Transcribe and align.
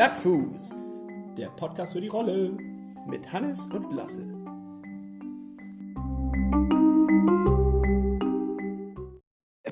Plattfuß, 0.00 1.04
der 1.36 1.48
Podcast 1.48 1.92
für 1.92 2.00
die 2.00 2.08
Rolle 2.08 2.56
mit 3.06 3.30
Hannes 3.34 3.66
und 3.66 3.92
Lasse. 3.94 4.22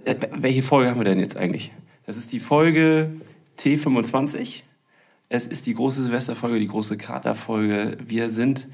Äh, 0.05 0.17
Welche 0.33 0.63
Folge 0.63 0.91
haben 0.91 1.01
wir 1.01 1.05
denn 1.05 1.19
jetzt 1.19 1.39
eigentlich? 1.39 1.73
Das 2.05 2.19
ist 2.19 2.31
die 2.31 2.41
Folge 2.41 3.11
T25. 3.59 4.65
Es 5.31 5.47
ist 5.47 5.65
die 5.65 5.73
große 5.73 6.03
Silvesterfolge, 6.03 6.59
die 6.59 6.69
große 6.69 6.99
Katerfolge. 6.99 7.97
Wir 8.07 8.29
sind, 8.29 8.69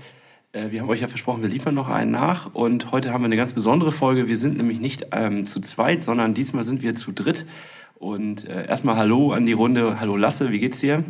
äh, 0.51 0.73
wir 0.73 0.81
haben 0.81 0.91
euch 0.91 1.03
ja 1.03 1.07
versprochen, 1.07 1.43
wir 1.43 1.49
liefern 1.49 1.77
noch 1.77 1.89
einen 1.89 2.11
nach. 2.11 2.53
Und 2.53 2.91
heute 2.91 3.13
haben 3.13 3.23
wir 3.23 3.27
eine 3.27 3.37
ganz 3.37 3.53
besondere 3.53 3.93
Folge. 3.93 4.27
Wir 4.27 4.39
sind 4.39 4.57
nämlich 4.57 4.81
nicht 4.81 5.07
ähm, 5.13 5.47
zu 5.47 5.61
zweit, 5.61 6.03
sondern 6.03 6.35
diesmal 6.35 6.65
sind 6.65 6.83
wir 6.83 6.95
zu 6.95 7.13
dritt. 7.13 7.47
Und 7.95 8.47
äh, 8.49 8.67
erstmal 8.67 8.97
Hallo 8.97 9.33
an 9.33 9.47
die 9.47 9.53
Runde. 9.53 10.01
Hallo 10.01 10.17
Lasse, 10.17 10.51
wie 10.51 10.59
geht's 10.59 10.81
dir? 10.81 11.05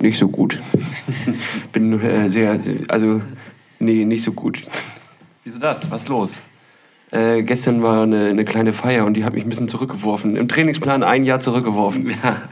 Nicht 0.00 0.18
so 0.18 0.28
gut. 0.28 0.58
Bin 1.72 2.00
äh, 2.00 2.28
sehr, 2.30 2.60
sehr, 2.60 2.76
also, 2.88 3.20
nee, 3.78 4.04
nicht 4.04 4.22
so 4.22 4.32
gut. 4.32 4.62
Wieso 5.44 5.58
das? 5.58 5.90
Was 5.90 6.02
ist 6.02 6.08
los? 6.08 6.40
Äh, 7.12 7.42
gestern 7.42 7.82
war 7.82 8.04
eine, 8.04 8.26
eine 8.26 8.44
kleine 8.44 8.72
Feier 8.72 9.04
und 9.04 9.14
die 9.14 9.24
hat 9.24 9.34
mich 9.34 9.44
ein 9.44 9.48
bisschen 9.48 9.66
zurückgeworfen. 9.66 10.36
Im 10.36 10.46
Trainingsplan 10.46 11.02
ein 11.02 11.24
Jahr 11.24 11.40
zurückgeworfen. 11.40 12.14
Ja, 12.22 12.42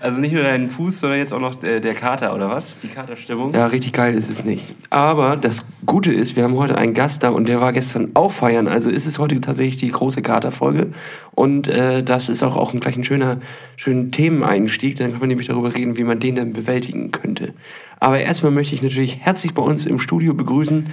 also 0.00 0.20
nicht 0.20 0.32
nur 0.32 0.42
dein 0.42 0.70
Fuß, 0.70 1.00
sondern 1.00 1.18
jetzt 1.18 1.32
auch 1.32 1.40
noch 1.40 1.54
der, 1.56 1.80
der 1.80 1.92
Kater, 1.92 2.34
oder 2.34 2.48
was? 2.48 2.78
Die 2.78 2.88
Katerstimmung? 2.88 3.52
Ja, 3.52 3.66
richtig 3.66 3.92
geil 3.92 4.14
ist 4.14 4.30
es 4.30 4.44
nicht. 4.44 4.64
Aber 4.90 5.36
das 5.36 5.64
Gute 5.84 6.12
ist, 6.12 6.36
wir 6.36 6.44
haben 6.44 6.56
heute 6.56 6.78
einen 6.78 6.94
Gast 6.94 7.24
da 7.24 7.30
und 7.30 7.48
der 7.48 7.60
war 7.60 7.72
gestern 7.72 8.12
auch 8.14 8.30
feiern. 8.30 8.68
Also 8.68 8.90
ist 8.90 9.06
es 9.06 9.18
heute 9.18 9.40
tatsächlich 9.40 9.76
die 9.76 9.90
große 9.90 10.22
Katerfolge. 10.22 10.92
Und 11.32 11.68
äh, 11.68 12.02
das 12.02 12.28
ist 12.28 12.42
auch, 12.42 12.56
auch 12.56 12.72
gleich 12.72 12.96
ein 12.96 13.04
schöner, 13.04 13.38
schöner 13.76 14.10
Themeneinstieg. 14.10 14.96
Dann 14.96 15.10
können 15.10 15.20
wir 15.20 15.28
nämlich 15.28 15.48
darüber 15.48 15.74
reden, 15.74 15.98
wie 15.98 16.04
man 16.04 16.20
den 16.20 16.36
dann 16.36 16.52
bewältigen 16.52 17.10
könnte. 17.10 17.52
Aber 18.00 18.20
erstmal 18.20 18.52
möchte 18.52 18.74
ich 18.74 18.82
natürlich 18.82 19.18
herzlich 19.20 19.52
bei 19.52 19.62
uns 19.62 19.84
im 19.84 19.98
Studio 19.98 20.32
begrüßen 20.32 20.86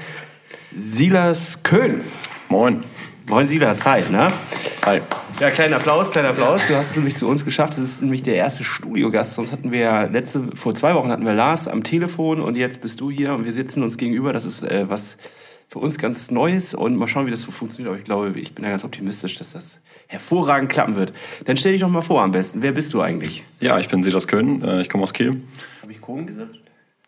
Silas 0.73 1.63
Köhn. 1.63 2.01
Moin. 2.49 2.81
Moin 3.27 3.47
Silas, 3.47 3.83
hi, 3.85 4.03
ne? 4.11 4.31
Hi. 4.85 5.01
Ja, 5.39 5.49
kleiner 5.49 5.77
Applaus, 5.77 6.11
kleiner 6.11 6.29
Applaus. 6.29 6.67
Du 6.67 6.75
hast 6.75 6.91
es 6.91 6.95
nämlich 6.95 7.15
zu 7.15 7.27
uns 7.27 7.43
geschafft. 7.43 7.73
Das 7.73 7.79
ist 7.79 8.01
nämlich 8.03 8.21
der 8.21 8.35
erste 8.35 8.63
Studiogast. 8.63 9.33
Sonst 9.33 9.51
hatten 9.51 9.71
wir 9.71 9.79
ja 9.79 10.03
letzte, 10.03 10.55
vor 10.55 10.75
zwei 10.75 10.93
Wochen 10.93 11.09
hatten 11.09 11.25
wir 11.25 11.33
Lars 11.33 11.67
am 11.67 11.83
Telefon 11.83 12.39
und 12.39 12.55
jetzt 12.55 12.81
bist 12.81 13.01
du 13.01 13.09
hier 13.09 13.33
und 13.33 13.43
wir 13.43 13.51
sitzen 13.51 13.81
uns 13.81 13.97
gegenüber. 13.97 14.31
Das 14.31 14.45
ist 14.45 14.61
äh, 14.61 14.87
was 14.87 15.17
für 15.69 15.79
uns 15.79 15.97
ganz 15.97 16.29
Neues 16.29 16.75
und 16.75 16.95
mal 16.97 17.07
schauen, 17.07 17.25
wie 17.25 17.31
das 17.31 17.41
so 17.41 17.51
funktioniert. 17.51 17.89
Aber 17.89 17.97
ich 17.97 18.05
glaube, 18.05 18.39
ich 18.39 18.53
bin 18.53 18.63
da 18.63 18.69
ganz 18.69 18.83
optimistisch, 18.83 19.33
dass 19.35 19.53
das 19.53 19.79
hervorragend 20.05 20.71
klappen 20.71 20.95
wird. 20.95 21.11
Dann 21.45 21.57
stell 21.57 21.71
dich 21.71 21.81
doch 21.81 21.89
mal 21.89 22.03
vor 22.03 22.21
am 22.21 22.31
besten. 22.31 22.61
Wer 22.61 22.73
bist 22.73 22.93
du 22.93 23.01
eigentlich? 23.01 23.43
Ja, 23.59 23.79
ich 23.79 23.89
bin 23.89 24.03
Silas 24.03 24.27
Köhn, 24.27 24.61
äh, 24.63 24.81
ich 24.81 24.89
komme 24.89 25.01
aus 25.01 25.13
Kiel. 25.13 25.41
Habe 25.81 25.91
ich 25.91 25.99
Kohn 25.99 26.27
gesagt? 26.27 26.59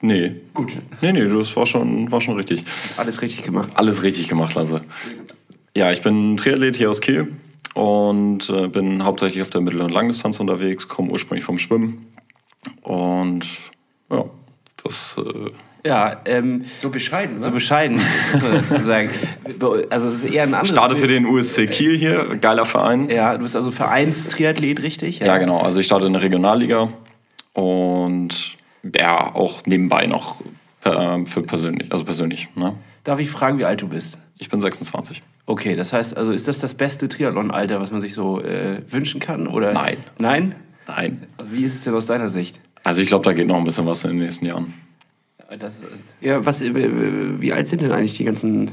Nee. 0.02 0.36
Gut. 0.56 0.74
Nee, 1.02 1.12
nee, 1.12 1.26
das 1.26 1.56
war 1.56 1.68
schon, 1.68 2.12
war 2.12 2.22
schon 2.22 2.36
richtig. 2.36 2.66
Alles 2.98 3.22
richtig 3.22 3.44
gemacht. 3.44 3.70
Alles 3.76 4.02
richtig 4.02 4.28
gemacht, 4.28 4.56
Lasse. 4.56 4.82
Ja, 5.78 5.92
ich 5.92 6.02
bin 6.02 6.36
Triathlet 6.38 6.76
hier 6.76 6.90
aus 6.90 7.02
Kiel 7.02 7.34
und 7.76 8.50
äh, 8.50 8.68
bin 8.68 9.04
hauptsächlich 9.04 9.44
auf 9.44 9.52
der 9.52 9.62
Mittel- 9.62 9.82
und 9.82 9.92
Langdistanz 9.92 10.40
unterwegs, 10.40 10.88
komme 10.88 11.12
ursprünglich 11.12 11.46
vom 11.46 11.60
Schwimmen. 11.60 12.08
Und 12.82 13.46
ja, 14.12 14.26
das 14.84 15.22
äh, 15.24 15.52
Ja, 15.88 16.20
ähm, 16.26 16.66
So 16.82 16.90
bescheiden, 16.90 17.40
so 17.44 17.52
bescheiden, 17.52 18.02
muss 18.34 18.42
man 18.42 18.54
dazu 18.54 18.80
sagen. 18.80 19.12
Also 19.92 20.08
es 20.08 20.16
ist 20.16 20.24
eher 20.24 20.44
ein 20.44 20.56
anderes... 20.56 20.70
starte 20.70 20.96
für 20.96 21.06
den 21.06 21.28
USC 21.28 21.68
Kiel 21.68 21.96
hier, 21.96 22.38
geiler 22.42 22.66
Verein. 22.66 23.12
Ja, 23.12 23.38
du 23.38 23.44
bist 23.44 23.56
also 23.56 23.70
Vereinstriathlet, 23.70 24.82
richtig? 24.82 25.20
Ja, 25.20 25.38
genau. 25.38 25.60
Also 25.60 25.80
ich 25.80 25.86
starte 25.86 26.08
in 26.08 26.14
der 26.14 26.24
Regionalliga 26.24 26.90
und 27.54 28.58
ja, 28.96 29.36
auch 29.36 29.62
nebenbei 29.68 30.08
noch 30.08 30.42
äh, 30.86 31.24
für 31.26 31.44
persönlich, 31.44 31.92
also 31.92 32.04
persönlich. 32.04 32.48
Ne? 32.56 32.74
Darf 33.04 33.20
ich 33.20 33.30
fragen, 33.30 33.60
wie 33.60 33.66
alt 33.66 33.84
du 33.84 33.88
bist? 33.88 34.18
Ich 34.40 34.50
bin 34.50 34.60
26. 34.60 35.22
Okay, 35.48 35.78
das 35.78 35.94
heißt, 35.94 36.18
also 36.18 36.34
ist 36.34 36.50
das 36.50 36.60
das 36.60 36.76
beste 36.76 37.08
Triathlon-Alter, 37.08 37.80
was 37.80 37.90
man 37.90 38.02
sich 38.02 38.14
so 38.14 38.42
äh, 38.42 38.82
wünschen 38.90 39.22
kann? 39.22 39.48
Oder? 39.48 39.74
Nein. 39.74 39.96
Nein? 40.20 40.56
Nein. 40.88 41.24
Wie 41.50 41.64
ist 41.64 41.76
es 41.76 41.84
denn 41.86 41.94
aus 41.94 42.06
deiner 42.06 42.28
Sicht? 42.28 42.60
Also 42.84 43.02
ich 43.02 43.08
glaube, 43.08 43.24
da 43.24 43.32
geht 43.32 43.48
noch 43.48 43.56
ein 43.56 43.64
bisschen 43.64 43.86
was 43.86 44.04
in 44.04 44.12
den 44.12 44.20
nächsten 44.20 44.46
Jahren. 44.46 44.74
Das, 45.58 45.84
Ja, 46.20 46.46
was, 46.46 46.62
äh, 46.62 47.40
wie 47.40 47.54
alt 47.54 47.66
sind 47.68 47.82
denn 47.82 47.94
eigentlich 47.94 48.18
die 48.18 48.26
ganzen 48.26 48.72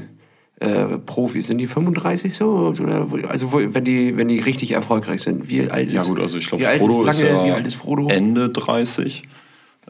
äh, 0.59 0.97
Profis? 0.97 1.47
Sind 1.47 1.59
die 1.59 1.67
35 1.67 2.33
so? 2.33 2.73
Oder, 2.81 3.07
also 3.29 3.53
wenn 3.53 3.85
die, 3.85 4.17
wenn 4.17 4.27
die 4.27 4.39
richtig 4.39 4.71
erfolgreich 4.71 5.21
sind. 5.21 5.49
Wie 5.49 5.69
alt 5.69 5.87
ist, 5.87 5.93
Ja 5.93 6.03
gut, 6.03 6.19
also 6.19 6.37
ich 6.37 6.47
glaube, 6.47 6.65
Frodo 6.65 7.05
ist, 7.05 7.15
ist, 7.15 7.21
lange, 7.21 7.37
ja 7.37 7.45
wie 7.45 7.51
alt 7.51 7.65
ist 7.65 7.75
Frodo? 7.75 8.09
Ende 8.09 8.49
30. 8.49 9.23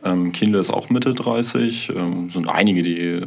Ähm, 0.04 0.32
Kienle 0.34 0.60
ist 0.60 0.70
auch 0.70 0.92
Mitte 0.92 1.16
30. 1.16 1.94
Ähm, 1.96 2.30
sind 2.30 2.48
einige, 2.48 2.84
die 2.84 3.22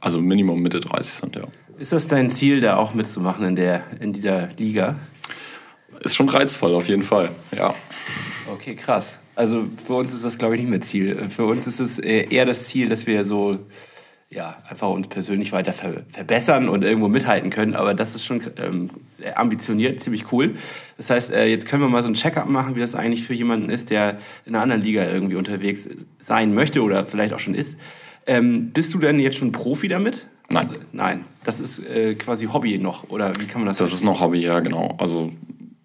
also 0.00 0.20
Minimum 0.20 0.60
Mitte 0.60 0.80
30 0.80 1.12
sind, 1.12 1.36
ja. 1.36 1.44
Ist 1.78 1.92
das 1.92 2.08
dein 2.08 2.30
Ziel, 2.30 2.60
da 2.60 2.76
auch 2.76 2.94
mitzumachen 2.94 3.44
in, 3.46 3.56
der, 3.56 3.84
in 4.00 4.12
dieser 4.12 4.48
Liga? 4.56 4.96
Ist 6.00 6.16
schon 6.16 6.28
reizvoll, 6.28 6.74
auf 6.74 6.88
jeden 6.88 7.02
Fall, 7.02 7.30
ja. 7.56 7.74
Okay, 8.52 8.74
krass. 8.74 9.18
Also 9.36 9.64
für 9.84 9.94
uns 9.94 10.12
ist 10.14 10.24
das, 10.24 10.38
glaube 10.38 10.54
ich, 10.54 10.60
nicht 10.60 10.70
mehr 10.70 10.80
Ziel. 10.80 11.28
Für 11.28 11.46
uns 11.46 11.66
ist 11.66 11.80
es 11.80 11.98
äh, 11.98 12.26
eher 12.28 12.46
das 12.46 12.66
Ziel, 12.66 12.88
dass 12.88 13.06
wir 13.06 13.24
so 13.24 13.58
ja, 14.30 14.56
einfach 14.68 14.90
uns 14.90 15.08
persönlich 15.08 15.52
weiter 15.52 15.72
ver 15.72 16.02
verbessern 16.10 16.68
und 16.68 16.82
irgendwo 16.82 17.08
mithalten 17.08 17.50
können. 17.50 17.74
Aber 17.74 17.94
das 17.94 18.14
ist 18.14 18.24
schon 18.24 18.42
ähm, 18.58 18.90
sehr 19.16 19.38
ambitioniert, 19.38 20.00
ziemlich 20.00 20.32
cool. 20.32 20.56
Das 20.96 21.10
heißt, 21.10 21.32
äh, 21.32 21.46
jetzt 21.46 21.66
können 21.66 21.82
wir 21.82 21.88
mal 21.88 22.02
so 22.02 22.08
ein 22.08 22.14
Check-up 22.14 22.48
machen, 22.48 22.74
wie 22.74 22.80
das 22.80 22.94
eigentlich 22.94 23.24
für 23.24 23.34
jemanden 23.34 23.70
ist, 23.70 23.90
der 23.90 24.18
in 24.44 24.54
einer 24.54 24.62
anderen 24.62 24.82
Liga 24.82 25.06
irgendwie 25.06 25.36
unterwegs 25.36 25.88
sein 26.18 26.54
möchte 26.54 26.82
oder 26.82 27.06
vielleicht 27.06 27.32
auch 27.32 27.38
schon 27.38 27.54
ist. 27.54 27.78
Ähm, 28.26 28.70
bist 28.72 28.92
du 28.94 28.98
denn 28.98 29.20
jetzt 29.20 29.36
schon 29.36 29.52
Profi 29.52 29.88
damit? 29.88 30.26
Nein. 30.50 30.62
Also, 30.62 30.74
nein. 30.92 31.24
Das 31.44 31.60
ist 31.60 31.78
äh, 31.78 32.14
quasi 32.14 32.46
Hobby 32.46 32.78
noch, 32.78 33.08
oder 33.10 33.32
wie 33.38 33.46
kann 33.46 33.60
man 33.62 33.68
das 33.68 33.78
Das 33.78 33.92
ist 33.92 34.04
noch 34.04 34.20
Hobby, 34.20 34.40
ja, 34.40 34.60
genau. 34.60 34.94
Also 34.98 35.32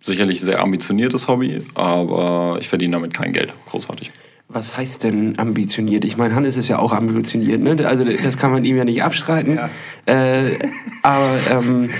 sicherlich 0.01 0.41
sehr 0.41 0.59
ambitioniertes 0.61 1.27
Hobby, 1.27 1.61
aber 1.75 2.57
ich 2.59 2.67
verdiene 2.67 2.93
damit 2.93 3.13
kein 3.13 3.33
Geld, 3.33 3.53
großartig. 3.65 4.11
Was 4.47 4.77
heißt 4.77 5.03
denn 5.03 5.37
ambitioniert? 5.37 6.05
Ich 6.05 6.17
meine, 6.17 6.33
Hannes 6.33 6.57
ist 6.57 6.69
ja 6.69 6.79
auch 6.79 6.93
ambitioniert, 6.93 7.61
ne? 7.61 7.85
Also 7.85 8.03
das 8.03 8.37
kann 8.37 8.51
man 8.51 8.65
ihm 8.65 8.77
ja 8.77 8.83
nicht 8.83 9.03
abstreiten. 9.03 9.57
Ja. 9.57 9.69
Äh, 10.07 10.57
aber 11.03 11.37
ähm, 11.51 11.91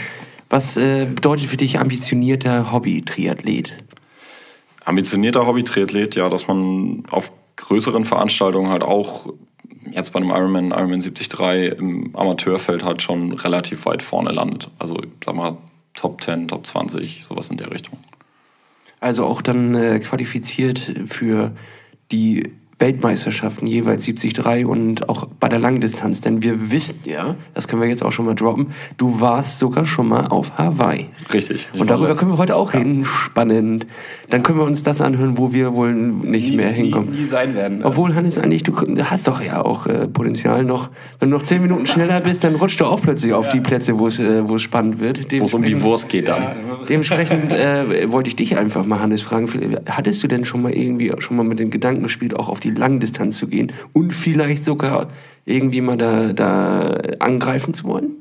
was 0.50 0.76
äh, 0.78 1.06
bedeutet 1.06 1.46
für 1.46 1.58
dich 1.58 1.80
ambitionierter 1.80 2.72
Hobby-Triathlet? 2.72 3.76
ambitionierter 4.90 5.46
Hobby-Triathlet, 5.46 6.16
ja, 6.16 6.30
dass 6.30 6.48
man 6.48 7.04
auf 7.12 7.32
größeren 7.56 8.06
Veranstaltungen 8.06 8.70
halt 8.70 8.84
auch 8.84 9.32
jetzt 9.94 10.12
bei 10.14 10.20
einem 10.20 10.30
Ironman, 10.30 10.72
Ironman 10.72 11.00
73 11.00 11.78
im 11.78 12.16
Amateurfeld 12.16 12.84
halt 12.84 13.02
schon 13.02 13.34
relativ 13.34 13.86
weit 13.86 14.02
vorne 14.02 14.32
landet. 14.32 14.68
Also, 14.80 15.02
sag 15.24 15.36
mal, 15.36 15.58
Top 15.94 16.22
10, 16.22 16.48
Top 16.48 16.66
20, 16.66 17.26
sowas 17.26 17.50
in 17.50 17.58
der 17.58 17.72
Richtung. 17.72 17.98
Also 19.00 19.26
auch 19.26 19.42
dann 19.42 19.76
äh, 19.76 20.00
qualifiziert 20.00 20.80
für 21.08 21.52
die 22.12 22.52
Weltmeisterschaften 22.80 23.68
jeweils 23.68 24.06
73 24.06 24.66
und 24.66 25.10
auch 25.10 25.28
bei 25.40 25.50
der 25.50 25.60
Langdistanz. 25.60 26.22
Denn 26.22 26.42
wir 26.44 26.72
wissen 26.72 27.00
ja, 27.04 27.36
das 27.54 27.68
können 27.68 27.82
wir 27.82 27.90
jetzt 27.90 28.04
auch 28.04 28.12
schon 28.12 28.26
mal 28.26 28.36
droppen, 28.36 28.68
du 28.98 29.20
warst 29.22 29.60
sogar 29.60 29.86
schon 29.86 30.08
mal 30.08 30.28
auf 30.28 30.58
Hawaii. 30.58 31.08
Richtig. 31.34 31.68
Ich 31.74 31.80
Und 31.80 31.90
darüber 31.90 32.16
können 32.16 32.32
wir 32.32 32.38
heute 32.38 32.56
auch 32.56 32.74
reden. 32.74 33.06
Spannend. 33.06 33.86
Dann 34.30 34.44
können 34.44 34.60
wir 34.60 34.66
uns 34.66 34.84
das 34.84 35.02
anhören, 35.02 35.38
wo 35.38 35.52
wir 35.52 35.74
wohl 35.74 35.94
nicht 35.94 36.50
nie, 36.50 36.56
mehr 36.56 36.72
hinkommen. 36.72 37.12
Nie, 37.12 37.22
nie 37.22 37.26
sein 37.26 37.54
werden. 37.54 37.84
Obwohl, 37.84 38.16
Hannes, 38.16 38.38
eigentlich, 38.38 38.64
du 38.64 38.74
hast 39.04 39.28
doch 39.28 39.42
ja 39.42 39.64
auch 39.64 39.86
äh, 39.88 40.08
Potenzial 40.08 40.64
noch. 40.64 40.90
Wenn 41.20 41.30
du 41.30 41.38
noch 41.38 41.44
zehn 41.44 41.62
Minuten 41.62 41.86
schneller 41.86 42.22
bist, 42.22 42.44
dann 42.44 42.56
rutscht 42.56 42.80
du 42.80 42.86
auch 42.86 43.02
plötzlich 43.02 43.34
auf 43.34 43.50
die 43.50 43.60
Plätze, 43.60 44.00
wo 44.00 44.08
es 44.08 44.20
äh, 44.20 44.48
wo 44.48 44.56
es 44.56 44.62
spannend 44.62 45.00
wird. 45.00 45.32
Wo 45.40 45.46
es 45.46 45.54
um 45.54 45.64
die 45.64 45.82
Wurst 45.82 46.10
geht 46.10 46.30
dann. 46.30 46.44
Dementsprechend 46.88 47.52
äh, 47.54 48.12
wollte 48.12 48.30
ich 48.30 48.36
dich 48.36 48.58
einfach 48.58 48.86
mal, 48.86 49.00
Hannes, 49.00 49.22
fragen. 49.22 49.50
Hattest 49.90 50.24
du 50.24 50.28
denn 50.28 50.46
schon 50.46 50.62
mal 50.62 50.74
irgendwie 50.74 51.12
schon 51.20 51.38
mal 51.38 51.44
mit 51.44 51.60
den 51.60 51.70
Gedanken 51.70 52.04
gespielt, 52.04 52.36
auch 52.36 52.50
auf 52.50 52.60
die 52.60 52.69
Langdistanz 52.78 53.38
zu 53.38 53.48
gehen 53.48 53.72
und 53.94 54.14
vielleicht 54.14 54.64
sogar 54.64 55.10
irgendwie 55.46 55.82
mal 55.82 55.98
da, 55.98 56.34
da 56.34 57.00
angreifen 57.20 57.74
zu 57.74 57.86
wollen? 57.86 58.16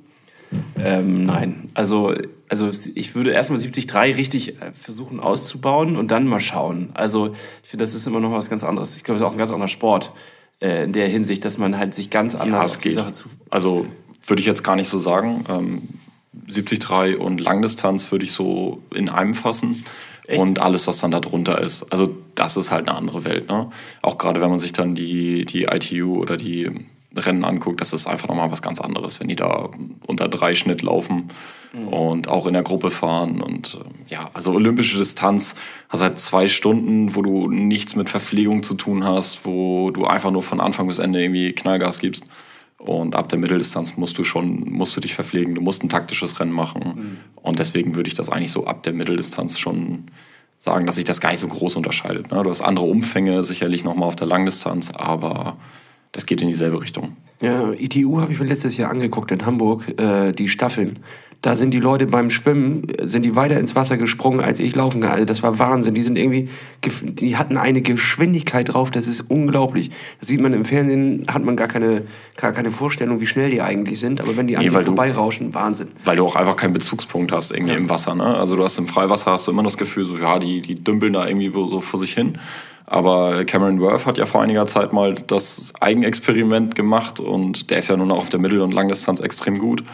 Ähm, 0.78 1.24
nein, 1.24 1.68
also, 1.74 2.14
also 2.48 2.70
ich 2.94 3.14
würde 3.14 3.32
erstmal 3.32 3.58
73 3.58 4.16
richtig 4.16 4.60
äh, 4.62 4.72
versuchen 4.72 5.20
auszubauen 5.20 5.96
und 5.96 6.10
dann 6.10 6.26
mal 6.26 6.40
schauen. 6.40 6.90
Also 6.94 7.34
ich 7.62 7.70
finde, 7.70 7.84
das 7.84 7.94
ist 7.94 8.06
immer 8.06 8.20
noch 8.20 8.32
was 8.32 8.48
ganz 8.48 8.64
anderes. 8.64 8.96
Ich 8.96 9.04
glaube, 9.04 9.18
das 9.18 9.26
ist 9.26 9.28
auch 9.28 9.34
ein 9.34 9.38
ganz 9.38 9.50
anderer 9.50 9.68
Sport 9.68 10.12
äh, 10.60 10.84
in 10.84 10.92
der 10.92 11.08
Hinsicht, 11.08 11.44
dass 11.44 11.58
man 11.58 11.76
halt 11.76 11.94
sich 11.94 12.08
ganz 12.08 12.34
anders 12.34 12.50
Ja, 12.50 12.58
auf 12.60 12.66
es 12.66 12.78
die 12.78 12.88
geht. 12.88 12.94
Sache 12.94 13.12
zu... 13.12 13.28
Also 13.50 13.86
würde 14.26 14.40
ich 14.40 14.46
jetzt 14.46 14.64
gar 14.64 14.76
nicht 14.76 14.88
so 14.88 14.98
sagen. 14.98 15.44
Ähm, 15.50 15.82
73 16.46 17.18
und 17.18 17.40
Langdistanz 17.40 18.10
würde 18.10 18.24
ich 18.24 18.32
so 18.32 18.82
in 18.94 19.08
einem 19.08 19.34
fassen. 19.34 19.84
Echt? 20.28 20.40
Und 20.40 20.60
alles, 20.60 20.86
was 20.86 20.98
dann 20.98 21.10
da 21.10 21.20
drunter 21.20 21.58
ist. 21.58 21.90
Also 21.90 22.14
das 22.34 22.58
ist 22.58 22.70
halt 22.70 22.86
eine 22.86 22.96
andere 22.96 23.24
Welt. 23.24 23.48
Ne? 23.48 23.70
Auch 24.02 24.18
gerade 24.18 24.42
wenn 24.42 24.50
man 24.50 24.58
sich 24.58 24.72
dann 24.72 24.94
die, 24.94 25.46
die 25.46 25.64
ITU 25.64 26.20
oder 26.20 26.36
die 26.36 26.70
Rennen 27.16 27.46
anguckt, 27.46 27.80
das 27.80 27.94
ist 27.94 28.06
einfach 28.06 28.28
nochmal 28.28 28.50
was 28.50 28.60
ganz 28.60 28.78
anderes, 28.78 29.18
wenn 29.20 29.28
die 29.28 29.36
da 29.36 29.70
unter 30.06 30.28
drei 30.28 30.54
Schnitt 30.54 30.82
laufen 30.82 31.30
und 31.90 32.28
auch 32.28 32.46
in 32.46 32.52
der 32.52 32.62
Gruppe 32.62 32.90
fahren. 32.90 33.40
Und 33.40 33.78
äh, 33.80 34.12
ja, 34.12 34.30
also 34.34 34.52
olympische 34.52 34.98
Distanz, 34.98 35.54
also 35.88 36.04
halt 36.04 36.18
zwei 36.18 36.46
Stunden, 36.46 37.14
wo 37.14 37.22
du 37.22 37.48
nichts 37.48 37.96
mit 37.96 38.10
Verpflegung 38.10 38.62
zu 38.62 38.74
tun 38.74 39.04
hast, 39.04 39.46
wo 39.46 39.90
du 39.90 40.06
einfach 40.06 40.30
nur 40.30 40.42
von 40.42 40.60
Anfang 40.60 40.88
bis 40.88 40.98
Ende 40.98 41.22
irgendwie 41.22 41.52
Knallgas 41.52 41.98
gibst. 41.98 42.24
Und 42.78 43.16
ab 43.16 43.28
der 43.28 43.38
Mitteldistanz 43.38 43.96
musst 43.96 44.16
du 44.18 44.24
schon, 44.24 44.70
musst 44.70 44.96
du 44.96 45.00
dich 45.00 45.14
verpflegen, 45.14 45.54
du 45.54 45.60
musst 45.60 45.82
ein 45.82 45.88
taktisches 45.88 46.38
Rennen 46.38 46.52
machen. 46.52 47.18
Und 47.34 47.58
deswegen 47.58 47.96
würde 47.96 48.08
ich 48.08 48.14
das 48.14 48.30
eigentlich 48.30 48.52
so 48.52 48.66
ab 48.66 48.84
der 48.84 48.92
Mitteldistanz 48.92 49.58
schon 49.58 50.04
sagen, 50.58 50.86
dass 50.86 50.94
sich 50.94 51.04
das 51.04 51.20
gar 51.20 51.30
nicht 51.30 51.40
so 51.40 51.48
groß 51.48 51.76
unterscheidet. 51.76 52.30
Ne? 52.30 52.42
Du 52.42 52.50
hast 52.50 52.60
andere 52.60 52.86
Umfänge 52.86 53.42
sicherlich 53.42 53.84
nochmal 53.84 54.08
auf 54.08 54.16
der 54.16 54.26
Langdistanz, 54.26 54.90
aber 54.94 55.56
das 56.12 56.26
geht 56.26 56.40
in 56.40 56.48
dieselbe 56.48 56.80
Richtung. 56.80 57.16
Ja, 57.40 57.72
ITU 57.72 58.20
habe 58.20 58.32
ich 58.32 58.40
mir 58.40 58.46
letztes 58.46 58.76
Jahr 58.76 58.90
angeguckt 58.90 59.30
in 59.30 59.44
Hamburg, 59.44 59.84
äh, 59.98 60.32
die 60.32 60.48
Staffeln. 60.48 61.00
Da 61.40 61.54
sind 61.54 61.70
die 61.70 61.78
Leute 61.78 62.06
beim 62.06 62.30
Schwimmen, 62.30 62.88
sind 63.00 63.22
die 63.22 63.36
weiter 63.36 63.60
ins 63.60 63.76
Wasser 63.76 63.96
gesprungen, 63.96 64.40
als 64.40 64.58
ich 64.58 64.74
laufen 64.74 65.00
kann. 65.02 65.12
Also 65.12 65.24
das 65.24 65.44
war 65.44 65.60
Wahnsinn. 65.60 65.94
Die 65.94 66.02
sind 66.02 66.18
irgendwie, 66.18 66.48
die 67.00 67.36
hatten 67.36 67.56
eine 67.56 67.80
Geschwindigkeit 67.80 68.74
drauf, 68.74 68.90
das 68.90 69.06
ist 69.06 69.20
unglaublich. 69.28 69.90
Das 70.18 70.28
sieht 70.28 70.40
man 70.40 70.52
im 70.52 70.64
Fernsehen, 70.64 71.26
hat 71.28 71.44
man 71.44 71.54
gar 71.54 71.68
keine, 71.68 72.02
gar 72.36 72.50
keine 72.50 72.72
Vorstellung, 72.72 73.20
wie 73.20 73.28
schnell 73.28 73.50
die 73.50 73.62
eigentlich 73.62 74.00
sind. 74.00 74.20
Aber 74.20 74.36
wenn 74.36 74.48
die 74.48 74.56
an 74.56 74.64
Nee, 74.64 74.70
dir 74.70 74.80
vorbeirauschen, 74.80 75.54
Wahnsinn. 75.54 75.88
Weil 76.02 76.16
du 76.16 76.24
auch 76.24 76.34
einfach 76.34 76.56
keinen 76.56 76.72
Bezugspunkt 76.72 77.30
hast 77.30 77.52
irgendwie 77.52 77.74
im 77.74 77.88
Wasser. 77.88 78.16
Ne? 78.16 78.24
Also 78.24 78.56
du 78.56 78.64
hast 78.64 78.76
im 78.78 78.88
Freiwasser 78.88 79.30
hast 79.30 79.46
du 79.46 79.52
immer 79.52 79.62
das 79.62 79.78
Gefühl, 79.78 80.06
so 80.06 80.18
ja, 80.18 80.40
die, 80.40 80.60
die 80.60 80.74
dümpeln 80.74 81.12
da 81.12 81.28
irgendwie 81.28 81.52
so 81.52 81.80
vor 81.80 82.00
sich 82.00 82.14
hin. 82.14 82.36
Aber 82.84 83.44
Cameron 83.44 83.80
Worth 83.80 84.06
hat 84.06 84.18
ja 84.18 84.26
vor 84.26 84.42
einiger 84.42 84.66
Zeit 84.66 84.92
mal 84.92 85.14
das 85.14 85.74
Eigenexperiment 85.78 86.74
gemacht 86.74 87.20
und 87.20 87.70
der 87.70 87.78
ist 87.78 87.88
ja 87.88 87.96
nun 87.96 88.10
auch 88.10 88.18
auf 88.18 88.28
der 88.30 88.40
Mittel- 88.40 88.62
und 88.62 88.72
Langdistanz 88.72 89.20
extrem 89.20 89.58
gut 89.58 89.84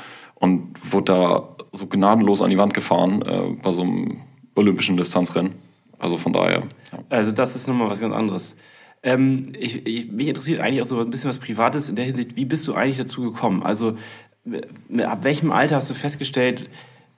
und 0.44 0.92
wurde 0.92 1.12
da 1.12 1.48
so 1.72 1.86
gnadenlos 1.86 2.40
an 2.42 2.50
die 2.50 2.58
Wand 2.58 2.72
gefahren 2.74 3.22
äh, 3.22 3.54
bei 3.62 3.72
so 3.72 3.82
einem 3.82 4.18
olympischen 4.54 4.96
Distanzrennen. 4.96 5.52
Also 5.98 6.16
von 6.18 6.32
daher. 6.32 6.62
Ja. 6.92 6.98
Also 7.08 7.32
das 7.32 7.56
ist 7.56 7.66
nochmal 7.66 7.90
was 7.90 7.98
ganz 8.00 8.14
anderes. 8.14 8.56
Ähm, 9.02 9.52
ich, 9.58 9.86
ich, 9.86 10.10
mich 10.10 10.28
interessiert 10.28 10.60
eigentlich 10.60 10.80
auch 10.82 10.86
so 10.86 11.00
ein 11.00 11.10
bisschen 11.10 11.28
was 11.28 11.38
Privates 11.38 11.88
in 11.88 11.96
der 11.96 12.04
Hinsicht, 12.04 12.36
wie 12.36 12.44
bist 12.44 12.66
du 12.68 12.74
eigentlich 12.74 12.98
dazu 12.98 13.22
gekommen? 13.22 13.62
Also 13.62 13.96
m- 14.46 15.00
ab 15.00 15.24
welchem 15.24 15.50
Alter 15.50 15.76
hast 15.76 15.90
du 15.90 15.94
festgestellt, 15.94 16.68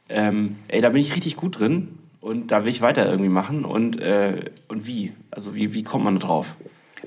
ähm, 0.09 0.57
ey, 0.69 0.81
da 0.81 0.89
bin 0.91 1.01
ich 1.01 1.15
richtig 1.15 1.37
gut 1.37 1.59
drin 1.61 1.99
und 2.21 2.51
da 2.51 2.63
will 2.65 2.71
ich 2.71 2.81
weiter 2.81 3.09
irgendwie 3.09 3.29
machen 3.31 3.65
und, 3.65 4.01
äh, 4.01 4.51
und 4.69 4.87
wie? 4.87 5.13
Also 5.31 5.55
wie, 5.55 5.75
wie 5.75 5.83
kommt 5.83 6.05
man 6.05 6.15
da 6.19 6.27
drauf? 6.27 6.55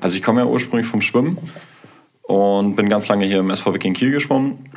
Also 0.01 0.15
ich 0.15 0.23
komme 0.23 0.41
ja 0.41 0.45
ursprünglich 0.47 0.87
vom 0.87 1.01
Schwimmen 1.01 1.37
und 2.23 2.75
bin 2.75 2.89
ganz 2.89 3.07
lange 3.07 3.25
hier 3.25 3.39
im 3.39 3.49
SV 3.49 3.73
Viking 3.73 3.93
Kiel 3.93 4.11
geschwommen. 4.11 4.69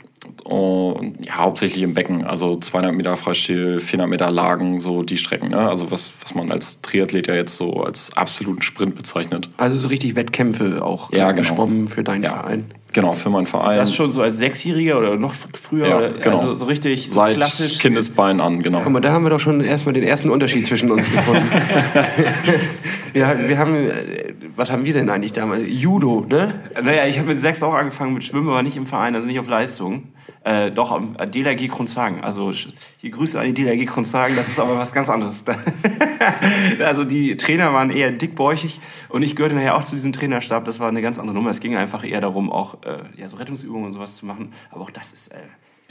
Und 0.44 1.24
ja, 1.24 1.36
hauptsächlich 1.38 1.82
im 1.82 1.94
Becken, 1.94 2.24
also 2.24 2.54
200 2.54 2.94
Meter 2.94 3.16
Freistil, 3.16 3.80
400 3.80 4.08
Meter 4.08 4.30
Lagen, 4.30 4.80
so 4.80 5.02
die 5.02 5.16
Strecken. 5.16 5.50
Ne? 5.50 5.68
Also 5.68 5.90
was, 5.90 6.12
was 6.22 6.34
man 6.34 6.52
als 6.52 6.80
Triathlet 6.80 7.26
ja 7.26 7.34
jetzt 7.34 7.56
so 7.56 7.82
als 7.82 8.12
absoluten 8.16 8.62
Sprint 8.62 8.94
bezeichnet. 8.94 9.50
Also 9.56 9.76
so 9.76 9.88
richtig 9.88 10.14
Wettkämpfe 10.14 10.84
auch 10.84 11.12
Ja, 11.12 11.30
äh, 11.30 11.32
genau. 11.32 11.48
geschwommen 11.48 11.88
für 11.88 12.04
deinen 12.04 12.22
Ja. 12.24 12.30
Verein. 12.30 12.66
Genau, 12.92 13.14
für 13.14 13.30
meinen 13.30 13.46
Verein. 13.46 13.78
Das 13.78 13.94
schon 13.94 14.12
so 14.12 14.20
als 14.20 14.36
Sechsjähriger 14.36 14.98
oder 14.98 15.16
noch 15.16 15.32
früher? 15.34 15.88
Ja, 15.88 15.96
oder, 15.96 16.10
genau. 16.10 16.38
Also 16.40 16.56
so 16.58 16.64
richtig 16.66 17.08
so 17.08 17.14
Seit 17.14 17.36
klassisch? 17.36 17.78
Kindesbein 17.78 18.38
an, 18.40 18.62
genau. 18.62 18.80
Guck 18.84 18.92
mal, 18.92 19.00
da 19.00 19.12
haben 19.12 19.24
wir 19.24 19.30
doch 19.30 19.40
schon 19.40 19.62
erstmal 19.62 19.94
den 19.94 20.04
ersten 20.04 20.28
Unterschied 20.28 20.66
zwischen 20.66 20.90
uns 20.90 21.10
gefunden. 21.10 21.50
wir, 23.14 23.48
wir 23.48 23.58
haben, 23.58 23.74
äh, 23.74 23.90
was 24.56 24.70
haben 24.70 24.84
wir 24.84 24.92
denn 24.92 25.08
eigentlich 25.08 25.32
damals? 25.32 25.62
Judo, 25.66 26.26
ne? 26.28 26.60
Naja, 26.82 27.06
ich 27.06 27.18
habe 27.18 27.28
mit 27.28 27.40
sechs 27.40 27.62
auch 27.62 27.72
angefangen 27.74 28.12
mit 28.12 28.24
Schwimmen, 28.24 28.48
aber 28.48 28.62
nicht 28.62 28.76
im 28.76 28.86
Verein, 28.86 29.14
also 29.14 29.26
nicht 29.26 29.38
auf 29.40 29.48
Leistung. 29.48 30.08
Äh, 30.44 30.72
doch 30.72 30.90
am 30.90 31.14
äh, 31.18 31.26
DLRG 31.28 31.68
Kronzagen. 31.68 32.24
Also 32.24 32.50
hier 32.50 33.10
Grüße 33.10 33.38
an 33.38 33.46
die 33.46 33.54
DLRG 33.54 33.86
Kronzagen, 33.86 34.34
das 34.34 34.48
ist 34.48 34.58
aber 34.58 34.76
was 34.76 34.92
ganz 34.92 35.08
anderes. 35.08 35.44
also 36.80 37.04
die 37.04 37.36
Trainer 37.36 37.72
waren 37.72 37.90
eher 37.90 38.10
dickbäuchig 38.10 38.80
und 39.08 39.22
ich 39.22 39.36
gehörte 39.36 39.54
nachher 39.54 39.76
auch 39.76 39.84
zu 39.84 39.94
diesem 39.94 40.12
Trainerstab. 40.12 40.64
Das 40.64 40.80
war 40.80 40.88
eine 40.88 41.00
ganz 41.00 41.18
andere 41.18 41.34
Nummer. 41.34 41.50
Es 41.50 41.60
ging 41.60 41.76
einfach 41.76 42.04
eher 42.04 42.20
darum, 42.20 42.50
auch 42.50 42.82
äh, 42.82 42.98
ja, 43.16 43.28
so 43.28 43.36
Rettungsübungen 43.36 43.86
und 43.86 43.92
sowas 43.92 44.16
zu 44.16 44.26
machen. 44.26 44.52
Aber 44.70 44.82
auch 44.82 44.90
das 44.90 45.12
ist... 45.12 45.28
Äh, 45.28 45.38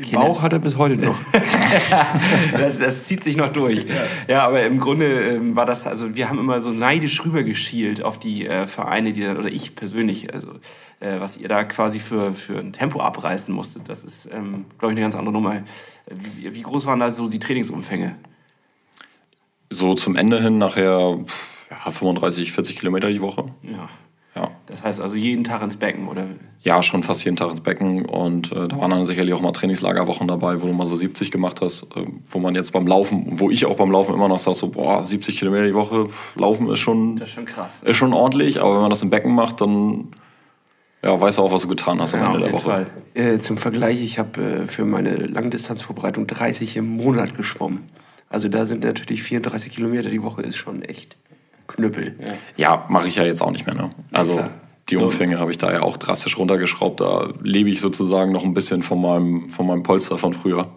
Den 0.01 0.19
Bauch 0.19 0.41
hat 0.41 0.53
er 0.53 0.59
bis 0.59 0.77
heute 0.77 0.97
noch. 0.97 1.19
das, 2.51 2.79
das 2.79 3.05
zieht 3.05 3.23
sich 3.23 3.35
noch 3.37 3.49
durch. 3.49 3.85
Ja, 4.27 4.45
aber 4.45 4.63
im 4.63 4.79
Grunde 4.79 5.35
ähm, 5.35 5.55
war 5.55 5.65
das, 5.65 5.87
also 5.87 6.15
wir 6.15 6.29
haben 6.29 6.39
immer 6.39 6.61
so 6.61 6.71
neidisch 6.71 7.23
rübergeschielt 7.23 8.03
auf 8.03 8.19
die 8.19 8.47
äh, 8.47 8.67
Vereine, 8.67 9.13
die 9.13 9.21
dann, 9.21 9.37
oder 9.37 9.49
ich 9.49 9.75
persönlich, 9.75 10.33
also 10.33 10.49
äh, 10.99 11.19
was 11.19 11.37
ihr 11.37 11.47
da 11.47 11.63
quasi 11.63 11.99
für, 11.99 12.33
für 12.33 12.59
ein 12.59 12.73
Tempo 12.73 13.01
abreißen 13.01 13.53
musstet. 13.53 13.83
Das 13.87 14.03
ist, 14.03 14.29
ähm, 14.31 14.65
glaube 14.77 14.93
ich, 14.93 14.97
eine 14.97 15.01
ganz 15.01 15.15
andere 15.15 15.33
Nummer. 15.33 15.63
Wie, 16.09 16.53
wie 16.53 16.61
groß 16.61 16.85
waren 16.85 16.99
da 16.99 17.13
so 17.13 17.27
die 17.27 17.39
Trainingsumfänge? 17.39 18.15
So 19.69 19.93
zum 19.93 20.15
Ende 20.15 20.41
hin 20.41 20.57
nachher 20.57 21.17
ja, 21.69 21.91
35, 21.91 22.51
40 22.51 22.77
Kilometer 22.77 23.09
die 23.09 23.21
Woche. 23.21 23.45
Ja. 23.63 23.89
Ja. 24.35 24.51
Das 24.65 24.83
heißt 24.83 25.01
also 25.01 25.15
jeden 25.15 25.43
Tag 25.43 25.61
ins 25.61 25.77
Becken, 25.77 26.07
oder? 26.07 26.27
Ja, 26.63 26.83
schon 26.83 27.01
fast 27.01 27.25
jeden 27.25 27.37
Tag 27.37 27.49
ins 27.49 27.61
Becken. 27.61 28.05
Und 28.05 28.51
äh, 28.51 28.67
da 28.67 28.77
waren 28.77 28.91
dann 28.91 29.03
sicherlich 29.03 29.33
auch 29.33 29.41
mal 29.41 29.51
Trainingslagerwochen 29.51 30.27
dabei, 30.27 30.61
wo 30.61 30.67
du 30.67 30.73
mal 30.73 30.85
so 30.85 30.95
70 30.95 31.31
gemacht 31.31 31.59
hast, 31.61 31.83
äh, 31.95 32.05
wo 32.27 32.37
man 32.39 32.53
jetzt 32.53 32.71
beim 32.71 32.85
Laufen, 32.85 33.25
wo 33.39 33.49
ich 33.49 33.65
auch 33.65 33.75
beim 33.77 33.89
Laufen 33.91 34.13
immer 34.13 34.27
noch 34.27 34.37
sage, 34.37 34.57
so, 34.57 34.67
boah, 34.69 35.03
70 35.03 35.37
Kilometer 35.39 35.65
die 35.65 35.73
Woche, 35.73 36.07
Laufen 36.35 36.69
ist 36.69 36.79
schon, 36.79 37.15
Das 37.15 37.29
ist 37.29 37.33
schon 37.35 37.45
krass. 37.45 37.81
ist 37.81 37.97
schon 37.97 38.13
ordentlich, 38.13 38.61
aber 38.61 38.75
wenn 38.75 38.81
man 38.81 38.89
das 38.91 39.01
im 39.01 39.09
Becken 39.09 39.33
macht, 39.33 39.59
dann 39.61 40.09
ja, 41.03 41.19
weißt 41.19 41.39
du 41.39 41.41
auch, 41.41 41.51
was 41.51 41.63
du 41.63 41.67
getan 41.67 41.99
hast 41.99 42.13
am 42.13 42.19
Ja, 42.21 42.27
Ende 42.27 42.39
der 42.43 42.53
Woche. 42.53 42.85
Äh, 43.15 43.39
zum 43.39 43.57
Vergleich, 43.57 44.03
ich 44.03 44.19
habe 44.19 44.39
äh, 44.41 44.67
für 44.67 44.85
meine 44.85 45.15
Langdistanzvorbereitung 45.15 46.27
30 46.27 46.77
im 46.77 46.95
Monat 46.95 47.35
geschwommen. 47.35 47.89
Also 48.29 48.49
da 48.49 48.67
sind 48.67 48.83
natürlich 48.83 49.23
34 49.23 49.71
Kilometer 49.73 50.09
die 50.09 50.21
Woche 50.21 50.43
ist 50.43 50.57
schon 50.57 50.83
echt 50.83 51.17
Knüppel. 51.67 52.15
Ja, 52.55 52.85
mache 52.87 53.07
ich 53.07 53.15
ja 53.15 53.23
jetzt 53.23 53.41
auch 53.41 53.49
nicht 53.51 53.65
mehr. 53.65 53.73
Ne? 53.75 53.89
Also 54.11 54.35
klar. 54.35 54.51
Die. 54.97 55.03
Umfänge 55.03 55.39
habe 55.39 55.51
ich 55.51 55.57
da 55.57 55.71
ja 55.71 55.81
auch 55.81 55.97
drastisch 55.97 56.37
runtergeschraubt. 56.37 56.99
Da 56.99 57.29
lebe 57.43 57.69
ich 57.69 57.81
sozusagen 57.81 58.31
noch 58.31 58.43
ein 58.43 58.53
bisschen 58.53 58.83
von 58.83 59.01
meinem, 59.01 59.49
von 59.49 59.67
meinem 59.67 59.83
Polster 59.83 60.17
von 60.17 60.33
früher. 60.33 60.67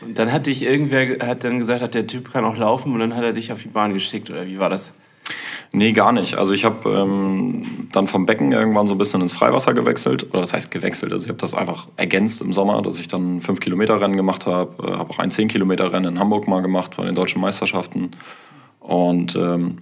Und 0.00 0.18
dann 0.18 0.32
hat 0.32 0.46
dich 0.46 0.62
irgendwer 0.62 1.26
hat 1.26 1.44
dann 1.44 1.60
gesagt, 1.60 1.80
hat 1.80 1.94
der 1.94 2.06
Typ 2.06 2.32
kann 2.32 2.44
auch 2.44 2.56
laufen 2.56 2.92
und 2.92 3.00
dann 3.00 3.14
hat 3.14 3.22
er 3.22 3.32
dich 3.32 3.52
auf 3.52 3.62
die 3.62 3.68
Bahn 3.68 3.94
geschickt, 3.94 4.30
oder 4.30 4.46
wie 4.46 4.58
war 4.58 4.68
das? 4.68 4.94
Nee, 5.74 5.92
gar 5.92 6.12
nicht. 6.12 6.34
Also 6.34 6.52
ich 6.52 6.66
habe 6.66 6.90
ähm, 6.90 7.88
dann 7.92 8.06
vom 8.06 8.26
Becken 8.26 8.52
irgendwann 8.52 8.86
so 8.86 8.94
ein 8.94 8.98
bisschen 8.98 9.22
ins 9.22 9.32
Freiwasser 9.32 9.72
gewechselt. 9.72 10.26
Oder 10.30 10.40
das 10.40 10.52
heißt 10.52 10.70
gewechselt. 10.70 11.12
Also 11.12 11.24
ich 11.24 11.28
habe 11.30 11.38
das 11.38 11.54
einfach 11.54 11.88
ergänzt 11.96 12.42
im 12.42 12.52
Sommer, 12.52 12.82
dass 12.82 12.98
ich 12.98 13.08
dann 13.08 13.40
5 13.40 13.60
Kilometer 13.60 13.98
Rennen 13.98 14.16
gemacht 14.16 14.46
habe. 14.46 14.86
Äh, 14.86 14.92
habe 14.98 15.10
auch 15.10 15.18
ein 15.18 15.30
10 15.30 15.48
Kilometer 15.48 15.90
Rennen 15.90 16.16
in 16.16 16.20
Hamburg 16.20 16.46
mal 16.46 16.60
gemacht 16.60 16.94
bei 16.96 17.04
den 17.06 17.14
deutschen 17.14 17.40
Meisterschaften. 17.40 18.10
Und 18.80 19.34
ähm, 19.36 19.78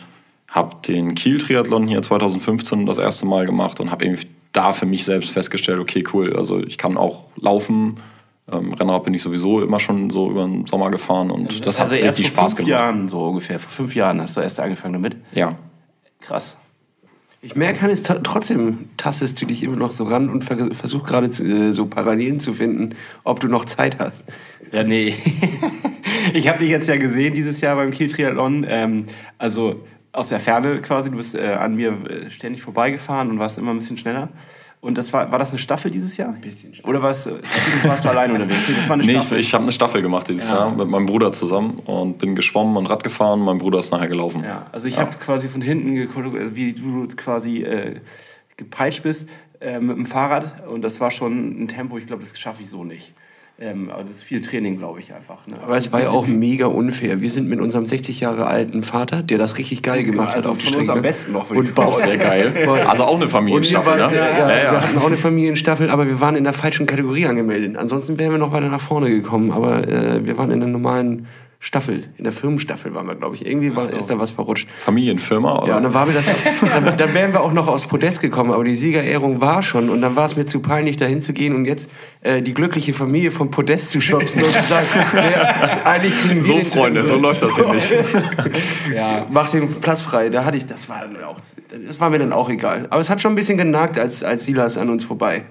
habe 0.51 0.77
den 0.87 1.15
Kiel-Triathlon 1.15 1.87
hier 1.89 2.03
2015 2.03 2.85
das 2.85 2.99
erste 2.99 3.25
Mal 3.25 3.47
gemacht 3.47 3.81
und 3.81 3.91
habe 3.91 4.05
eben 4.05 4.19
da 4.53 4.73
für 4.73 4.87
mich 4.87 5.05
selbst 5.05 5.31
festgestellt, 5.31 5.79
okay, 5.79 6.05
cool, 6.13 6.37
also 6.37 6.61
ich 6.61 6.77
kann 6.77 6.97
auch 6.97 7.27
laufen. 7.37 8.01
Ähm, 8.53 8.73
Rennrad 8.73 9.05
bin 9.05 9.15
ich 9.15 9.23
sowieso 9.23 9.63
immer 9.63 9.79
schon 9.79 10.11
so 10.11 10.29
über 10.29 10.45
den 10.45 10.67
Sommer 10.67 10.91
gefahren 10.91 11.31
und 11.31 11.65
das 11.65 11.79
hat 11.79 11.85
also 11.85 11.95
erst 11.95 12.19
richtig 12.19 12.33
vor 12.33 12.43
Spaß 12.43 12.55
fünf 12.55 12.67
gemacht. 12.67 12.81
Jahren 12.81 13.09
so 13.09 13.25
ungefähr. 13.27 13.61
Vor 13.61 13.71
fünf 13.71 13.95
Jahren 13.95 14.21
hast 14.21 14.37
du 14.37 14.41
erst 14.41 14.59
angefangen 14.59 14.95
damit. 14.95 15.17
Ja. 15.33 15.57
Krass. 16.21 16.57
Ich 17.43 17.57
merke, 17.57 17.81
Hannes, 17.81 18.03
trotzdem 18.03 18.91
tastest 18.99 19.41
du 19.41 19.47
dich 19.47 19.63
immer 19.63 19.77
noch 19.77 19.93
so 19.93 20.05
ran 20.05 20.29
und 20.29 20.45
ver 20.45 20.75
versuch 20.75 21.05
gerade 21.05 21.29
äh, 21.29 21.73
so 21.73 21.87
Parallelen 21.87 22.39
zu 22.39 22.53
finden, 22.53 22.97
ob 23.25 23.41
du 23.41 23.47
noch 23.47 23.65
Zeit 23.65 23.99
hast. 23.99 24.25
Ja, 24.73 24.83
nee. 24.83 25.15
ich 26.35 26.49
habe 26.49 26.59
dich 26.59 26.69
jetzt 26.69 26.89
ja 26.89 26.97
gesehen 26.97 27.33
dieses 27.33 27.61
Jahr 27.63 27.77
beim 27.77 27.93
Kiel 27.93 28.11
Triathlon. 28.11 28.67
Ähm, 28.69 29.07
also 29.39 29.81
aus 30.13 30.29
der 30.29 30.41
Ferne 30.41 30.81
quasi. 30.83 31.11
Du 31.11 31.17
bist 31.17 31.35
äh, 31.35 31.53
an 31.55 31.75
mir 31.77 31.93
äh, 32.09 32.31
ständig 32.31 32.63
vorbeigefahren 32.63 33.31
und 33.31 33.39
warst 33.39 33.59
immer 33.59 33.71
ein 33.73 33.79
bisschen 33.79 33.97
schneller. 33.97 34.29
Und 34.83 34.97
das 34.97 35.13
war, 35.13 35.31
war 35.31 35.39
das 35.39 35.51
eine 35.51 35.59
Staffel 35.59 35.91
dieses 35.91 36.17
Jahr? 36.17 36.31
Ein 36.33 36.41
bisschen 36.41 36.73
Oder 36.85 37.03
warst, 37.03 37.27
du- 37.27 37.39
warst 37.85 38.03
du 38.05 38.09
alleine 38.09 38.33
unterwegs? 38.33 38.67
Nee, 38.67 38.75
das 38.77 38.89
war 38.89 38.95
eine 38.95 39.05
Nee, 39.05 39.13
ich, 39.13 39.19
Staffel. 39.19 39.39
ich 39.39 39.53
habe 39.55 39.63
eine 39.65 39.73
Staffel 39.73 40.01
gemacht 40.01 40.29
dieses 40.29 40.49
Ja. 40.49 40.57
Jahr 40.57 40.71
mit 40.75 40.89
meinem 40.89 41.05
Bruder 41.05 41.33
zusammen 41.33 41.81
und 41.85 42.17
bin 42.17 42.35
geschwommen 42.35 42.77
und 42.79 42.87
Rad 42.87 43.05
gefahren. 43.05 43.41
Mein 43.41 43.59
Bruder 43.59 43.79
ist 43.79 43.91
nachher 43.91 44.09
gelaufen. 44.09 44.43
Ja, 44.43 44.67
also 44.73 44.87
ich 44.89 44.99
habe 44.99 45.15
quasi 45.19 45.49
von 45.49 45.61
hinten 45.61 45.95
geguckt, 45.97 46.35
äh, 46.35 46.57
wie 46.57 46.73
du 46.73 47.07
quasi 47.15 47.59
äh, 47.63 48.01
gepeitscht 48.57 49.03
bist 49.03 49.29
äh, 49.61 49.81
mit 49.81 49.99
dem 49.99 50.07
Fahrrad 50.07 50.67
und 50.67 50.81
das 50.83 50.99
war 50.99 51.11
schon 51.11 51.63
ein 51.63 51.69
Tempo, 51.69 51.99
ich 51.99 52.07
glaube, 52.07 52.23
das 52.23 52.39
schaffe 52.39 52.63
ich 52.63 52.71
so 52.71 52.83
nicht. 52.83 53.13
Ähm, 53.63 53.91
aber 53.91 54.05
das 54.05 54.13
ist 54.13 54.23
viel 54.23 54.41
Training, 54.41 54.79
glaube 54.79 55.01
ich 55.01 55.13
einfach. 55.13 55.47
Ne? 55.47 55.57
Aber 55.63 55.77
es 55.77 55.93
war 55.93 56.01
ja 56.01 56.09
auch 56.09 56.27
mega 56.27 56.65
unfair. 56.65 57.21
Wir 57.21 57.31
sind 57.31 57.47
mit 57.47 57.61
unserem 57.61 57.85
60 57.85 58.19
Jahre 58.19 58.47
alten 58.47 58.81
Vater, 58.81 59.23
der 59.23 59.37
das 59.37 59.59
richtig 59.59 59.83
geil 59.83 60.03
gemacht 60.03 60.35
also 60.35 60.49
hat 60.49 60.53
auf 60.53 60.59
die 60.59 60.69
Strecke. 60.69 60.91
am 60.93 61.03
besten 61.03 61.33
noch, 61.33 61.51
Und 61.51 61.63
sagen. 61.63 61.75
Bauch 61.75 61.97
Sehr 61.97 62.17
geil. 62.17 62.67
Also 62.89 63.05
auch 63.05 63.17
eine 63.17 63.29
Familienstaffel, 63.29 63.97
ne? 63.97 64.01
ja, 64.01 64.11
ja, 64.13 64.39
Ja, 64.39 64.49
ja. 64.49 64.73
Wir 64.73 64.81
hatten 64.81 64.99
auch 64.99 65.07
eine 65.07 65.17
Familienstaffel, 65.17 65.91
aber 65.91 66.07
wir 66.07 66.21
waren 66.21 66.37
in 66.37 66.45
der 66.45 66.55
falschen 66.55 66.87
Kategorie 66.87 67.27
angemeldet. 67.27 67.77
Ansonsten 67.77 68.17
wären 68.17 68.31
wir 68.31 68.39
noch 68.39 68.53
weiter 68.53 68.69
nach 68.69 68.81
vorne 68.81 69.11
gekommen. 69.11 69.51
Aber 69.51 69.87
äh, 69.87 70.27
wir 70.27 70.39
waren 70.39 70.51
in 70.51 70.61
der 70.61 70.69
normalen 70.69 71.27
Staffel, 71.63 72.05
in 72.17 72.25
der 72.25 72.33
Firmenstaffel 72.33 72.95
waren 72.95 73.07
wir, 73.07 73.15
glaube 73.17 73.37
ich. 73.37 73.45
Irgendwie 73.45 73.77
war, 73.77 73.93
ist 73.93 74.09
da 74.09 74.19
was 74.19 74.31
verrutscht. 74.31 74.67
Familienfirma, 74.71 75.59
oder? 75.59 75.69
Ja, 75.69 75.77
und 75.77 75.83
dann 75.83 75.93
war 75.93 76.07
mir 76.07 76.15
das, 76.15 76.25
dann, 76.63 76.97
dann 76.97 77.15
wären 77.15 77.35
wir 77.35 77.43
auch 77.43 77.53
noch 77.53 77.69
aus 77.69 77.87
Podest 77.87 78.23
gekommen, 78.23 78.51
aber 78.51 78.65
die 78.65 78.77
Siegerehrung 78.77 79.43
war 79.43 79.63
schon 79.63 79.91
und 79.91 80.01
dann 80.01 80.17
war 80.17 80.25
es 80.25 80.37
mir 80.37 80.47
zu 80.47 80.61
peinlich, 80.61 80.97
da 80.97 81.05
hinzugehen 81.05 81.55
und 81.55 81.67
jetzt 81.67 81.91
äh, 82.23 82.41
die 82.41 82.55
glückliche 82.55 82.95
Familie 82.95 83.31
von 83.31 83.51
Podest 83.51 83.91
zu 83.91 84.01
schubsen 84.01 84.43
und 84.43 84.55
zu 84.55 84.63
sagen, 84.63 84.87
wer, 85.13 85.87
eigentlich 85.87 86.19
kriegen 86.23 86.47
wir 86.47 86.65
so, 86.65 86.71
Freunde, 86.71 87.05
so 87.05 87.17
läuft 87.17 87.43
das 87.43 87.55
hier 87.55 87.75
nicht. 87.75 87.93
ja, 88.95 89.27
mach 89.31 89.51
den 89.51 89.83
Platz 89.83 90.01
frei. 90.01 90.31
Da 90.31 90.47
hatte 90.47 90.57
ich, 90.57 90.65
das 90.65 90.89
war 90.89 91.01
dann 91.01 91.23
auch, 91.23 91.37
das 91.87 92.01
war 92.01 92.09
mir 92.09 92.21
dann 92.21 92.33
auch 92.33 92.49
egal. 92.49 92.87
Aber 92.89 93.03
es 93.03 93.11
hat 93.11 93.21
schon 93.21 93.33
ein 93.33 93.37
bisschen 93.37 93.59
genagt, 93.59 93.99
als, 93.99 94.25
als 94.25 94.45
Silas 94.45 94.79
an 94.79 94.89
uns 94.89 95.05
vorbei. 95.05 95.45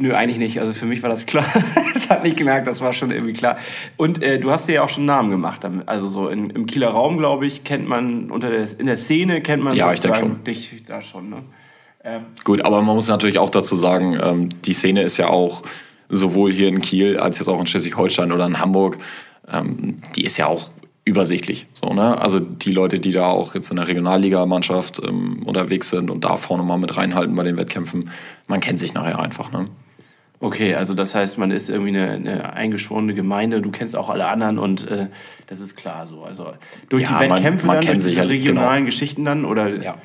Nö, 0.00 0.14
eigentlich 0.14 0.38
nicht. 0.38 0.60
Also 0.60 0.72
für 0.72 0.86
mich 0.86 1.02
war 1.02 1.10
das 1.10 1.26
klar. 1.26 1.44
Es 1.94 2.08
hat 2.08 2.22
nicht 2.22 2.36
gemerkt, 2.36 2.68
das 2.68 2.80
war 2.80 2.92
schon 2.92 3.10
irgendwie 3.10 3.32
klar. 3.32 3.58
Und 3.96 4.22
äh, 4.22 4.38
du 4.38 4.50
hast 4.50 4.68
dir 4.68 4.74
ja 4.76 4.82
auch 4.82 4.88
schon 4.88 5.02
einen 5.02 5.06
Namen 5.08 5.30
gemacht. 5.30 5.66
Also 5.86 6.06
so 6.06 6.28
in, 6.28 6.50
im 6.50 6.66
Kieler 6.66 6.88
Raum, 6.88 7.18
glaube 7.18 7.46
ich, 7.46 7.64
kennt 7.64 7.88
man 7.88 8.30
unter 8.30 8.50
der, 8.50 8.66
in 8.78 8.86
der 8.86 8.96
Szene 8.96 9.42
kennt 9.42 9.62
man 9.62 9.76
Ja, 9.76 9.92
ich 9.92 10.00
denk 10.00 10.14
sozusagen 10.14 10.36
schon. 10.36 10.44
dich 10.44 10.84
da 10.86 11.02
schon. 11.02 11.28
Ne? 11.28 11.42
Ähm, 12.04 12.22
Gut, 12.44 12.64
aber 12.64 12.80
man 12.80 12.94
muss 12.94 13.08
natürlich 13.08 13.38
auch 13.38 13.50
dazu 13.50 13.74
sagen, 13.74 14.16
ähm, 14.22 14.48
die 14.62 14.72
Szene 14.72 15.02
ist 15.02 15.16
ja 15.16 15.28
auch 15.28 15.62
sowohl 16.08 16.52
hier 16.52 16.68
in 16.68 16.80
Kiel 16.80 17.18
als 17.18 17.38
jetzt 17.38 17.48
auch 17.48 17.60
in 17.60 17.66
Schleswig-Holstein 17.66 18.32
oder 18.32 18.46
in 18.46 18.60
Hamburg, 18.60 18.98
ähm, 19.52 20.00
die 20.14 20.24
ist 20.24 20.36
ja 20.36 20.46
auch 20.46 20.70
übersichtlich. 21.04 21.66
So, 21.72 21.92
ne? 21.92 22.18
Also 22.20 22.38
die 22.38 22.70
Leute, 22.70 23.00
die 23.00 23.12
da 23.12 23.26
auch 23.26 23.54
jetzt 23.54 23.70
in 23.70 23.76
der 23.76 23.88
Regionalligamannschaft 23.88 25.02
ähm, 25.06 25.42
unterwegs 25.44 25.88
sind 25.88 26.10
und 26.10 26.24
da 26.24 26.36
vorne 26.36 26.62
mal 26.62 26.78
mit 26.78 26.96
reinhalten 26.96 27.34
bei 27.34 27.42
den 27.42 27.56
Wettkämpfen, 27.56 28.10
man 28.46 28.60
kennt 28.60 28.78
sich 28.78 28.94
nachher 28.94 29.18
einfach. 29.18 29.50
Ne? 29.50 29.66
Okay, 30.40 30.74
also 30.76 30.94
das 30.94 31.14
heißt, 31.16 31.36
man 31.38 31.50
ist 31.50 31.68
irgendwie 31.68 31.96
eine, 31.98 32.10
eine 32.12 32.52
eingeschworene 32.52 33.12
Gemeinde, 33.14 33.60
du 33.60 33.70
kennst 33.72 33.96
auch 33.96 34.08
alle 34.08 34.28
anderen 34.28 34.58
und 34.58 34.88
äh, 34.88 35.08
das 35.48 35.58
ist 35.60 35.76
klar 35.76 36.06
so. 36.06 36.22
Also 36.22 36.52
durch 36.88 37.02
Ja, 37.04 37.08
die 37.18 37.28
man- 37.28 37.36
Wettkämpfe 37.38 37.66
man 37.66 37.76
dann, 37.76 37.84
kennt 37.84 38.02
durch 38.04 38.14
diese 38.14 38.20
ja, 38.22 38.28
regionalen 38.28 38.76
genau. 38.84 38.86
Geschichten 38.86 39.24
dann 39.24 39.44
oder 39.44 39.68
Ja. 39.82 39.96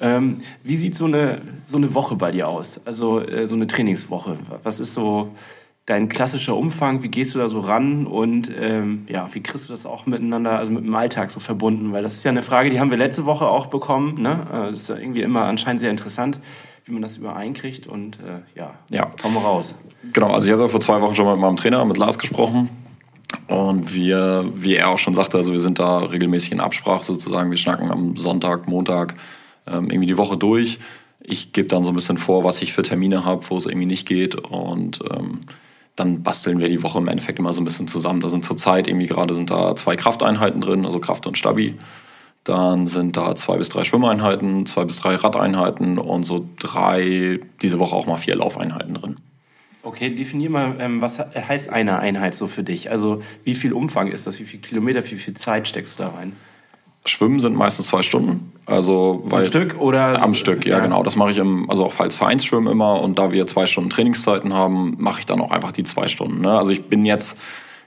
ähm, 0.00 0.40
wie 0.62 0.76
sieht 0.76 0.96
so 0.96 1.04
eine, 1.04 1.42
so 1.66 1.76
eine 1.76 1.92
Woche 1.94 2.16
bei 2.16 2.30
dir 2.30 2.48
aus? 2.48 2.80
Also 2.86 3.20
äh, 3.20 3.46
so 3.46 3.54
eine 3.54 3.66
Trainingswoche. 3.66 4.38
Was 4.62 4.80
ist 4.80 4.94
so 4.94 5.34
dein 5.84 6.08
klassischer 6.08 6.56
Umfang? 6.56 7.02
Wie 7.02 7.08
gehst 7.08 7.34
du 7.34 7.38
da 7.38 7.48
so 7.48 7.60
ran 7.60 8.06
und 8.06 8.50
ähm, 8.58 9.04
ja, 9.08 9.28
wie 9.32 9.42
kriegst 9.42 9.68
du 9.68 9.72
das 9.74 9.84
auch 9.84 10.06
miteinander, 10.06 10.58
also 10.58 10.72
mit 10.72 10.84
dem 10.84 10.94
Alltag 10.94 11.30
so 11.30 11.38
verbunden? 11.38 11.92
Weil 11.92 12.02
das 12.02 12.16
ist 12.16 12.24
ja 12.24 12.30
eine 12.30 12.42
Frage, 12.42 12.70
die 12.70 12.80
haben 12.80 12.90
wir 12.90 12.96
letzte 12.98 13.26
Woche 13.26 13.46
auch 13.46 13.66
bekommen. 13.66 14.20
Ne? 14.22 14.40
Äh, 14.50 14.70
Das 14.70 14.80
ist 14.82 14.88
ja 14.88 14.96
irgendwie 14.96 15.20
immer 15.20 15.44
anscheinend 15.44 15.80
sehr 15.80 15.90
interessant, 15.90 16.40
wie 16.86 16.92
man 16.92 17.02
das 17.02 17.16
übereinkriegt 17.16 17.86
und 17.88 18.18
äh, 18.20 18.58
ja, 18.58 18.74
Ja. 18.90 19.10
komm 19.20 19.34
mal 19.34 19.40
raus. 19.40 19.74
Genau, 20.12 20.32
also 20.32 20.46
ich 20.46 20.52
habe 20.52 20.62
ja 20.62 20.68
vor 20.68 20.80
zwei 20.80 21.00
Wochen 21.00 21.16
schon 21.16 21.28
mit 21.28 21.38
meinem 21.40 21.56
Trainer, 21.56 21.84
mit 21.84 21.96
Lars, 21.98 22.18
gesprochen. 22.18 22.70
Und 23.48 23.92
wir, 23.92 24.44
wie 24.54 24.76
er 24.76 24.88
auch 24.90 24.98
schon 24.98 25.12
sagte, 25.14 25.36
also 25.36 25.52
wir 25.52 25.58
sind 25.58 25.80
da 25.80 25.98
regelmäßig 25.98 26.52
in 26.52 26.60
Absprache 26.60 27.04
sozusagen. 27.04 27.50
Wir 27.50 27.58
schnacken 27.58 27.90
am 27.90 28.16
Sonntag, 28.16 28.68
Montag 28.68 29.14
ähm, 29.66 29.90
irgendwie 29.90 30.06
die 30.06 30.16
Woche 30.16 30.36
durch. 30.36 30.78
Ich 31.20 31.52
gebe 31.52 31.66
dann 31.66 31.82
so 31.82 31.90
ein 31.90 31.96
bisschen 31.96 32.18
vor, 32.18 32.44
was 32.44 32.62
ich 32.62 32.72
für 32.72 32.82
Termine 32.82 33.24
habe, 33.24 33.44
wo 33.50 33.56
es 33.56 33.66
irgendwie 33.66 33.86
nicht 33.86 34.06
geht. 34.06 34.36
Und 34.36 35.00
ähm, 35.12 35.40
dann 35.96 36.22
basteln 36.22 36.60
wir 36.60 36.68
die 36.68 36.84
Woche 36.84 36.98
im 36.98 37.08
Endeffekt 37.08 37.40
immer 37.40 37.52
so 37.52 37.60
ein 37.60 37.64
bisschen 37.64 37.88
zusammen. 37.88 38.20
Da 38.20 38.28
sind 38.28 38.44
zurzeit 38.44 38.86
irgendwie 38.86 39.06
gerade 39.08 39.34
sind 39.34 39.50
da 39.50 39.74
zwei 39.74 39.96
Krafteinheiten 39.96 40.60
drin, 40.60 40.84
also 40.86 41.00
Kraft 41.00 41.26
und 41.26 41.36
Stabi. 41.36 41.74
Dann 42.46 42.86
sind 42.86 43.16
da 43.16 43.34
zwei 43.34 43.56
bis 43.56 43.68
drei 43.70 43.82
Schwimmeinheiten, 43.82 44.66
zwei 44.66 44.84
bis 44.84 44.98
drei 44.98 45.16
Radeinheiten 45.16 45.98
und 45.98 46.22
so 46.22 46.46
drei, 46.60 47.40
diese 47.60 47.80
Woche 47.80 47.96
auch 47.96 48.06
mal 48.06 48.14
vier 48.16 48.36
Laufeinheiten 48.36 48.94
drin. 48.94 49.16
Okay, 49.82 50.10
definier 50.14 50.50
mal, 50.50 50.76
ähm, 50.78 51.00
was 51.02 51.18
he- 51.18 51.24
heißt 51.40 51.70
eine 51.70 51.98
Einheit 51.98 52.36
so 52.36 52.46
für 52.46 52.62
dich? 52.62 52.88
Also 52.90 53.20
wie 53.42 53.54
viel 53.56 53.72
Umfang 53.72 54.08
ist 54.08 54.28
das? 54.28 54.38
Wie 54.38 54.44
viel 54.44 54.60
Kilometer, 54.60 55.04
wie 55.10 55.16
viel 55.16 55.34
Zeit 55.34 55.66
steckst 55.66 55.98
du 55.98 56.04
da 56.04 56.10
rein? 56.10 56.34
Schwimmen 57.04 57.40
sind 57.40 57.56
meistens 57.56 57.86
zwei 57.86 58.02
Stunden. 58.02 58.52
Also, 58.64 59.24
Am 59.30 59.44
Stück 59.44 59.80
oder? 59.80 60.20
Am 60.22 60.34
Stück, 60.34 60.66
ja, 60.66 60.80
genau. 60.80 61.02
Das 61.04 61.14
mache 61.16 61.30
ich 61.32 61.38
im, 61.38 61.68
also 61.70 61.84
auch 61.84 61.98
als 62.00 62.14
Vereinsschwimmen 62.16 62.70
immer. 62.70 63.00
Und 63.00 63.18
da 63.18 63.32
wir 63.32 63.46
zwei 63.46 63.66
Stunden 63.66 63.90
Trainingszeiten 63.90 64.52
haben, 64.54 64.94
mache 64.98 65.20
ich 65.20 65.26
dann 65.26 65.40
auch 65.40 65.52
einfach 65.52 65.70
die 65.72 65.84
zwei 65.84 66.08
Stunden. 66.08 66.40
Ne? 66.40 66.56
Also 66.58 66.72
ich 66.72 66.84
bin 66.84 67.04
jetzt, 67.04 67.38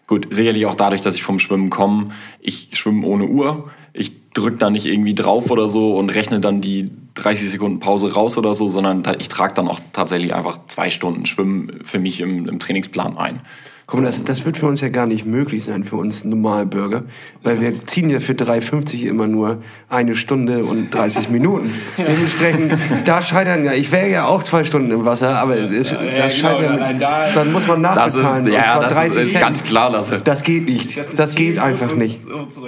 gut, 0.08 0.28
sicherlich 0.32 0.66
auch 0.66 0.76
dadurch, 0.76 1.02
dass 1.02 1.16
ich 1.16 1.24
vom 1.24 1.38
Schwimmen 1.40 1.70
komme, 1.70 2.06
ich 2.40 2.70
schwimme 2.74 3.06
ohne 3.06 3.26
Uhr. 3.26 3.70
Ich 4.00 4.32
drücke 4.34 4.56
da 4.56 4.70
nicht 4.70 4.86
irgendwie 4.86 5.14
drauf 5.14 5.52
oder 5.52 5.68
so 5.68 5.96
und 5.98 6.10
rechne 6.10 6.40
dann 6.40 6.62
die 6.62 6.90
30 7.16 7.50
Sekunden 7.50 7.80
Pause 7.80 8.14
raus 8.14 8.38
oder 8.38 8.54
so, 8.54 8.70
sondern 8.70 9.04
ich 9.20 9.28
trage 9.28 9.54
dann 9.54 9.68
auch 9.68 9.82
tatsächlich 9.92 10.34
einfach 10.34 10.60
zwei 10.68 10.90
Stunden 10.90 11.26
Schwimmen 11.26 11.82
für 11.84 12.00
mich 12.00 12.22
im, 12.22 12.48
im 12.48 12.60
Trainingsplan 12.60 13.18
ein. 13.18 13.42
Guck 13.90 14.02
mal, 14.02 14.06
das, 14.06 14.24
das 14.24 14.46
wird 14.46 14.56
für 14.56 14.68
uns 14.68 14.82
ja 14.82 14.90
gar 14.90 15.08
nicht 15.08 15.26
möglich 15.26 15.64
sein, 15.64 15.84
für 15.84 15.96
uns 15.96 16.24
Normalbürger. 16.24 17.04
Weil 17.42 17.60
wir 17.60 17.74
ziehen 17.88 18.12
ja 18.12 18.20
für 18.20 18.34
3,50 18.34 19.04
immer 19.08 19.26
nur 19.26 19.58
eine 19.90 20.16
Stunde 20.16 20.64
und 20.64 20.92
30 20.94 21.30
Minuten. 21.30 21.74
Dementsprechend, 21.98 22.74
da 23.06 23.20
scheitern 23.22 23.66
ja, 23.66 23.74
ich 23.74 23.92
wäre 23.92 24.08
ja 24.10 24.26
auch 24.26 24.44
zwei 24.44 24.64
Stunden 24.64 24.92
im 24.92 25.06
Wasser, 25.06 25.40
aber 25.40 25.56
es, 25.58 25.90
ja, 25.90 25.98
das 25.98 26.36
genau, 26.36 26.50
scheitern, 26.58 26.74
allein 26.76 27.00
da- 27.00 27.30
dann 27.34 27.52
muss 27.52 27.66
man 27.66 27.82
Das 27.82 28.14
ist, 28.14 28.22
nachbezahlen. 28.22 28.46
und 28.46 28.52
ja, 28.54 28.64
zwar 28.66 28.80
das 28.82 28.94
30 28.94 29.22
ist 29.24 29.30
Cent. 29.32 29.42
ganz 29.42 29.64
klar, 29.64 29.90
Lasse. 29.90 30.22
Das 30.24 30.44
geht 30.44 30.66
nicht. 30.66 30.96
Das, 31.18 31.34
geht 31.34 31.58
einfach 31.58 31.96
nicht. 31.96 32.20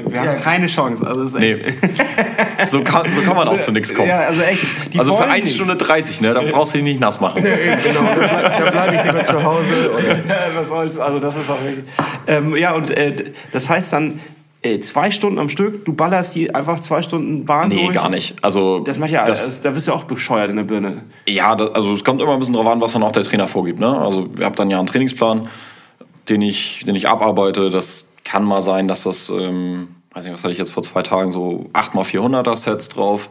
Wir 0.07 0.21
haben 0.21 0.41
keine 0.41 0.65
Chance. 0.65 1.05
Also 1.05 1.23
das 1.25 1.33
ist 1.33 1.39
echt, 1.39 1.65
Nee. 1.67 2.67
So 2.67 2.81
kann, 2.83 3.11
so 3.11 3.21
kann 3.21 3.35
man 3.35 3.47
auch 3.47 3.59
zu 3.59 3.71
nichts 3.71 3.93
kommen. 3.93 4.07
Ja, 4.09 4.21
also 4.21 4.41
echt. 4.41 4.65
Also 4.97 5.15
für 5.15 5.25
eine. 5.25 5.45
Stunde 5.47 5.75
30, 5.75 6.21
ne? 6.21 6.33
Da 6.33 6.41
brauchst 6.41 6.73
du 6.73 6.77
dich 6.77 6.85
nicht 6.85 6.99
nass 6.99 7.19
machen. 7.19 7.43
genau, 7.43 8.07
da 8.19 8.70
ich 8.93 9.03
lieber 9.03 9.23
zu 9.23 9.43
Hause. 9.43 9.91
Ja, 10.27 10.37
was 10.55 10.67
soll's, 10.67 10.99
also 10.99 11.19
das 11.19 11.35
ist 11.35 11.49
auch 11.49 11.61
wirklich. 11.63 11.85
Ähm, 12.27 12.55
ja, 12.55 12.73
und 12.73 12.89
äh, 12.91 13.31
das 13.51 13.69
heißt 13.69 13.93
dann 13.93 14.19
äh, 14.61 14.79
zwei 14.79 15.09
Stunden 15.11 15.39
am 15.39 15.49
Stück, 15.49 15.85
du 15.85 15.93
ballerst 15.93 16.35
die 16.35 16.53
einfach 16.53 16.79
zwei 16.79 17.01
Stunden 17.01 17.45
Bahn 17.45 17.69
Nee, 17.69 17.83
durch? 17.85 17.93
gar 17.93 18.09
nicht. 18.09 18.35
Also 18.43 18.79
Das 18.81 18.99
macht 18.99 19.09
ja, 19.11 19.25
das, 19.25 19.45
das, 19.45 19.61
da 19.61 19.71
bist 19.71 19.87
du 19.87 19.93
auch 19.93 20.03
bescheuert 20.03 20.49
in 20.49 20.57
der 20.57 20.63
Birne. 20.65 21.01
Ja, 21.27 21.55
da, 21.55 21.67
also 21.67 21.93
es 21.93 22.03
kommt 22.03 22.21
immer 22.21 22.33
ein 22.33 22.39
bisschen 22.39 22.53
drauf 22.53 22.67
an, 22.67 22.79
was 22.81 22.91
dann 22.93 23.03
auch 23.03 23.11
der 23.11 23.23
Trainer 23.23 23.47
vorgibt. 23.47 23.79
Ne? 23.79 23.97
Also 23.97 24.29
ihr 24.37 24.45
habt 24.45 24.59
dann 24.59 24.69
ja 24.69 24.77
einen 24.77 24.87
Trainingsplan, 24.87 25.47
den 26.29 26.41
ich, 26.41 26.83
den 26.85 26.95
ich 26.95 27.07
abarbeite. 27.09 27.69
Das 27.71 28.11
kann 28.23 28.43
mal 28.43 28.61
sein, 28.61 28.87
dass 28.87 29.03
das, 29.03 29.29
ähm, 29.29 29.87
weiß 30.13 30.25
nicht, 30.25 30.33
was 30.33 30.43
hatte 30.43 30.51
ich 30.53 30.59
jetzt 30.59 30.71
vor 30.71 30.83
zwei 30.83 31.01
Tagen, 31.01 31.31
so 31.31 31.69
8x400er 31.73 32.55
Sets 32.55 32.89
drauf. 32.89 33.29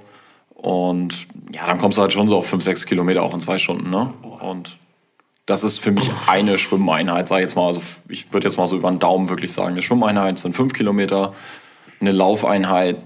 Und 0.55 1.29
ja, 1.52 1.67
dann 1.67 1.79
kommst 1.79 1.97
du 1.97 2.02
halt 2.02 2.12
schon 2.12 2.29
so 2.29 2.37
auf 2.38 2.47
5, 2.49 2.62
6 2.62 2.87
Kilometer 2.87 3.23
auch 3.23 3.33
in 3.33 3.40
zwei 3.40 3.57
Stunden. 3.57 3.88
Ne? 3.88 4.12
Und 4.40 4.76
das 5.50 5.64
ist 5.64 5.78
für 5.80 5.90
mich 5.90 6.11
eine 6.26 6.57
Schwimmeinheit, 6.59 7.26
sag 7.28 7.38
ich 7.38 7.42
jetzt 7.42 7.57
mal. 7.57 7.66
Also 7.66 7.83
ich 8.09 8.33
würde 8.33 8.47
jetzt 8.47 8.57
mal 8.57 8.66
so 8.66 8.76
über 8.76 8.88
den 8.90 8.99
Daumen 9.00 9.28
wirklich 9.28 9.52
sagen, 9.52 9.73
eine 9.73 9.83
Schwimmeinheit 9.83 10.38
sind 10.38 10.54
5 10.54 10.73
Kilometer, 10.73 11.35
eine 12.00 12.12
Laufeinheit 12.12 12.97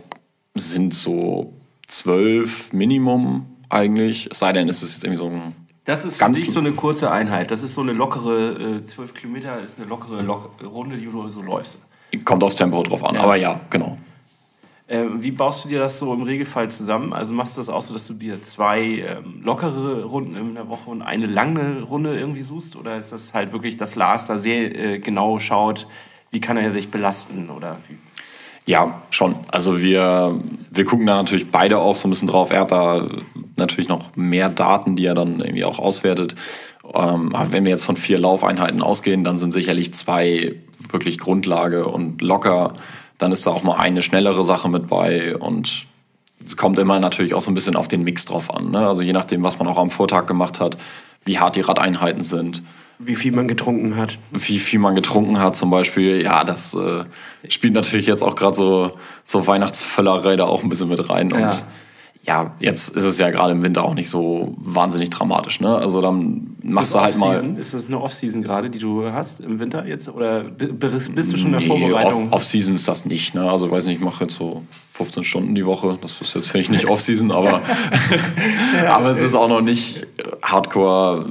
sind 0.55 0.93
so 0.95 1.53
12 1.89 2.73
Minimum 2.73 3.47
eigentlich. 3.71 4.29
Es 4.31 4.39
sei 4.41 4.53
denn, 4.53 4.69
es 4.69 4.83
ist 4.83 4.95
jetzt 4.95 5.05
irgendwie 5.05 5.19
so 5.19 5.31
ein 5.31 5.55
Das 5.87 6.05
ist 6.05 6.15
für 6.15 6.21
Ganz- 6.21 6.47
so 6.53 6.61
eine 6.61 6.73
kurze 6.73 7.11
Einheit. 7.11 7.51
Das 7.51 7.63
ist 7.63 7.75
so 7.75 7.81
eine 7.81 7.93
lockere, 7.93 8.79
äh, 8.79 8.83
12 8.83 9.15
Kilometer 9.15 9.61
ist 9.63 9.79
eine 9.79 9.87
lockere 9.89 10.23
Lock 10.23 10.51
Runde, 10.63 10.97
die 10.97 11.07
du 11.07 11.29
so 11.29 11.43
läufst. 11.43 11.79
Kommt 12.25 12.45
aufs 12.45 12.55
Tempo 12.57 12.83
drauf 12.83 13.03
an, 13.05 13.17
Ja. 13.17 13.23
aber 13.23 13.37
ja, 13.37 13.61
genau. 13.71 13.99
Äh, 14.87 15.05
wie 15.17 15.31
baust 15.31 15.65
du 15.65 15.69
dir 15.69 15.79
das 15.79 15.99
so 15.99 16.13
im 16.13 16.23
Regelfall 16.23 16.71
zusammen? 16.71 17.13
Also 17.13 17.33
machst 17.33 17.57
du 17.57 17.61
das 17.61 17.71
auch 17.71 17.81
so, 17.81 17.95
dass 17.95 18.07
du 18.07 18.15
dir 18.15 18.43
zwei 18.43 18.83
ähm, 18.83 19.41
lockere 19.43 20.05
Runden 20.05 20.37
in 20.37 20.55
der 20.55 20.69
Woche 20.69 20.91
und 20.91 21.01
eine 21.01 21.27
lange 21.27 21.83
Runde 21.83 22.19
irgendwie 22.19 22.43
suchst? 22.43 22.77
Oder 22.77 22.99
ist 22.99 23.11
das 23.11 23.33
halt 23.33 23.53
wirklich, 23.53 23.77
dass 23.79 23.95
Lars 23.95 24.27
da 24.27 24.37
sehr 24.37 24.79
äh, 24.79 24.99
genau 24.99 25.39
schaut, 25.39 25.87
wie 26.31 26.41
kann 26.41 26.57
er 26.59 26.73
sich 26.73 26.91
belasten? 26.91 27.49
Oder 27.49 27.79
wie? 27.89 27.97
Ja, 28.67 29.03
schon. 29.11 29.37
Also 29.49 29.83
wir, 29.83 30.41
wir 30.71 30.85
gucken 30.85 31.07
da 31.07 31.17
natürlich 31.17 31.51
beide 31.51 31.79
auch 31.79 31.97
so 31.97 32.09
ein 32.09 32.11
bisschen 32.11 32.29
drauf. 32.29 32.51
Er 32.51 32.61
hat 32.61 32.73
da 32.73 33.09
natürlich 33.57 33.89
noch 33.89 34.17
mehr 34.17 34.49
Daten, 34.49 34.97
die 34.97 35.07
er 35.07 35.15
dann 35.15 35.41
irgendwie 35.41 35.65
auch 35.65 35.79
auswertet. 35.79 36.35
Ähm, 36.93 37.35
aber 37.35 37.53
wenn 37.53 37.65
wir 37.65 37.71
jetzt 37.71 37.85
von 37.85 37.97
vier 37.97 38.19
Laufeinheiten 38.19 38.83
ausgehen, 38.83 39.25
dann 39.25 39.37
sind 39.37 39.53
sicherlich 39.53 39.95
zwei 39.95 40.57
wirklich 40.91 41.19
Grundlage 41.19 41.87
und 41.87 42.21
locker. 42.21 42.75
Dann 43.25 43.33
ist 43.33 43.47
da 43.47 43.53
auch 43.53 43.63
mal 43.63 43.77
eine 43.77 44.03
schnellere 44.03 44.45
Sache 44.45 44.69
mit 44.69 44.87
bei 44.87 45.35
und 45.35 45.87
es 46.45 46.59
kommt 46.59 46.79
immer 46.79 47.01
natürlich 47.01 47.33
auch 47.33 47.41
so 47.41 47.51
ein 47.51 47.55
bisschen 47.55 47.75
auf 47.75 47.89
den 47.89 48.03
Mix 48.03 48.27
drauf 48.27 48.53
an. 48.53 48.71
Ne? 48.71 48.87
Also 48.87 49.01
je 49.01 49.15
nachdem, 49.15 49.43
was 49.43 49.59
man 49.59 49.67
auch 49.67 49.79
am 49.79 49.89
Vortag 49.89 50.27
gemacht 50.27 50.61
hat, 50.61 50.77
wie 51.25 51.39
hart 51.39 51.57
die 51.57 51.63
Radeinheiten 51.63 52.23
sind. 52.23 52.63
wie 52.99 53.17
viel 53.17 53.33
man 53.33 53.49
getrunken 53.49 53.97
hat. 53.97 54.19
wie 54.31 54.59
viel 54.59 54.79
man 54.79 54.95
getrunken 54.95 55.41
hat 55.41 55.57
zum 55.57 55.71
Beispiel, 55.71 56.21
ja, 56.21 56.45
das 56.45 56.75
äh, 56.75 57.05
spielt 57.49 57.73
natürlich 57.73 58.07
jetzt 58.07 58.21
auch 58.21 58.35
gerade 58.35 58.57
so, 58.57 58.93
so 59.25 59.47
Weihnachtsvöllerei 59.47 60.37
da 60.37 60.45
auch 60.45 60.63
ein 60.63 60.69
bisschen 60.69 60.91
mit 60.91 61.09
rein. 61.09 61.31
Ja. 61.31 61.47
Und 61.47 61.65
ja, 62.27 62.53
jetzt 62.59 62.89
ist 62.97 63.05
es 63.05 63.19
ja 63.19 63.29
gerade 63.31 63.53
im 63.53 63.63
Winter 63.63 63.85
auch 63.85 63.93
nicht 63.93 64.09
so 64.09 64.55
wahnsinnig 64.57 65.11
dramatisch. 65.11 65.61
Ne? 65.61 65.77
Also 65.77 66.01
dann 66.01 66.57
machst 66.63 66.95
du 66.95 67.01
halt 67.01 67.19
mal. 67.19 67.35
Off-Season? 67.37 67.57
Ist 67.59 67.75
das 67.75 67.87
eine 67.89 68.01
Off-Season 68.01 68.41
gerade, 68.43 68.71
die 68.71 68.79
du 68.79 69.13
hast 69.13 69.41
im 69.41 69.59
Winter 69.61 69.85
jetzt? 69.87 70.09
Oder 70.09 70.45
bi- 70.45 70.69
bist 70.73 71.15
bist 71.15 71.33
du 71.33 71.37
schon 71.37 71.49
in 71.49 71.53
der 71.53 71.61
Nee, 71.61 71.67
Vorbereitung? 71.67 72.27
Off- 72.29 72.33
Off-Season 72.37 72.75
ist 72.77 72.89
das 72.89 73.05
nicht. 73.05 73.35
Ne? 73.35 73.51
Also 73.51 73.71
weiß 73.71 73.87
nicht, 73.89 73.99
ich 73.99 74.05
mache 74.05 74.25
jetzt 74.25 74.37
so 74.37 74.63
15 74.93 75.23
Stunden 75.23 75.55
die 75.55 75.67
Woche. 75.67 75.99
Das 76.01 76.19
ist 76.21 76.35
jetzt 76.35 76.49
vielleicht 76.49 76.71
nicht 76.71 76.87
Off-Season, 76.87 77.31
aber, 77.31 77.61
aber 78.89 79.11
es 79.11 79.21
ist 79.21 79.35
auch 79.35 79.49
noch 79.49 79.61
nicht 79.61 80.07
Hardcore 80.43 81.27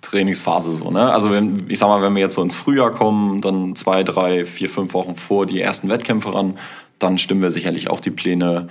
Trainingsphase 0.00 0.72
so. 0.72 0.90
Ne? 0.90 1.12
Also 1.12 1.30
wenn, 1.30 1.54
ich 1.68 1.78
sag 1.78 1.88
mal, 1.88 2.00
wenn 2.02 2.14
wir 2.14 2.22
jetzt 2.22 2.34
so 2.34 2.42
ins 2.42 2.54
Frühjahr 2.54 2.90
kommen, 2.90 3.40
dann 3.42 3.76
zwei, 3.76 4.02
drei, 4.04 4.44
vier, 4.44 4.70
fünf 4.70 4.94
Wochen 4.94 5.16
vor 5.16 5.46
die 5.46 5.60
ersten 5.60 5.88
Wettkämpfe 5.88 6.34
ran, 6.34 6.56
dann 6.98 7.18
stimmen 7.18 7.42
wir 7.42 7.50
sicherlich 7.50 7.90
auch 7.90 8.00
die 8.00 8.10
Pläne 8.10 8.68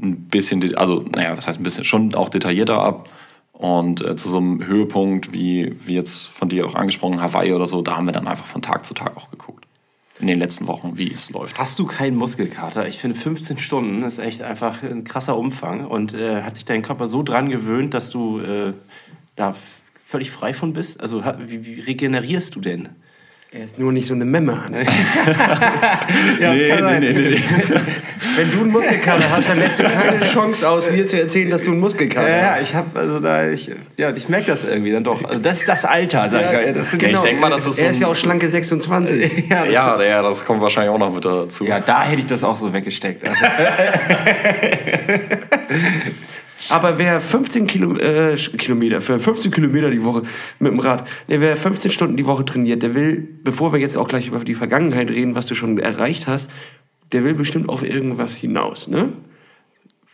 ein 0.00 0.28
bisschen, 0.28 0.76
also 0.76 1.04
naja, 1.14 1.36
was 1.36 1.46
heißt 1.46 1.60
ein 1.60 1.62
bisschen, 1.62 1.84
schon 1.84 2.14
auch 2.14 2.28
detaillierter 2.28 2.80
ab. 2.80 3.10
Und 3.52 4.02
äh, 4.02 4.16
zu 4.16 4.28
so 4.28 4.36
einem 4.36 4.66
Höhepunkt, 4.66 5.32
wie, 5.32 5.74
wie 5.86 5.94
jetzt 5.94 6.28
von 6.28 6.50
dir 6.50 6.66
auch 6.66 6.74
angesprochen, 6.74 7.22
Hawaii 7.22 7.54
oder 7.54 7.66
so, 7.66 7.80
da 7.80 7.96
haben 7.96 8.04
wir 8.04 8.12
dann 8.12 8.28
einfach 8.28 8.44
von 8.44 8.60
Tag 8.60 8.84
zu 8.84 8.92
Tag 8.92 9.16
auch 9.16 9.30
geguckt. 9.30 9.66
In 10.18 10.26
den 10.26 10.38
letzten 10.38 10.66
Wochen, 10.66 10.98
wie 10.98 11.10
es 11.10 11.30
läuft. 11.30 11.58
Hast 11.58 11.78
du 11.78 11.86
keinen 11.86 12.16
Muskelkater? 12.16 12.86
Ich 12.88 12.98
finde 12.98 13.18
15 13.18 13.58
Stunden 13.58 14.02
ist 14.02 14.18
echt 14.18 14.42
einfach 14.42 14.82
ein 14.82 15.04
krasser 15.04 15.36
Umfang 15.36 15.86
und 15.86 16.14
äh, 16.14 16.42
hat 16.42 16.56
sich 16.56 16.64
dein 16.64 16.82
Körper 16.82 17.08
so 17.08 17.22
dran 17.22 17.50
gewöhnt, 17.50 17.92
dass 17.94 18.10
du 18.10 18.40
äh, 18.40 18.72
da 19.36 19.54
völlig 20.06 20.30
frei 20.30 20.54
von 20.54 20.72
bist? 20.72 21.00
Also 21.00 21.22
wie, 21.46 21.64
wie 21.64 21.80
regenerierst 21.80 22.54
du 22.54 22.60
denn? 22.60 22.90
Er 23.52 23.64
ist 23.64 23.78
nur 23.78 23.92
nicht 23.92 24.06
so 24.08 24.12
eine 24.14 24.24
Memme, 24.24 24.64
Hannes. 24.64 24.86
Ja, 26.40 26.52
Nee, 26.52 26.72
nee, 26.80 26.98
nee, 27.00 27.12
nee, 27.12 27.28
nee. 27.30 27.40
Wenn 28.36 28.50
du 28.50 28.60
einen 28.60 28.72
Muskelkater 28.72 29.30
hast, 29.30 29.48
dann 29.48 29.58
lässt 29.58 29.78
du 29.78 29.84
keine 29.84 30.20
Chance 30.20 30.68
aus, 30.68 30.90
mir 30.90 31.06
zu 31.06 31.18
erzählen, 31.20 31.48
dass 31.50 31.62
du 31.62 31.70
einen 31.70 31.80
Muskelkater 31.80 32.28
Ja, 32.28 32.36
ja, 32.36 32.54
hast. 32.56 32.62
ich 32.62 32.74
habe 32.74 32.98
also 32.98 33.18
da 33.20 33.48
ich 33.48 33.70
ja, 33.96 34.10
ich 34.14 34.28
merke 34.28 34.48
das 34.48 34.64
irgendwie 34.64 34.92
dann 34.92 35.04
doch. 35.04 35.24
Also 35.24 35.40
das 35.40 35.58
ist 35.58 35.68
das 35.68 35.84
Alter, 35.86 36.28
sag 36.28 36.44
ich 36.46 36.66
ja. 36.66 36.72
Das 36.72 36.90
sind 36.90 37.02
Ja, 37.02 37.08
ich 37.10 37.20
denk 37.20 37.40
mal, 37.40 37.48
das 37.48 37.66
ist 37.66 37.76
so 37.76 37.82
Er 37.84 37.90
ist 37.90 38.00
ja 38.00 38.08
auch 38.08 38.16
schlanke 38.16 38.48
26. 38.48 39.48
ja, 39.48 39.64
das 39.64 39.72
Ja, 39.72 40.02
ja, 40.02 40.22
das 40.22 40.44
kommt 40.44 40.60
wahrscheinlich 40.60 40.90
auch 40.92 40.98
noch 40.98 41.14
mit 41.14 41.24
dazu. 41.24 41.64
ja, 41.64 41.80
da 41.80 42.02
hätte 42.02 42.20
ich 42.20 42.26
das 42.26 42.42
auch 42.44 42.56
so 42.56 42.72
weggesteckt. 42.72 43.26
Also, 43.26 43.40
Aber 46.70 46.98
wer 46.98 47.20
15 47.20 47.66
Kilo, 47.66 47.96
äh, 47.96 48.36
Kilometer, 48.36 49.00
für 49.00 49.18
15 49.18 49.50
Kilometer 49.50 49.90
die 49.90 50.02
Woche 50.04 50.22
mit 50.58 50.72
dem 50.72 50.78
Rad, 50.80 51.08
der 51.28 51.40
wer 51.40 51.56
15 51.56 51.90
Stunden 51.90 52.16
die 52.16 52.26
Woche 52.26 52.44
trainiert, 52.44 52.82
der 52.82 52.94
will, 52.94 53.28
bevor 53.44 53.72
wir 53.72 53.80
jetzt 53.80 53.98
auch 53.98 54.08
gleich 54.08 54.28
über 54.28 54.38
die 54.40 54.54
Vergangenheit 54.54 55.10
reden, 55.10 55.34
was 55.34 55.46
du 55.46 55.54
schon 55.54 55.78
erreicht 55.78 56.26
hast, 56.26 56.50
der 57.12 57.24
will 57.24 57.34
bestimmt 57.34 57.68
auf 57.68 57.82
irgendwas 57.84 58.34
hinaus, 58.34 58.88
ne? 58.88 59.10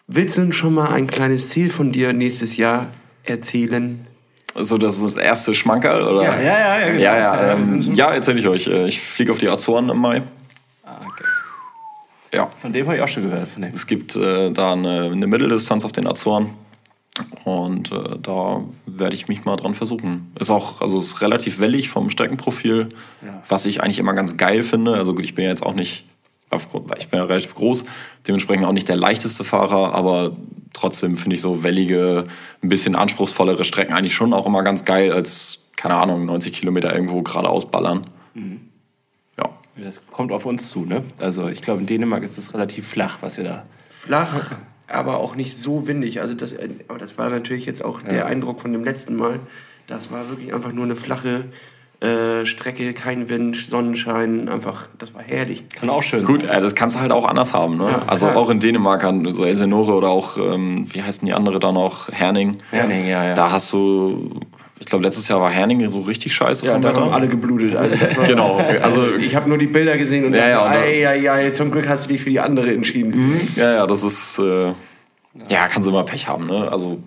Willst 0.08 0.36
du 0.36 0.42
denn 0.42 0.52
schon 0.52 0.74
mal 0.74 0.88
ein 0.88 1.06
kleines 1.06 1.48
Ziel 1.48 1.70
von 1.70 1.92
dir 1.92 2.12
nächstes 2.12 2.56
Jahr 2.56 2.88
erzählen? 3.22 4.06
Also 4.54 4.76
das 4.76 4.96
ist 4.96 5.04
das 5.04 5.16
erste 5.16 5.54
Schmankerl, 5.54 6.02
oder? 6.02 6.24
Ja, 6.24 6.40
ja, 6.40 6.58
ja, 6.58 6.78
ja, 6.80 6.88
genau. 6.88 7.02
Ja, 7.02 7.18
ja, 7.18 7.52
ähm, 7.52 7.80
ja 7.94 8.10
erzähle 8.12 8.40
ich 8.40 8.48
euch. 8.48 8.66
Äh, 8.66 8.88
Ich 8.88 9.00
fliege 9.00 9.32
auf 9.32 9.38
die 9.38 9.48
Azoren 9.48 9.88
im 9.88 9.98
Mai. 9.98 10.22
Ja. 12.32 12.50
Von 12.56 12.72
dem 12.72 12.86
habe 12.86 12.96
ich 12.96 13.02
auch 13.02 13.08
schon 13.08 13.24
gehört. 13.24 13.48
Von 13.48 13.62
dem. 13.62 13.72
Es 13.74 13.86
gibt 13.86 14.16
äh, 14.16 14.50
da 14.50 14.72
eine, 14.72 15.10
eine 15.12 15.26
Mitteldistanz 15.26 15.84
auf 15.84 15.92
den 15.92 16.06
Azoren. 16.06 16.50
Und 17.44 17.92
äh, 17.92 18.18
da 18.22 18.62
werde 18.86 19.14
ich 19.14 19.28
mich 19.28 19.44
mal 19.44 19.56
dran 19.56 19.74
versuchen. 19.74 20.32
Ist 20.40 20.50
auch, 20.50 20.80
also 20.80 20.98
ist 20.98 21.20
relativ 21.20 21.60
wellig 21.60 21.90
vom 21.90 22.08
Streckenprofil, 22.08 22.88
Ja. 23.24 23.42
was 23.48 23.66
ich 23.66 23.82
eigentlich 23.82 23.98
immer 23.98 24.14
ganz 24.14 24.38
geil 24.38 24.62
finde. 24.62 24.94
Also 24.94 25.14
gut, 25.14 25.24
ich 25.24 25.34
bin 25.34 25.44
ja 25.44 25.50
jetzt 25.50 25.64
auch 25.64 25.74
nicht, 25.74 26.06
ich 26.98 27.08
bin 27.08 27.18
ja 27.18 27.24
relativ 27.24 27.54
groß, 27.54 27.84
dementsprechend 28.26 28.64
auch 28.64 28.72
nicht 28.72 28.88
der 28.88 28.96
leichteste 28.96 29.44
Fahrer, 29.44 29.94
aber 29.94 30.34
trotzdem 30.72 31.18
finde 31.18 31.36
ich 31.36 31.42
so 31.42 31.62
wellige, 31.62 32.26
ein 32.62 32.68
bisschen 32.70 32.94
anspruchsvollere 32.94 33.64
Strecken 33.64 33.92
eigentlich 33.92 34.14
schon 34.14 34.32
auch 34.32 34.46
immer 34.46 34.62
ganz 34.62 34.86
geil, 34.86 35.12
als, 35.12 35.68
keine 35.76 35.96
Ahnung, 35.96 36.24
90 36.24 36.54
Kilometer 36.54 36.94
irgendwo 36.94 37.20
geradeaus 37.20 37.70
ballern. 37.70 38.06
Ja. 38.34 38.42
Das 39.76 40.02
kommt 40.10 40.32
auf 40.32 40.46
uns 40.46 40.70
zu, 40.70 40.84
ne? 40.84 41.02
Also 41.18 41.48
ich 41.48 41.62
glaube, 41.62 41.80
in 41.80 41.86
Dänemark 41.86 42.22
ist 42.22 42.38
es 42.38 42.52
relativ 42.52 42.86
flach, 42.86 43.18
was 43.20 43.36
wir 43.36 43.44
da. 43.44 43.62
Flach, 43.88 44.56
aber 44.86 45.18
auch 45.18 45.34
nicht 45.34 45.56
so 45.56 45.86
windig. 45.86 46.20
Also 46.20 46.34
das, 46.34 46.52
äh, 46.52 46.68
aber 46.88 46.98
das 46.98 47.16
war 47.18 47.30
natürlich 47.30 47.66
jetzt 47.66 47.84
auch 47.84 48.02
der 48.02 48.26
Eindruck 48.26 48.60
von 48.60 48.72
dem 48.72 48.84
letzten 48.84 49.16
Mal. 49.16 49.40
Das 49.86 50.10
war 50.10 50.28
wirklich 50.28 50.52
einfach 50.52 50.72
nur 50.72 50.84
eine 50.84 50.96
flache 50.96 51.44
äh, 52.02 52.46
Strecke, 52.46 52.92
kein 52.94 53.28
Wind, 53.28 53.56
Sonnenschein, 53.56 54.48
einfach, 54.48 54.88
das 54.98 55.14
war 55.14 55.22
herrlich. 55.22 55.68
Kann 55.68 55.88
auch 55.88 56.02
schön 56.02 56.24
Gut, 56.24 56.40
sein. 56.40 56.50
äh, 56.50 56.60
das 56.60 56.74
kannst 56.74 56.96
du 56.96 57.00
halt 57.00 57.12
auch 57.12 57.24
anders 57.28 57.54
haben. 57.54 57.78
Ne? 57.78 57.90
Ja, 57.90 58.02
also 58.08 58.26
klar. 58.26 58.38
auch 58.38 58.50
in 58.50 58.58
Dänemark, 58.58 59.04
an 59.04 59.32
so 59.32 59.44
Elsenore 59.44 59.92
oder 59.92 60.08
auch, 60.08 60.36
ähm, 60.36 60.84
wie 60.92 61.00
heißt 61.00 61.22
denn 61.22 61.26
die 61.28 61.34
andere 61.34 61.60
da 61.60 61.70
noch? 61.70 62.08
Herning. 62.10 62.56
Herning, 62.70 63.06
ja, 63.06 63.24
ja. 63.26 63.34
Da 63.34 63.52
hast 63.52 63.72
du, 63.72 64.40
ich 64.82 64.86
glaube, 64.86 65.04
letztes 65.04 65.28
Jahr 65.28 65.40
war 65.40 65.48
Herning 65.50 65.88
so 65.88 65.98
richtig 65.98 66.34
scheiße 66.34 66.66
Ja, 66.66 66.72
vom 66.74 66.82
Wetter. 66.82 67.00
haben 67.02 67.12
alle 67.12 67.28
geblutet. 67.28 67.76
Also 67.76 67.94
Genau, 68.26 68.56
also- 68.56 69.14
ich 69.14 69.36
habe 69.36 69.48
nur 69.48 69.56
die 69.56 69.68
Bilder 69.68 69.96
gesehen 69.96 70.24
und 70.24 70.34
Ja, 70.34 70.48
ja, 70.48 70.64
dachte, 70.64 70.78
ei, 70.80 71.08
ei, 71.08 71.30
ei, 71.30 71.50
zum 71.50 71.70
Glück 71.70 71.88
hast 71.88 72.04
du 72.04 72.08
dich 72.12 72.20
für 72.22 72.30
die 72.30 72.40
andere 72.40 72.72
entschieden. 72.74 73.40
Ja, 73.54 73.74
ja, 73.74 73.86
das 73.86 74.02
ist, 74.02 74.40
äh, 74.40 74.72
ja, 75.48 75.68
kannst 75.68 75.86
du 75.86 75.92
immer 75.92 76.02
Pech 76.02 76.26
haben. 76.26 76.46
Ne? 76.48 76.68
Also 76.70 76.98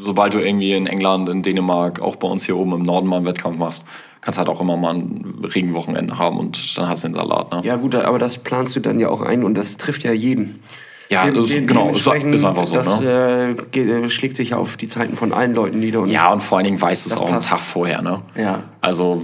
sobald 0.00 0.32
du 0.32 0.38
irgendwie 0.38 0.72
in 0.72 0.86
England, 0.86 1.28
in 1.28 1.42
Dänemark, 1.42 2.00
auch 2.00 2.16
bei 2.16 2.26
uns 2.26 2.46
hier 2.46 2.56
oben 2.56 2.72
im 2.72 2.82
Norden 2.82 3.06
mal 3.06 3.18
einen 3.18 3.26
Wettkampf 3.26 3.58
machst, 3.58 3.84
kannst 4.22 4.38
halt 4.38 4.48
auch 4.48 4.60
immer 4.62 4.76
mal 4.78 4.94
ein 4.94 5.34
Regenwochenende 5.54 6.18
haben 6.18 6.38
und 6.38 6.76
dann 6.78 6.88
hast 6.88 7.04
du 7.04 7.08
den 7.08 7.14
Salat. 7.14 7.52
Ne? 7.52 7.60
Ja 7.64 7.76
gut, 7.76 7.94
aber 7.94 8.18
das 8.18 8.38
planst 8.38 8.74
du 8.76 8.80
dann 8.80 8.98
ja 8.98 9.08
auch 9.10 9.20
ein 9.20 9.44
und 9.44 9.54
das 9.54 9.76
trifft 9.76 10.04
ja 10.04 10.12
jeden. 10.12 10.62
Ja, 11.10 11.24
Dem- 11.24 11.44
dem- 11.44 11.66
genau, 11.66 11.90
ist, 11.90 12.06
ist 12.06 12.44
einfach 12.44 12.66
so. 12.66 12.74
Das 12.74 13.00
ne? 13.00 13.56
äh, 13.74 13.78
äh, 13.78 14.08
schlägt 14.08 14.36
sich 14.36 14.54
auf 14.54 14.76
die 14.76 14.86
Zeiten 14.86 15.16
von 15.16 15.32
allen 15.32 15.54
Leuten 15.54 15.80
nieder. 15.80 16.00
Und 16.02 16.08
Ja, 16.08 16.32
und 16.32 16.40
vor 16.40 16.58
allen 16.58 16.66
Dingen 16.66 16.80
weißt 16.80 17.04
du 17.04 17.10
es 17.10 17.16
auch 17.16 17.26
einen 17.26 17.34
passt. 17.34 17.48
Tag 17.48 17.58
vorher. 17.58 18.00
Ne? 18.00 18.22
Ja. 18.36 18.62
Also 18.80 19.22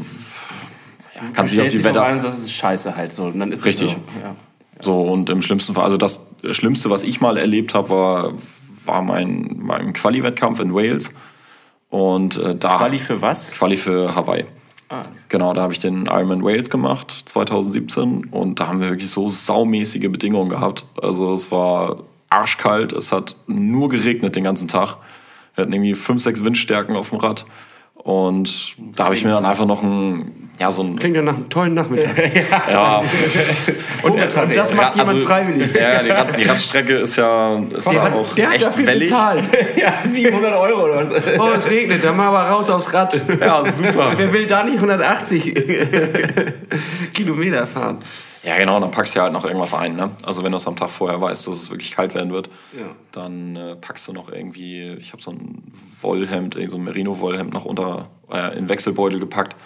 ja, 1.15 1.21
kannst 1.33 1.53
dich 1.53 1.61
auf 1.61 1.69
die 1.69 1.85
Wetter... 1.85 2.03
Ein, 2.03 2.21
das 2.21 2.41
ist 2.41 2.53
scheiße 2.53 2.97
halt 2.97 3.13
so. 3.13 3.27
Und 3.27 3.39
dann 3.39 3.53
ist 3.53 3.65
Richtig. 3.65 3.93
So, 3.93 3.97
ja. 4.21 4.35
So, 4.81 5.01
und 5.01 5.31
im 5.31 5.43
schlimmsten 5.43 5.75
Fall, 5.75 5.85
also 5.85 5.97
das 5.97 6.27
Schlimmste, 6.51 6.91
was 6.91 7.05
ich 7.05 7.21
mal 7.21 7.37
erlebt 7.39 7.73
habe, 7.75 7.89
war, 7.91 8.33
war 8.85 9.03
mein, 9.03 9.57
mein 9.57 9.93
Quali-Wettkampf 9.93 10.59
in 10.59 10.75
Wales. 10.75 11.13
Und 11.89 12.37
äh, 12.37 12.57
da. 12.57 12.79
Quali 12.79 12.99
für 12.99 13.23
was? 13.23 13.53
Quali 13.53 13.77
für 13.77 14.15
Hawaii. 14.15 14.45
Genau, 15.29 15.53
da 15.53 15.63
habe 15.63 15.73
ich 15.73 15.81
den 15.81 16.07
Ironman 16.07 16.45
Wales 16.45 16.71
gemacht, 16.71 17.11
2017. 17.11 18.27
Und 18.27 18.61
da 18.61 18.69
haben 18.69 18.81
wir 18.81 18.91
wirklich 18.91 19.11
so 19.11 19.29
saumäßige 19.29 20.09
Bedingungen 20.11 20.49
gehabt. 20.49 20.87
Also 21.01 21.35
es 21.35 21.51
war 21.51 22.05
arschkalt, 22.31 22.93
es 22.93 23.13
hat 23.13 23.37
nur 23.47 23.89
geregnet 23.89 24.37
den 24.37 24.45
ganzen 24.45 24.69
Tag. 24.69 24.97
Wir 25.55 25.63
hatten 25.63 25.73
irgendwie 25.73 25.95
fünf, 25.95 26.23
sechs 26.23 26.45
Windstärken 26.45 26.97
auf 26.97 27.11
dem 27.11 27.19
Rad. 27.19 27.47
Und 28.07 28.77
da 28.95 29.07
habe 29.07 29.17
ich 29.17 29.25
mir 29.25 29.33
dann 29.33 29.45
einfach 29.45 29.67
noch 29.67 29.83
ein, 29.83 30.49
ja, 30.61 30.71
so 30.71 30.83
ein, 30.85 30.95
Klingt 30.95 31.17
ja 31.17 31.23
nach 31.23 31.35
einem 31.35 31.49
tollen 31.49 31.75
Nachmittag. 31.75 32.17
ja, 32.71 33.03
und, 34.05 34.13
und 34.13 34.21
das 34.21 34.73
macht 34.73 34.97
Rad- 34.97 35.01
also, 35.01 35.11
jemand 35.11 35.27
freiwillig. 35.27 35.75
Ja, 35.75 36.01
die, 36.05 36.11
Rad, 36.11 36.39
die 36.39 36.45
Radstrecke 36.45 36.99
ist 36.99 37.17
ja, 37.17 37.57
ist 37.77 37.93
ja 37.93 38.03
hat, 38.03 38.13
auch 38.13 38.33
der 38.37 38.47
hat 38.47 38.55
echt 38.55 38.67
dafür 38.67 38.87
wellig. 38.87 39.09
bezahlt. 39.09 39.51
ja, 39.77 39.93
700 40.09 40.55
Euro 40.55 40.85
oder 40.85 40.99
was? 40.99 41.09
Oh, 41.37 41.49
es 41.59 41.69
regnet, 41.69 42.05
dann 42.05 42.17
mal 42.17 42.29
aber 42.29 42.43
raus 42.49 42.71
aufs 42.71 42.95
Rad. 42.95 43.21
Ja, 43.41 43.65
super. 43.73 44.13
Wer 44.17 44.33
will 44.33 44.47
da 44.47 44.63
nicht 44.63 44.77
180 44.77 45.53
Kilometer 47.13 47.67
fahren? 47.67 47.99
Ja, 48.47 48.57
genau, 48.59 48.79
dann 48.79 48.93
packst 48.93 49.15
du 49.15 49.19
ja 49.19 49.25
halt 49.25 49.33
noch 49.33 49.45
irgendwas 49.45 49.75
ein. 49.75 49.97
Ne? 49.97 50.11
Also 50.25 50.45
wenn 50.45 50.53
du 50.53 50.59
es 50.59 50.67
am 50.69 50.77
Tag 50.77 50.91
vorher 50.91 51.21
weißt, 51.21 51.49
dass 51.49 51.57
es 51.57 51.71
wirklich 51.71 51.91
kalt 51.91 52.15
werden 52.15 52.33
wird, 52.33 52.49
Ja. 52.79 52.87
dann 53.11 53.57
äh, 53.57 53.75
packst 53.77 54.07
du 54.07 54.13
noch 54.13 54.31
irgendwie, 54.31 54.93
ich 55.01 55.13
habe 55.13 55.21
so 55.21 55.33
ein 55.33 55.65
Wollhemd, 56.01 56.55
irgendwie 56.55 56.71
so 56.71 56.77
ein 56.77 56.85
Merino-Wollhemd 56.85 57.53
noch 57.53 57.65
unter, 57.65 58.07
äh, 58.33 58.51
in 58.51 58.65
den 58.65 58.69
Wechselbeutel 58.69 59.19
gepackt. 59.19 59.57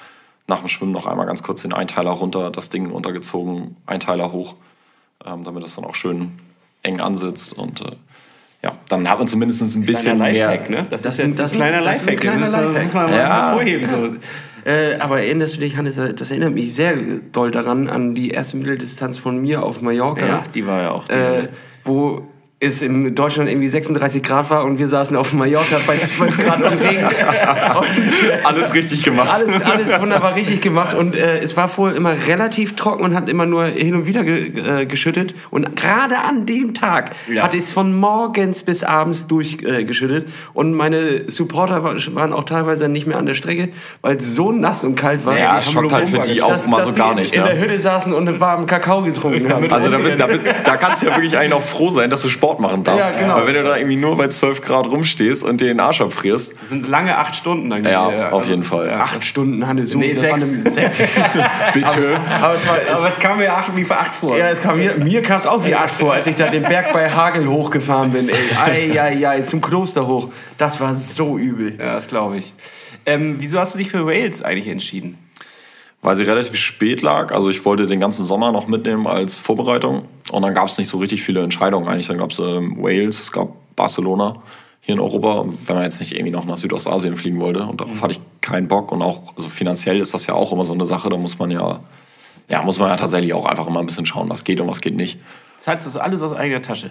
Nach 0.46 0.60
dem 0.60 0.68
Schwimmen 0.68 0.92
noch 0.92 1.06
einmal 1.06 1.26
ganz 1.26 1.42
kurz 1.42 1.60
den 1.62 1.72
Einteiler 1.74 2.10
runter, 2.12 2.50
das 2.50 2.70
Ding 2.70 2.90
untergezogen, 2.90 3.76
Einteiler 3.86 4.32
hoch, 4.32 4.54
ähm, 5.26 5.44
damit 5.44 5.62
das 5.62 5.74
dann 5.76 5.84
auch 5.84 5.94
schön 5.94 6.32
eng 6.82 7.00
ansitzt 7.00 7.52
und 7.52 7.82
äh, 7.82 7.92
ja, 8.62 8.72
dann 8.88 9.08
hat 9.08 9.18
man 9.18 9.26
zumindest 9.28 9.62
ein 9.62 9.84
bisschen 9.86 10.16
Kleiner 10.16 10.32
mehr. 10.32 10.46
Lifehack, 10.48 10.70
ne? 10.70 10.86
Das, 10.90 11.02
Das 11.02 11.18
ist 11.18 11.24
jetzt 11.26 11.38
das 11.38 11.52
ein 11.52 11.56
kleiner 11.58 11.78
sind- 11.78 11.86
das 11.86 11.98
sind 11.98 12.06
Lifehack. 12.06 12.20
kleine 12.20 12.40
das 12.74 12.84
muss 12.84 12.94
man 12.94 13.10
mal 13.10 13.18
Ja. 13.18 13.46
hervorheben. 13.48 13.88
So. 13.88 13.96
Äh, 14.70 14.96
aber 15.00 15.20
erinnerst 15.20 15.56
du 15.56 15.60
dich, 15.60 15.76
Hannes, 15.76 15.96
das 15.96 16.30
erinnert 16.30 16.54
mich 16.54 16.74
sehr 16.74 16.94
doll 17.32 17.50
daran, 17.50 17.88
an 17.88 18.14
die 18.14 18.30
erste 18.30 18.56
Mitteldistanz 18.56 19.18
von 19.18 19.40
mir 19.40 19.64
auf 19.64 19.82
Mallorca. 19.82 20.26
Ja, 20.26 20.44
die 20.54 20.66
war 20.66 20.82
ja 20.82 20.90
auch. 20.92 21.08
Äh, 21.08 21.48
wo 21.82 22.28
es 22.62 22.82
in 22.82 23.14
Deutschland 23.14 23.48
irgendwie 23.48 23.68
36 23.68 24.22
Grad 24.22 24.50
war 24.50 24.64
und 24.64 24.78
wir 24.78 24.86
saßen 24.86 25.16
auf 25.16 25.32
Mallorca 25.32 25.76
bei 25.86 25.96
12 25.96 26.36
Grad 26.44 26.58
und 26.58 26.78
Regen. 26.78 27.04
Und 27.06 28.44
Alles 28.44 28.74
richtig 28.74 29.02
gemacht. 29.02 29.30
alles, 29.32 29.62
alles 29.64 29.98
wunderbar 30.00 30.34
richtig 30.36 30.60
gemacht 30.60 30.94
und 30.94 31.16
äh, 31.16 31.38
es 31.38 31.56
war 31.56 31.70
vorher 31.70 31.96
immer 31.96 32.12
relativ 32.28 32.76
trocken 32.76 33.02
und 33.04 33.14
hat 33.14 33.30
immer 33.30 33.46
nur 33.46 33.64
hin 33.64 33.94
und 33.94 34.04
wieder 34.06 34.24
ge 34.24 34.52
äh, 34.82 34.84
geschüttet 34.84 35.34
und 35.50 35.74
gerade 35.74 36.18
an 36.18 36.44
dem 36.44 36.74
Tag 36.74 37.12
Ja. 37.32 37.44
hat 37.44 37.54
es 37.54 37.72
von 37.72 37.96
morgens 37.96 38.62
bis 38.62 38.84
abends 38.84 39.26
durchgeschüttet 39.26 40.26
äh, 40.26 40.30
und 40.52 40.74
meine 40.74 41.30
Supporter 41.30 41.82
wa- 41.82 41.94
waren 42.12 42.34
auch 42.34 42.44
teilweise 42.44 42.88
nicht 42.90 43.06
mehr 43.06 43.16
an 43.16 43.24
der 43.24 43.34
Strecke, 43.34 43.70
weil 44.02 44.16
es 44.16 44.34
so 44.34 44.52
nass 44.52 44.84
und 44.84 44.96
kalt 44.96 45.24
war. 45.24 45.38
Ja, 45.38 45.62
schockt 45.62 45.94
halt 45.94 46.10
für 46.10 46.18
die 46.18 46.42
auch 46.42 46.50
dass- 46.50 46.66
mal 46.66 46.84
so 46.84 46.92
gar 46.92 47.14
nicht, 47.14 47.32
In 47.34 47.40
ne? 47.42 47.48
der 47.48 47.58
Hütte 47.58 47.80
saßen 47.80 48.12
und 48.12 48.28
einen 48.28 48.38
warmen 48.38 48.66
Kakao 48.66 49.00
getrunken 49.02 49.50
haben. 49.50 49.72
Also 49.72 49.88
da, 49.90 49.96
da, 49.98 50.26
da 50.62 50.76
kannst 50.76 51.00
du 51.00 51.06
ja 51.06 51.16
wirklich 51.16 51.38
eigentlich 51.38 51.54
auch 51.54 51.62
froh 51.62 51.88
sein, 51.88 52.10
dass 52.10 52.20
du 52.20 52.28
Sport 52.28 52.49
machen 52.58 52.82
darfst. 52.82 53.10
Ja, 53.14 53.20
genau. 53.20 53.36
Weil 53.36 53.46
wenn 53.46 53.54
du 53.54 53.62
da 53.62 53.76
irgendwie 53.76 53.96
nur 53.96 54.16
bei 54.16 54.26
12 54.28 54.62
Grad 54.62 54.86
rumstehst 54.86 55.44
und 55.44 55.60
dir 55.60 55.68
den 55.68 55.78
Arsch 55.78 56.00
abfrierst, 56.00 56.54
Das 56.60 56.68
sind 56.70 56.88
lange 56.88 57.16
acht 57.16 57.36
Stunden 57.36 57.70
dann. 57.70 57.84
ja, 57.84 58.08
gewesen. 58.08 58.32
auf 58.32 58.48
jeden 58.48 58.62
Fall. 58.64 58.90
Acht 58.90 59.24
Stunden, 59.24 59.66
Hannes, 59.66 59.90
so. 59.90 59.98
Nee, 59.98 60.14
sechs. 60.14 60.50
sechs. 60.74 60.98
Bitte. 61.74 62.20
Aber 62.42 62.54
es 62.54 62.66
war, 62.66 62.78
es 62.80 62.98
Aber 62.98 63.08
es 63.08 63.18
kam 63.18 63.38
mir 63.38 63.52
acht, 63.52 63.76
wie 63.76 63.84
für 63.84 63.96
acht 63.96 64.14
vor. 64.14 64.36
Ja, 64.36 64.48
es 64.48 64.60
kam 64.60 64.78
mir, 64.78 64.94
mir 64.96 65.22
kam 65.22 65.38
es 65.38 65.46
auch 65.46 65.64
wie 65.64 65.74
acht 65.74 65.90
vor, 65.94 66.12
als 66.14 66.26
ich 66.26 66.34
da 66.34 66.48
den 66.48 66.62
Berg 66.64 66.92
bei 66.92 67.10
Hagel 67.10 67.46
hochgefahren 67.48 68.10
bin. 68.10 68.28
Ey, 68.28 68.90
ei, 68.96 69.00
ei, 69.00 69.28
ei, 69.28 69.40
zum 69.42 69.60
Kloster 69.60 70.06
hoch. 70.06 70.28
Das 70.58 70.80
war 70.80 70.94
so 70.94 71.38
übel. 71.38 71.74
Ja, 71.78 71.94
das 71.94 72.06
glaube 72.08 72.38
ich. 72.38 72.52
Ähm, 73.06 73.36
wieso 73.38 73.58
hast 73.58 73.74
du 73.74 73.78
dich 73.78 73.90
für 73.90 74.06
Wales 74.06 74.42
eigentlich 74.42 74.68
entschieden? 74.68 75.18
Weil 76.02 76.16
sie 76.16 76.24
relativ 76.24 76.56
spät 76.56 77.02
lag. 77.02 77.32
Also 77.32 77.50
ich 77.50 77.64
wollte 77.64 77.86
den 77.86 78.00
ganzen 78.00 78.24
Sommer 78.24 78.52
noch 78.52 78.66
mitnehmen 78.66 79.06
als 79.06 79.38
Vorbereitung. 79.38 80.06
Und 80.32 80.42
dann 80.42 80.54
gab 80.54 80.68
es 80.68 80.78
nicht 80.78 80.88
so 80.88 80.98
richtig 80.98 81.22
viele 81.22 81.42
Entscheidungen 81.42 81.88
eigentlich. 81.88 82.08
Dann 82.08 82.18
gab 82.18 82.30
es 82.30 82.38
ähm, 82.38 82.76
Wales, 82.78 83.20
es 83.20 83.32
gab 83.32 83.48
Barcelona 83.76 84.36
hier 84.80 84.94
in 84.94 85.00
Europa, 85.00 85.44
wenn 85.66 85.74
man 85.74 85.84
jetzt 85.84 86.00
nicht 86.00 86.12
irgendwie 86.12 86.32
noch 86.32 86.46
nach 86.46 86.56
Südostasien 86.56 87.16
fliegen 87.16 87.40
wollte. 87.40 87.64
Und 87.64 87.80
darauf 87.80 88.00
hatte 88.02 88.14
ich 88.14 88.20
keinen 88.40 88.66
Bock. 88.66 88.92
Und 88.92 89.02
auch 89.02 89.36
also 89.36 89.48
finanziell 89.48 90.00
ist 90.00 90.14
das 90.14 90.26
ja 90.26 90.34
auch 90.34 90.52
immer 90.52 90.64
so 90.64 90.72
eine 90.72 90.86
Sache. 90.86 91.10
Da 91.10 91.18
muss 91.18 91.38
man 91.38 91.50
ja, 91.50 91.80
ja, 92.48 92.62
muss 92.62 92.78
man 92.78 92.88
ja 92.88 92.96
tatsächlich 92.96 93.34
auch 93.34 93.44
einfach 93.44 93.66
immer 93.66 93.80
ein 93.80 93.86
bisschen 93.86 94.06
schauen, 94.06 94.30
was 94.30 94.44
geht 94.44 94.60
und 94.60 94.68
was 94.68 94.80
geht 94.80 94.96
nicht. 94.96 95.18
Zahlst 95.58 95.84
du 95.84 95.90
das 95.90 95.96
alles 95.98 96.22
aus 96.22 96.32
eigener 96.32 96.62
Tasche? 96.62 96.90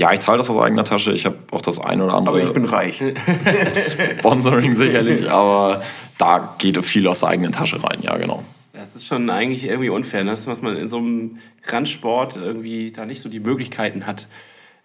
Ja, 0.00 0.14
ich 0.14 0.20
zahle 0.20 0.38
das 0.38 0.48
aus 0.48 0.56
eigener 0.56 0.84
Tasche. 0.84 1.12
Ich 1.12 1.26
habe 1.26 1.36
auch 1.50 1.60
das 1.60 1.78
eine 1.78 2.02
oder 2.02 2.14
andere 2.14 2.38
Aber 2.38 2.46
ich 2.46 2.54
bin 2.54 2.64
reich. 2.64 3.02
Sponsoring 4.18 4.72
sicherlich, 4.72 5.30
aber 5.30 5.82
da 6.16 6.54
geht 6.56 6.82
viel 6.82 7.06
aus 7.06 7.20
der 7.20 7.28
eigenen 7.28 7.52
Tasche 7.52 7.84
rein, 7.84 7.98
ja, 8.00 8.16
genau. 8.16 8.42
Das 8.72 8.96
ist 8.96 9.04
schon 9.04 9.28
eigentlich 9.28 9.64
irgendwie 9.64 9.90
unfair, 9.90 10.24
ne? 10.24 10.30
dass 10.30 10.46
man 10.46 10.74
in 10.74 10.88
so 10.88 10.96
einem 10.96 11.36
Randsport 11.66 12.38
irgendwie 12.38 12.92
da 12.92 13.04
nicht 13.04 13.20
so 13.20 13.28
die 13.28 13.40
Möglichkeiten 13.40 14.06
hat, 14.06 14.26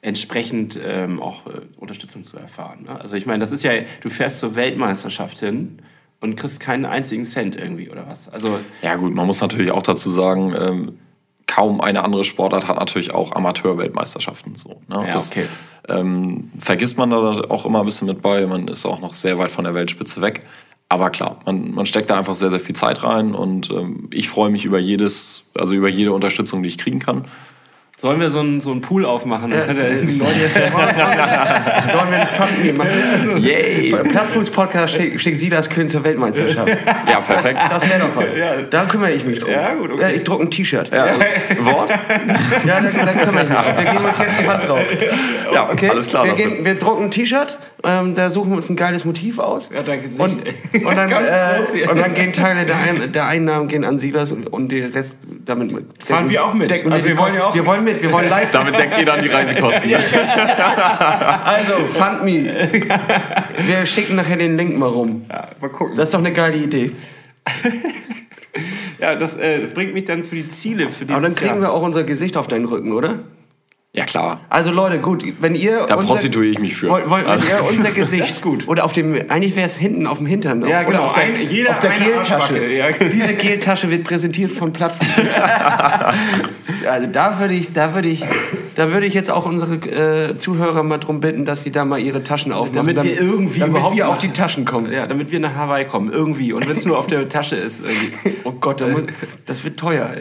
entsprechend 0.01 0.77
ähm, 0.85 1.21
auch 1.21 1.47
äh, 1.47 1.61
Unterstützung 1.77 2.25
zu 2.25 2.35
erfahren. 2.35 2.83
Ne? 2.83 2.99
Also 2.99 3.15
ich 3.15 3.25
meine, 3.25 3.39
das 3.39 3.53
ist 3.53 3.63
ja, 3.63 3.71
du 4.01 4.09
fährst 4.09 4.41
zur 4.41 4.55
Weltmeisterschaft 4.55 5.39
hin 5.39 5.77
und 6.19 6.35
kriegst 6.35 6.59
keinen 6.59 6.83
einzigen 6.83 7.23
Cent 7.23 7.55
irgendwie 7.55 7.89
oder 7.89 8.05
was. 8.05 8.27
Also 8.27 8.59
Ja, 8.81 8.97
gut, 8.97 9.15
man 9.15 9.27
muss 9.27 9.39
natürlich 9.39 9.71
auch 9.71 9.83
dazu 9.83 10.09
sagen, 10.09 10.53
ähm, 10.59 10.99
kaum 11.47 11.81
eine 11.81 12.03
andere 12.03 12.23
Sportart 12.23 12.67
hat 12.67 12.77
natürlich 12.77 13.13
auch 13.13 13.33
Amateur-Weltmeisterschaften. 13.33 14.55
So, 14.55 14.81
ne? 14.87 15.05
Ja, 15.07 15.11
das 15.11 15.31
okay. 15.31 15.45
ähm, 15.87 16.51
vergisst 16.57 16.97
man 16.97 17.09
da 17.09 17.41
auch 17.49 17.65
immer 17.65 17.79
ein 17.79 17.85
bisschen 17.85 18.07
mit 18.07 18.21
bei. 18.21 18.45
Man 18.45 18.67
ist 18.67 18.85
auch 18.85 18.99
noch 18.99 19.13
sehr 19.13 19.37
weit 19.37 19.51
von 19.51 19.63
der 19.63 19.73
Weltspitze 19.73 20.21
weg. 20.21 20.45
Aber 20.87 21.09
klar, 21.09 21.39
man, 21.45 21.71
man 21.71 21.85
steckt 21.85 22.09
da 22.09 22.17
einfach 22.17 22.35
sehr, 22.35 22.49
sehr 22.51 22.59
viel 22.59 22.75
Zeit 22.75 23.03
rein 23.03 23.33
und 23.33 23.71
ähm, 23.71 24.07
ich 24.11 24.29
freue 24.29 24.51
mich 24.51 24.65
über 24.65 24.77
jedes, 24.77 25.49
also 25.57 25.73
über 25.73 25.89
jede 25.89 26.13
Unterstützung, 26.13 26.61
die 26.61 26.69
ich 26.69 26.77
kriegen 26.77 26.99
kann. 26.99 27.25
Sollen 27.97 28.19
wir 28.19 28.29
so 28.29 28.39
einen, 28.39 28.59
so 28.61 28.71
einen 28.71 28.81
Pool 28.81 29.05
aufmachen? 29.05 29.51
Dann 29.51 29.67
Leute 29.77 30.07
Sollen 30.07 30.11
wir 32.11 32.17
einen 32.17 32.27
Fund 32.27 32.77
machen? 32.77 33.37
Yay! 33.37 33.95
Plattfuß-Podcast 34.09 34.95
schickt 34.95 35.21
schick 35.21 35.37
Sie 35.37 35.49
das 35.49 35.69
Köln 35.69 35.87
zur 35.87 36.03
Weltmeisterschaft. 36.03 36.67
Ja, 36.67 37.21
perfekt. 37.21 37.59
Das 37.69 37.89
wäre 37.89 37.99
doch 37.99 38.15
was. 38.15 38.25
Da 38.69 38.85
kümmere 38.85 39.11
ich 39.11 39.25
mich 39.25 39.39
drum. 39.39 39.51
Ja, 39.51 39.73
gut, 39.73 39.91
okay. 39.91 40.01
Ja, 40.01 40.09
ich 40.09 40.23
drucke 40.23 40.43
ein 40.43 40.51
T-Shirt. 40.51 40.91
Ja, 40.93 41.07
Wort? 41.59 41.89
Ja, 41.89 42.81
da, 42.81 42.89
da 42.89 43.11
kümmere 43.13 43.43
ich 43.43 43.49
mich 43.49 43.57
drauf. 43.57 43.77
Wir 43.77 43.91
geben 43.91 44.05
uns 44.05 44.19
jetzt 44.19 44.39
die 44.41 44.47
Hand 44.47 44.67
drauf. 44.67 44.81
Ja, 45.53 45.69
Okay? 45.69 45.89
alles 45.89 46.07
klar. 46.07 46.25
Wir, 46.25 46.33
geben, 46.33 46.65
wir 46.65 46.75
drucken 46.75 47.05
ein 47.05 47.11
T-Shirt, 47.11 47.57
ähm, 47.83 48.15
da 48.15 48.29
suchen 48.29 48.51
wir 48.51 48.57
uns 48.57 48.69
ein 48.69 48.75
geiles 48.75 49.05
Motiv 49.05 49.39
aus. 49.39 49.69
Ja, 49.73 49.83
danke 49.83 50.09
sehr. 50.09 50.21
Und, 50.23 50.39
und, 50.39 50.97
dann, 50.97 51.09
Ganz 51.09 51.27
groß 51.27 51.73
äh, 51.73 51.77
hier. 51.77 51.91
und 51.91 51.99
dann 51.99 52.13
gehen 52.13 52.33
Teile 52.33 52.65
der, 52.65 52.77
Ein 52.77 53.11
der 53.11 53.25
Einnahmen 53.27 53.67
gehen 53.67 53.83
an 53.83 53.97
Silas 53.97 54.31
und, 54.31 54.47
und 54.47 54.71
der 54.71 54.93
Rest 54.93 55.17
damit 55.45 55.71
mit. 55.71 55.85
Fahren 56.03 56.29
wir 56.29 56.43
auch 56.45 56.53
mit. 56.53 56.71
Also 56.71 57.05
wir, 57.05 57.17
wollen 57.17 57.35
ja 57.35 57.45
auch 57.45 57.55
wir 57.55 57.65
wollen 57.65 57.83
mit, 57.85 58.01
wir 58.01 58.11
wollen 58.11 58.29
live. 58.29 58.51
Damit 58.51 58.77
deckt 58.77 58.97
ihr 58.99 59.05
dann 59.05 59.21
die 59.21 59.27
Reisekosten. 59.27 59.89
Also, 61.45 61.87
Fund 61.87 62.23
me. 62.23 62.69
Wir 63.65 63.85
schicken 63.85 64.15
nachher 64.15 64.37
den 64.37 64.57
Link 64.57 64.77
mal 64.77 64.89
rum. 64.89 65.25
Ja, 65.29 65.47
mal 65.61 65.69
gucken. 65.69 65.95
Das 65.95 66.05
ist 66.09 66.13
doch 66.13 66.19
eine 66.19 66.33
geile 66.33 66.57
Idee. 66.57 66.91
ja, 68.99 69.15
das 69.15 69.37
äh, 69.37 69.67
bringt 69.73 69.93
mich 69.93 70.05
dann 70.05 70.23
für 70.23 70.35
die 70.35 70.47
Ziele 70.47 70.89
für 70.89 71.05
dieses 71.05 71.11
Aber 71.17 71.21
dann 71.27 71.35
kriegen 71.35 71.53
Jahr. 71.53 71.61
wir 71.61 71.71
auch 71.73 71.83
unser 71.83 72.03
Gesicht 72.03 72.37
auf 72.37 72.47
deinen 72.47 72.65
Rücken, 72.65 72.91
oder? 72.91 73.19
Ja, 73.95 74.03
klar. 74.03 74.41
Also 74.49 74.71
Leute, 74.71 74.99
gut, 74.99 75.23
wenn 75.39 75.55
ihr 75.55 75.85
Da 75.87 75.95
prostituiere 75.95 76.51
ich 76.51 76.59
mich 76.59 76.75
für. 76.75 76.89
Wollt, 76.89 77.09
wollt, 77.09 77.23
wenn 77.25 77.31
Also- 77.31 77.45
ihr 77.47 77.63
unser 77.77 77.91
Gesicht 77.91 78.29
ist 78.29 78.41
gut. 78.41 78.67
oder 78.67 78.83
auf 78.83 78.91
dem 78.91 79.15
eigentlich 79.29 79.55
wäre 79.55 79.65
es 79.67 79.77
hinten 79.77 80.05
auf 80.05 80.17
dem 80.17 80.27
Hintern 80.27 80.61
Ja, 80.67 80.81
oder 80.81 80.85
genau. 80.91 81.05
auf 81.05 81.13
der, 81.13 81.23
Ein- 81.23 81.47
jeder 81.49 81.71
auf 81.71 81.79
der 81.79 81.91
Geltasche. 81.91 82.65
Ja. 82.73 82.87
Diese 83.11 83.33
Geltasche 83.35 83.89
wird 83.89 84.03
präsentiert 84.03 84.51
von 84.51 84.73
Plattform. 84.73 85.27
also 86.89 87.07
da 87.07 87.39
würde 87.39 87.53
ich, 87.53 87.71
da 87.71 87.95
würde 87.95 88.09
ich, 88.09 88.21
da 88.75 88.91
würde 88.91 89.05
ich 89.05 89.13
jetzt 89.13 89.31
auch 89.31 89.45
unsere 89.45 89.75
äh, 89.75 90.37
Zuhörer 90.37 90.83
mal 90.83 90.97
drum 90.97 91.19
bitten, 91.19 91.45
dass 91.45 91.63
sie 91.63 91.71
da 91.71 91.85
mal 91.85 91.99
ihre 91.99 92.23
Taschen 92.23 92.51
aufmachen, 92.51 92.87
Damit 92.87 93.03
wir 93.03 93.19
irgendwie 93.19 93.59
damit 93.59 93.77
überhaupt 93.77 93.95
wir 93.95 94.09
auf 94.09 94.17
die 94.17 94.29
Taschen 94.29 94.65
kommen. 94.65 94.91
Ja, 94.91 95.07
damit 95.07 95.31
wir 95.31 95.39
nach 95.39 95.55
Hawaii 95.55 95.85
kommen, 95.85 96.11
irgendwie. 96.11 96.53
Und 96.53 96.67
wenn 96.67 96.75
es 96.75 96.85
nur 96.85 96.97
auf 96.97 97.07
der 97.07 97.27
Tasche 97.29 97.55
ist. 97.55 97.81
Irgendwie. 97.83 98.35
Oh 98.43 98.51
Gott, 98.51 98.79
da 98.79 98.87
muss, 98.87 99.03
das 99.45 99.63
wird 99.63 99.79
teuer. 99.79 100.13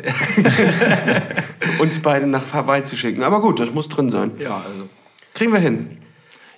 Uns 1.79 1.99
beide 1.99 2.27
nach 2.27 2.53
Hawaii 2.53 2.83
zu 2.83 2.97
schicken. 2.97 3.23
Aber 3.23 3.41
gut, 3.41 3.61
das 3.61 3.73
muss 3.73 3.89
drin 3.89 4.09
sein. 4.09 4.33
Ja, 4.39 4.57
also. 4.57 4.89
Kriegen 5.35 5.53
wir 5.53 5.59
hin. 5.59 5.99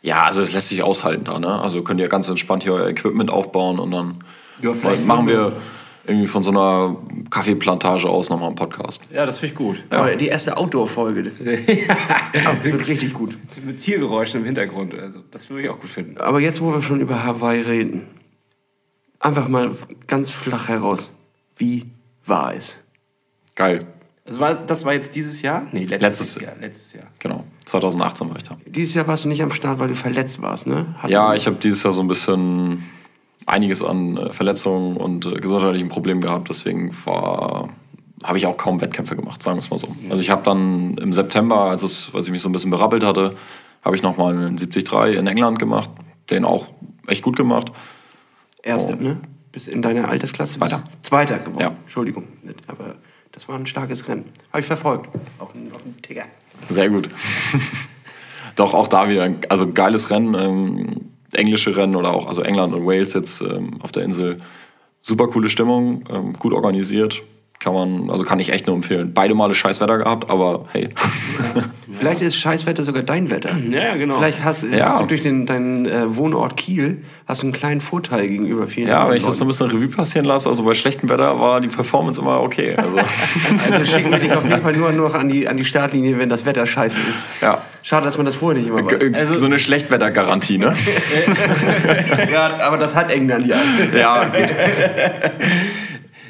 Ja, 0.03 0.25
also 0.25 0.43
es 0.43 0.53
lässt 0.53 0.69
sich 0.69 0.83
aushalten 0.83 1.25
da, 1.25 1.41
ne? 1.41 1.61
Also 1.61 1.83
könnt 1.83 1.99
ihr 1.99 2.09
ganz 2.09 2.29
entspannt 2.29 2.63
hier 2.63 2.75
euer 2.75 2.89
Equipment 2.89 3.31
aufbauen 3.31 3.81
und 3.81 3.91
dann 3.91 4.19
Ja, 4.63 4.75
vielleicht 4.75 5.05
machen 5.07 5.27
würden 5.27 5.55
wir 5.55 5.61
irgendwie 6.07 6.27
von 6.27 6.43
so 6.43 6.51
einer 6.51 6.97
Kaffeeplantage 7.31 8.09
aus 8.09 8.29
nochmal 8.31 8.49
einen 8.49 8.57
Podcast. 8.57 9.01
Ja, 9.13 9.27
das 9.27 9.39
finde 9.39 9.53
ich 9.53 9.59
gut. 9.59 9.85
Aber 9.91 10.15
die 10.17 10.29
erste 10.29 10.57
Outdoor-Folge. 10.57 11.33
das 12.33 12.65
wird 12.65 12.87
richtig 12.87 13.13
gut. 13.15 13.37
Mit 13.65 13.81
Tiergeräuschen 13.81 14.41
im 14.41 14.47
Hintergrund. 14.47 14.95
Also, 14.95 15.21
das 15.31 15.49
würde 15.51 15.63
ich 15.65 15.69
auch 15.69 15.81
gut 15.81 15.91
finden. 15.91 16.19
Aber 16.19 16.41
jetzt, 16.41 16.61
wo 16.61 16.73
wir 16.73 16.83
schon 16.83 17.01
über 17.01 17.25
Hawaii 17.25 17.61
reden, 17.63 18.07
einfach 19.21 19.49
mal 19.49 19.73
ganz 20.07 20.31
flach 20.31 20.69
heraus. 20.69 21.13
Wie 21.57 21.87
war 22.25 22.55
es? 22.55 22.79
Geil. 23.55 23.85
Also 24.27 24.41
war, 24.41 24.55
das 24.55 24.85
war 24.85 24.93
jetzt 24.93 25.15
dieses 25.15 25.41
Jahr? 25.41 25.67
Nee, 25.73 25.85
letztes, 25.85 26.01
Letztes- 26.35 26.43
Jahr. 26.43 26.53
Letztes 26.61 26.93
Jahr. 26.95 27.05
Genau. 27.21 27.45
2018 27.65 28.29
war 28.29 28.37
ich 28.37 28.43
da. 28.43 28.59
Dieses 28.67 28.95
Jahr 28.95 29.07
warst 29.07 29.25
du 29.25 29.29
nicht 29.29 29.41
am 29.43 29.53
Start, 29.53 29.79
weil 29.79 29.89
du 29.89 29.95
verletzt 29.95 30.43
warst, 30.43 30.67
ne? 30.67 30.95
Hat- 30.99 31.11
Ja, 31.11 31.35
ich 31.35 31.47
habe 31.47 31.57
dieses 31.57 31.83
Jahr 31.85 31.93
so 31.93 32.01
ein 32.03 32.09
bisschen 32.09 32.83
einiges 33.47 33.83
an 33.83 34.17
äh, 34.17 34.33
Verletzungen 34.33 34.97
und 34.97 35.27
äh, 35.27 35.37
gesundheitlichen 35.41 35.89
Problemen 35.89 36.21
gehabt. 36.21 36.49
Deswegen 36.49 36.91
war 37.05 37.69
habe 38.23 38.39
ich 38.39 38.47
auch 38.47 38.57
kaum 38.57 38.81
Wettkämpfe 38.81 39.15
gemacht, 39.15 39.43
sagen 39.43 39.57
wir 39.59 39.61
es 39.61 39.71
mal 39.71 39.79
so. 39.79 39.89
Also 40.09 40.23
ich 40.23 40.31
habe 40.31 40.43
dann 40.43 40.97
im 40.99 41.13
September, 41.13 41.57
als, 41.67 41.83
es, 41.83 42.11
als 42.15 42.27
ich 42.27 42.33
mich 42.33 42.41
so 42.41 42.49
ein 42.49 42.53
bisschen 42.53 42.71
berappelt 42.71 43.05
hatte, 43.05 43.35
habe 43.85 43.95
ich 43.95 44.03
nochmal 44.03 44.33
einen 44.33 44.57
73 44.57 45.17
in 45.19 45.27
England 45.27 45.59
gemacht. 45.59 45.91
Den 46.31 46.45
auch 46.45 46.69
echt 47.07 47.23
gut 47.23 47.37
gemacht. 47.37 47.71
Erste, 48.63 48.95
Oh. 48.99 49.03
ne? 49.03 49.19
Bis 49.53 49.69
in 49.69 49.81
deiner 49.83 50.09
Altersklasse? 50.09 50.59
Zweiter. 50.59 50.83
Zweiter 51.03 51.39
geworden. 51.39 51.61
Ja. 51.63 51.69
Entschuldigung. 51.83 52.25
Aber 52.67 52.97
das 53.33 53.49
war 53.49 53.57
ein 53.57 53.67
starkes 53.67 54.09
Rennen. 54.09 54.25
Habe 54.51 54.61
ich 54.61 54.67
verfolgt. 54.67 55.09
Auf 55.39 55.53
dem, 55.53 55.71
auf 55.75 55.83
dem 55.83 56.01
Ticker. 56.03 56.25
Sehr 56.69 56.89
gut. 56.89 57.11
Doch 58.57 58.73
auch 58.75 58.89
da 58.89 59.09
wieder, 59.09 59.25
ein- 59.25 59.41
also 59.51 59.71
geiles 59.73 60.11
Rennen, 60.11 60.35
ähm, 60.35 61.01
englische 61.37 61.77
Rennen 61.77 61.97
oder 61.97 62.13
auch, 62.13 62.27
also 62.27 62.43
England 62.43 62.75
und 62.75 62.87
Wales 62.87 63.15
jetzt 63.15 63.41
ähm, 63.41 63.81
auf 63.83 63.93
der 63.93 64.05
Insel. 64.05 64.39
Super 65.03 65.29
coole 65.29 65.49
Stimmung, 65.49 66.05
ähm, 66.11 66.33
gut 66.35 66.53
organisiert. 66.53 67.23
Kann 67.59 67.73
man, 67.73 68.11
also 68.11 68.23
kann 68.23 68.39
ich 68.39 68.53
echt 68.53 68.67
nur 68.67 68.77
empfehlen. 68.77 69.13
Beide 69.15 69.35
Male 69.35 69.55
scheiß 69.55 69.81
Wetter 69.81 69.99
gehabt, 69.99 70.29
aber 70.31 70.67
hey. 70.73 70.91
Vielleicht 71.99 72.21
ist 72.21 72.37
Scheißwetter 72.37 72.83
sogar 72.83 73.03
dein 73.03 73.31
Wetter. 73.31 73.57
Ja, 73.71 73.97
genau. 73.97 74.17
Vielleicht 74.19 74.45
hast, 74.45 74.65
Ja. 74.65 74.91
hast 74.91 75.01
du 75.01 75.07
durch 75.07 75.23
den, 75.23 75.47
deinen 75.47 75.87
äh, 75.87 76.15
Wohnort 76.17 76.57
Kiel 76.59 77.03
hast 77.27 77.43
du 77.43 77.47
einen 77.47 77.55
kleinen 77.55 77.81
Vorteil 77.81 78.27
gegenüber 78.29 78.67
vielen 78.67 78.89
Ja, 78.89 79.09
wenn 79.09 79.17
ich 79.17 79.25
das 79.25 79.39
so 79.39 79.45
ein 79.45 79.49
Leuten. 79.49 79.67
bisschen 79.69 79.81
Revue 79.83 79.97
passieren 79.97 80.27
lasse, 80.27 80.49
also 80.51 80.63
bei 80.65 80.75
schlechtem 80.75 81.09
Wetter 81.09 81.41
war 81.41 81.61
die 81.63 81.69
Performance 81.69 82.21
immer 82.21 82.41
okay. 82.43 82.77
Also, 82.77 82.99
Also 83.73 83.87
schicken 83.87 84.11
wir 84.13 84.19
dich 84.19 84.33
auf 84.33 84.45
jeden 84.49 84.61
Fall 84.63 84.75
nur 84.77 84.93
noch 84.93 85.15
an 85.15 85.29
die, 85.31 85.49
an 85.49 85.57
die 85.57 85.65
Startlinie, 85.65 86.19
wenn 86.19 86.29
das 86.29 86.45
Wetter 86.45 86.67
scheiße 86.67 86.99
ist. 86.99 87.43
ja. 87.43 87.63
Schade, 87.83 88.05
dass 88.05 88.17
man 88.17 88.27
das 88.27 88.35
vorher 88.35 88.61
nicht 88.61 88.69
immer 88.69 88.83
weiß. 88.85 88.99
G- 88.99 89.15
Also- 89.15 89.35
so 89.37 89.47
eine 89.47 89.61
Schlechtwettergarantie, 89.61 90.59
ne? 90.59 90.75
Ja, 92.33 92.59
aber 92.61 92.79
das 92.79 92.97
hat 92.97 93.13
England 93.13 93.47
ja. 93.47 93.57
ja, 93.97 94.25
gut. 94.25 94.55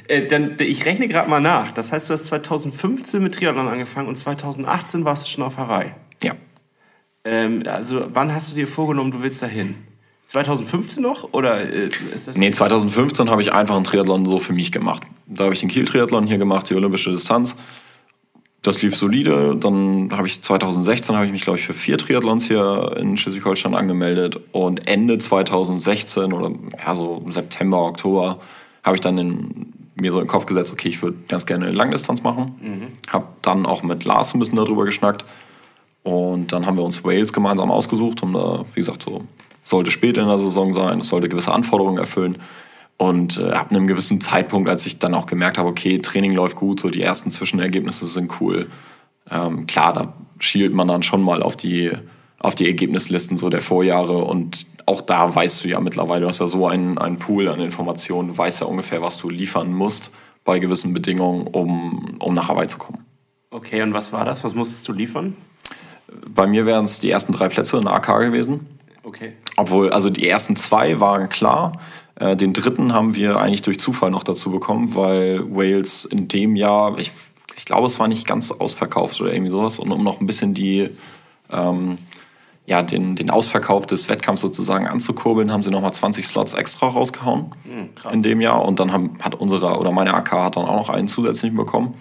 Äh, 0.09 0.27
dann, 0.27 0.57
ich 0.59 0.85
rechne 0.85 1.09
gerade 1.09 1.29
mal 1.29 1.41
nach. 1.41 1.73
Das 1.73 1.93
heißt, 1.93 2.09
du 2.09 2.15
hast 2.15 2.27
2015 2.27 3.23
mit 3.23 3.35
Triathlon 3.35 3.69
angefangen 3.69 4.09
und 4.09 4.17
2018 4.17 5.05
warst 5.05 5.25
du 5.25 5.31
schon 5.31 5.45
auf 5.45 5.57
Hawaii. 5.57 5.93
Ja. 6.23 6.35
Ähm, 7.25 7.65
also, 7.67 8.07
wann 8.13 8.33
hast 8.33 8.51
du 8.51 8.55
dir 8.55 8.69
vorgenommen, 8.69 9.11
du 9.11 9.23
willst 9.23 9.43
dahin? 9.43 9.75
2015 10.29 11.03
noch? 11.03 11.33
Oder 11.33 11.61
äh, 11.73 11.89
ist 12.15 12.29
das. 12.29 12.37
Nee, 12.37 12.51
2015 12.51 13.31
habe 13.31 13.43
ich 13.43 13.53
einfach 13.53 13.75
einen 13.75 13.85
Triathlon 13.85 14.25
so 14.25 14.39
für 14.39 14.53
mich 14.53 14.73
gemacht. 14.73 15.03
Da 15.27 15.45
habe 15.45 15.55
ich 15.55 15.61
den 15.61 15.69
Kiel-Triathlon 15.69 16.27
hier 16.27 16.39
gemacht, 16.39 16.69
die 16.71 16.75
olympische 16.75 17.11
Distanz. 17.11 17.57
Das 18.63 18.83
lief 18.83 18.97
solide. 18.97 19.57
Dann 19.57 20.11
habe 20.13 20.27
ich 20.27 20.43
2016 20.43 21.15
habe 21.15 21.27
ich 21.27 21.33
mich, 21.33 21.43
glaube 21.43 21.59
ich, 21.59 21.65
für 21.65 21.75
vier 21.75 21.99
Triathlons 21.99 22.47
hier 22.47 22.97
in 22.99 23.17
Schleswig-Holstein 23.17 23.75
angemeldet. 23.75 24.41
Und 24.51 24.89
Ende 24.89 25.19
2016 25.19 26.33
oder 26.33 26.51
ja, 26.85 26.95
so 26.95 27.23
im 27.25 27.33
September, 27.33 27.83
Oktober 27.83 28.41
habe 28.83 28.97
ich 28.97 29.01
dann 29.01 29.19
in, 29.19 29.73
mir 29.97 30.13
so 30.13 30.19
in 30.19 30.27
den 30.27 30.31
Kopf 30.31 30.47
gesetzt, 30.47 30.73
okay, 30.73 30.89
ich 30.89 31.03
würde 31.03 31.17
ganz 31.29 31.47
gerne 31.47 31.67
eine 31.67 31.75
Langdistanz 31.75 32.23
machen. 32.23 32.93
Habe 33.11 33.27
dann 33.43 33.67
auch 33.67 33.83
mit 33.83 34.05
Lars 34.05 34.35
ein 34.35 34.39
bisschen 34.39 34.57
darüber 34.57 34.85
geschnackt. 34.85 35.25
Und 36.03 36.53
dann 36.53 36.67
haben 36.67 36.77
wir 36.77 36.85
uns 36.85 37.03
Wales 37.03 37.33
gemeinsam 37.33 37.71
ausgesucht, 37.71 38.23
um 38.23 38.33
da, 38.33 38.65
wie 38.75 38.81
gesagt, 38.81 39.03
so 39.03 39.25
sollte 39.65 39.91
spät 39.91 40.17
in 40.17 40.27
der 40.27 40.39
Saison 40.39 40.73
sein, 40.73 41.01
es 41.01 41.09
sollte 41.09 41.29
gewisse 41.29 41.53
Anforderungen 41.53 41.99
erfüllen. 41.99 42.39
Und 42.99 43.39
äh, 43.39 43.51
ab 43.51 43.71
einem 43.71 43.87
gewissen 43.87 44.21
Zeitpunkt, 44.21 44.69
als 44.69 44.87
ich 44.87 44.99
dann 44.99 45.15
auch 45.15 45.27
gemerkt 45.27 45.59
habe, 45.59 45.69
okay, 45.69 45.99
Training 45.99 46.33
läuft 46.33 46.57
gut, 46.57 46.81
so 46.81 46.89
die 46.89 47.03
ersten 47.03 47.31
Zwischenergebnisse 47.31 48.07
sind 48.07 48.41
cool. 48.41 48.69
Ähm, 49.31 49.67
klar, 49.67 49.93
da 49.93 50.13
schielt 50.39 50.73
man 50.73 50.89
dann 50.89 51.03
schon 51.03 51.23
mal 51.23 51.43
auf 51.43 51.57
die, 51.57 51.91
auf 52.39 52.55
die 52.55 52.67
Ergebnislisten 52.67 53.37
so 53.37 53.51
der 53.51 53.61
Vorjahre 53.61 54.19
und 54.19 54.67
auch 54.87 55.01
da 55.01 55.35
weißt 55.35 55.65
du 55.65 55.69
ja 55.69 55.81
mittlerweile, 55.81 56.23
du 56.23 56.29
hast 56.29 56.39
ja 56.39 56.47
so 56.47 56.67
einen, 56.67 56.97
einen 56.97 57.19
Pool 57.19 57.49
an 57.49 57.61
Informationen, 57.61 58.29
du 58.29 58.39
weißt 58.39 58.61
ja 58.61 58.67
ungefähr, 58.67 59.03
was 59.03 59.19
du 59.19 59.29
liefern 59.29 59.73
musst 59.73 60.11
bei 60.45 60.61
gewissen 60.61 60.95
Bedingungen, 60.95 61.49
um, 61.49 62.17
um 62.21 62.35
nach 62.35 62.49
Hawaii 62.49 62.69
zu 62.69 62.79
kommen. 62.79 63.05
Okay, 63.51 63.83
und 63.83 63.93
was 63.93 64.13
war 64.13 64.25
das? 64.25 64.45
Was 64.45 64.55
musstest 64.55 64.87
du 64.89 64.93
liefern? 64.93 65.37
Bei 66.29 66.47
mir 66.47 66.67
wären 66.67 66.85
es 66.85 67.01
die 67.01 67.11
ersten 67.11 67.33
drei 67.33 67.49
Plätze 67.49 67.79
in 67.79 67.89
AK 67.89 68.21
gewesen. 68.21 68.67
Okay. 69.03 69.33
Obwohl, 69.57 69.91
also 69.91 70.09
die 70.09 70.29
ersten 70.29 70.57
zwei 70.57 71.01
waren 71.01 71.29
klar. 71.29 71.81
Äh, 72.17 72.37
den 72.37 72.53
dritten 72.53 72.93
haben 72.93 73.15
wir 73.15 73.39
eigentlich 73.39 73.63
durch 73.63 73.81
Zufall 73.81 74.11
noch 74.11 74.25
dazu 74.25 74.51
bekommen, 74.51 74.95
weil 74.95 75.43
Wales 75.55 76.05
in 76.05 76.29
dem 76.29 76.55
Jahr, 76.55 76.99
ich, 76.99 77.13
ich 77.57 77.65
glaube, 77.65 77.87
es 77.87 77.99
war 77.99 78.09
nicht 78.09 78.27
ganz 78.27 78.51
ausverkauft 78.51 79.21
oder 79.21 79.33
irgendwie 79.33 79.51
sowas. 79.51 79.79
Und 79.79 79.91
um 79.91 80.05
noch 80.05 80.21
ein 80.21 80.27
bisschen 80.27 80.55
die, 80.55 80.91
ähm, 81.51 81.99
ja, 82.67 82.83
den, 82.83 83.15
den 83.15 83.31
Ausverkauf 83.31 83.87
des 83.87 84.09
Wettkampfs 84.09 84.43
sozusagen 84.43 84.87
anzukurbeln, 84.89 85.53
haben 85.53 85.63
sie 85.63 85.71
nochmal 85.71 85.93
20 85.93 86.27
Slots 86.27 86.53
extra 86.53 86.89
rausgehauen 86.89 87.53
krass. 87.95 88.13
in 88.13 88.23
dem 88.23 88.41
Jahr. 88.41 88.65
Und 88.65 88.81
dann 88.81 88.93
haben, 88.93 89.19
hat 89.23 89.37
unsere 89.37 89.79
oder 89.79 89.93
meine 89.93 90.15
AK 90.15 90.33
hat 90.33 90.57
dann 90.57 90.65
auch 90.67 90.77
noch 90.77 90.91
einen 90.91 91.07
zusätzlichen 91.07 91.57
bekommen. 91.57 91.95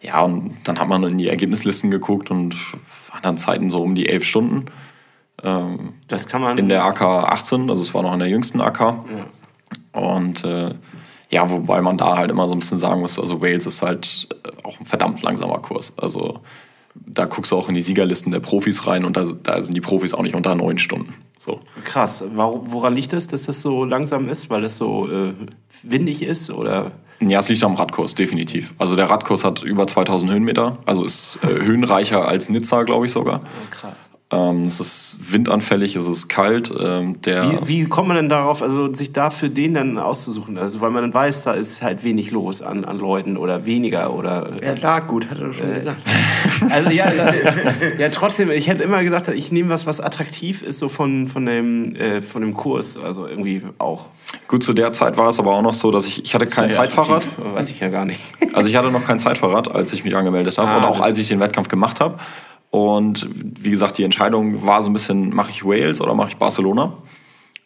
Ja, 0.00 0.22
und 0.22 0.56
dann 0.64 0.78
hat 0.78 0.88
man 0.88 1.02
in 1.04 1.18
die 1.18 1.28
Ergebnislisten 1.28 1.90
geguckt 1.90 2.30
und 2.30 2.54
waren 3.10 3.22
dann 3.22 3.36
Zeiten 3.36 3.70
so 3.70 3.82
um 3.82 3.94
die 3.94 4.08
elf 4.08 4.24
Stunden. 4.24 4.66
Ähm, 5.42 5.94
Das 6.08 6.26
kann 6.28 6.40
man. 6.42 6.58
in 6.58 6.68
der 6.68 6.84
AK 6.84 7.02
18, 7.02 7.68
also 7.68 7.82
es 7.82 7.92
war 7.94 8.02
noch 8.02 8.12
in 8.12 8.18
der 8.20 8.28
jüngsten 8.28 8.60
AK. 8.60 8.94
Und 9.92 10.44
äh, 10.44 10.70
ja, 11.30 11.50
wobei 11.50 11.80
man 11.80 11.96
da 11.96 12.16
halt 12.16 12.30
immer 12.30 12.46
so 12.46 12.54
ein 12.54 12.58
bisschen 12.60 12.78
sagen 12.78 13.00
muss, 13.00 13.18
also 13.18 13.40
Wales 13.40 13.66
ist 13.66 13.82
halt 13.82 14.28
auch 14.62 14.78
ein 14.78 14.86
verdammt 14.86 15.22
langsamer 15.22 15.58
Kurs. 15.58 15.92
Also 15.96 16.40
da 16.94 17.24
guckst 17.24 17.52
du 17.52 17.56
auch 17.56 17.68
in 17.68 17.74
die 17.74 17.82
Siegerlisten 17.82 18.32
der 18.32 18.40
Profis 18.40 18.86
rein 18.86 19.04
und 19.04 19.16
da, 19.16 19.24
da 19.42 19.62
sind 19.62 19.74
die 19.74 19.80
Profis 19.80 20.14
auch 20.14 20.22
nicht 20.22 20.34
unter 20.34 20.54
neun 20.54 20.78
Stunden. 20.78 21.14
So. 21.38 21.60
Krass. 21.84 22.22
Woran 22.34 22.94
liegt 22.94 23.12
das, 23.12 23.26
dass 23.26 23.42
das 23.42 23.60
so 23.60 23.84
langsam 23.84 24.28
ist? 24.28 24.50
Weil 24.50 24.64
es 24.64 24.76
so 24.76 25.08
äh, 25.10 25.32
windig 25.82 26.22
ist? 26.22 26.50
Oder? 26.50 26.92
Ja, 27.20 27.38
es 27.38 27.48
liegt 27.48 27.62
am 27.64 27.74
Radkurs, 27.74 28.14
definitiv. 28.14 28.74
Also 28.78 28.96
der 28.96 29.08
Radkurs 29.08 29.44
hat 29.44 29.62
über 29.62 29.86
2000 29.86 30.32
Höhenmeter, 30.32 30.78
also 30.86 31.04
ist 31.04 31.38
äh, 31.42 31.64
höhenreicher 31.64 32.26
als 32.26 32.48
Nizza, 32.48 32.82
glaube 32.82 33.06
ich 33.06 33.12
sogar. 33.12 33.42
krass. 33.70 33.96
Ähm, 34.32 34.64
es 34.64 34.80
ist 34.80 35.18
windanfällig, 35.30 35.94
es 35.94 36.08
ist 36.08 36.28
kalt. 36.28 36.72
Ähm, 36.78 37.20
der, 37.20 37.60
Wie, 37.62 37.82
wie 37.82 37.88
kommt 37.88 38.08
man 38.08 38.16
denn 38.16 38.28
darauf, 38.30 38.62
also 38.62 38.92
sich 38.94 39.12
dafür 39.12 39.50
den 39.50 39.74
dann 39.74 39.98
auszusuchen? 39.98 40.56
Also 40.56 40.80
weil 40.80 40.90
man 40.90 41.02
dann 41.02 41.12
weiß, 41.12 41.42
da 41.42 41.52
ist 41.52 41.82
halt 41.82 42.02
wenig 42.02 42.30
los 42.30 42.62
an, 42.62 42.84
an 42.86 42.98
Leuten 42.98 43.36
oder 43.36 43.66
weniger 43.66 44.14
oder. 44.14 44.48
Er 44.62 44.76
lag 44.78 45.06
gut, 45.06 45.30
hat 45.30 45.38
er 45.38 45.52
schon 45.52 45.74
gesagt. 45.74 45.98
Also 46.70 46.90
ja, 46.90 47.06
ja, 47.98 48.08
trotzdem, 48.10 48.50
ich 48.50 48.68
hätte 48.68 48.84
immer 48.84 49.02
gesagt, 49.02 49.26
ich 49.28 49.50
nehme 49.50 49.70
was, 49.70 49.86
was 49.86 50.00
attraktiv 50.00 50.62
ist, 50.62 50.78
so 50.78 50.88
von, 50.88 51.26
von, 51.26 51.44
dem, 51.44 51.96
äh, 51.96 52.20
von 52.20 52.40
dem 52.42 52.54
Kurs. 52.54 52.96
Also 52.96 53.26
irgendwie 53.26 53.62
auch. 53.78 54.08
Gut, 54.46 54.62
zu 54.62 54.72
der 54.72 54.92
Zeit 54.92 55.16
war 55.16 55.28
es 55.28 55.38
aber 55.40 55.54
auch 55.54 55.62
noch 55.62 55.74
so, 55.74 55.90
dass 55.90 56.06
ich, 56.06 56.24
ich 56.24 56.34
hatte 56.34 56.46
kein 56.46 56.70
Zeitfahrrad. 56.70 57.26
Weiß 57.54 57.68
ich 57.68 57.80
ja 57.80 57.88
gar 57.88 58.04
nicht. 58.04 58.20
Also 58.52 58.68
ich 58.68 58.76
hatte 58.76 58.90
noch 58.90 59.04
kein 59.04 59.18
Zeitfahrrad, 59.18 59.74
als 59.74 59.92
ich 59.92 60.04
mich 60.04 60.14
angemeldet 60.16 60.56
habe 60.58 60.70
Ah, 60.70 60.76
und 60.78 60.84
auch 60.84 61.00
als 61.00 61.18
ich 61.18 61.28
den 61.28 61.40
Wettkampf 61.40 61.68
gemacht 61.68 62.00
habe. 62.00 62.18
Und 62.72 63.28
wie 63.34 63.70
gesagt, 63.70 63.98
die 63.98 64.02
Entscheidung 64.02 64.66
war 64.66 64.82
so 64.82 64.88
ein 64.90 64.94
bisschen, 64.94 65.32
mache 65.34 65.50
ich 65.50 65.64
Wales 65.64 66.00
oder 66.00 66.14
mache 66.14 66.30
ich 66.30 66.36
Barcelona? 66.38 66.94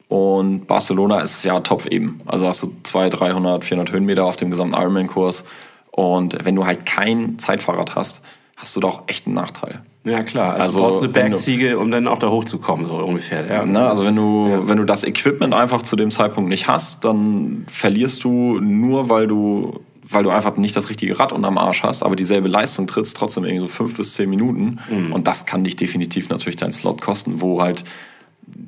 Und 0.09 0.67
Barcelona 0.67 1.21
ist 1.21 1.45
ja 1.45 1.59
Topf 1.61 1.87
eben. 1.87 2.21
Also 2.27 2.47
hast 2.47 2.63
du 2.65 2.73
200, 2.83 3.21
300, 3.21 3.65
400 3.65 3.93
Höhenmeter 3.95 4.25
auf 4.25 4.37
dem 4.37 4.51
gesamten 4.51 4.75
Ironman-Kurs. 4.75 5.45
Und 5.93 6.45
wenn 6.45 6.57
du 6.57 6.67
halt 6.67 6.87
kein 6.87 7.39
Zeitfahrrad 7.39 7.95
hast, 7.95 8.21
hast 8.57 8.75
du 8.77 8.81
doch 8.81 9.05
echt 9.07 9.27
einen 9.27 9.37
Nachteil. 9.37 9.83
Ja, 10.05 10.23
klar. 10.25 10.55
Also, 10.55 10.63
Also, 10.63 10.79
du 10.79 10.83
brauchst 10.85 10.99
eine 10.99 11.07
du- 11.09 11.13
Bergziege, 11.13 11.79
um 11.79 11.91
dann 11.91 12.07
auch 12.09 12.19
da 12.19 12.29
hochzukommen, 12.31 12.87
so 12.87 12.95
ungefähr. 12.97 13.47
Ja. 13.47 13.65
Ne? 13.67 13.89
Also 13.89 14.05
wenn 14.05 14.15
du, 14.17 14.61
wenn 14.69 14.79
du 14.79 14.85
das 14.85 15.05
Equipment 15.05 15.55
einfach 15.55 15.83
zu 15.83 15.95
dem 15.97 16.11
Zeitpunkt 16.11 16.49
nicht 16.51 16.67
hast, 16.69 17.05
dann 17.05 17.65
verlierst 17.69 18.23
du 18.25 18.61
nur, 18.61 19.09
weil 19.09 19.27
du, 19.29 19.81
weil 20.09 20.23
du 20.23 20.31
einfach 20.31 20.57
nicht 20.57 20.77
das 20.77 20.89
richtige 20.89 21.19
Rad 21.19 21.33
unterm 21.33 21.59
Arsch 21.59 21.83
hast, 21.83 22.03
aber 22.03 22.17
dieselbe 22.17 22.49
Leistung 22.49 22.87
trittst 22.87 23.17
trotzdem 23.17 23.45
irgendwie 23.45 23.63
so 23.63 23.69
fünf 23.69 23.97
bis 23.97 24.15
zehn 24.15 24.31
Minuten. 24.31 24.79
Und 25.13 25.27
das 25.27 25.47
kann 25.47 25.65
dich 25.65 25.77
definitiv 25.77 26.29
natürlich 26.29 26.57
deinen 26.57 26.73
Slot 26.73 27.01
kosten, 27.01 27.41
wo 27.41 27.61
halt 27.63 27.85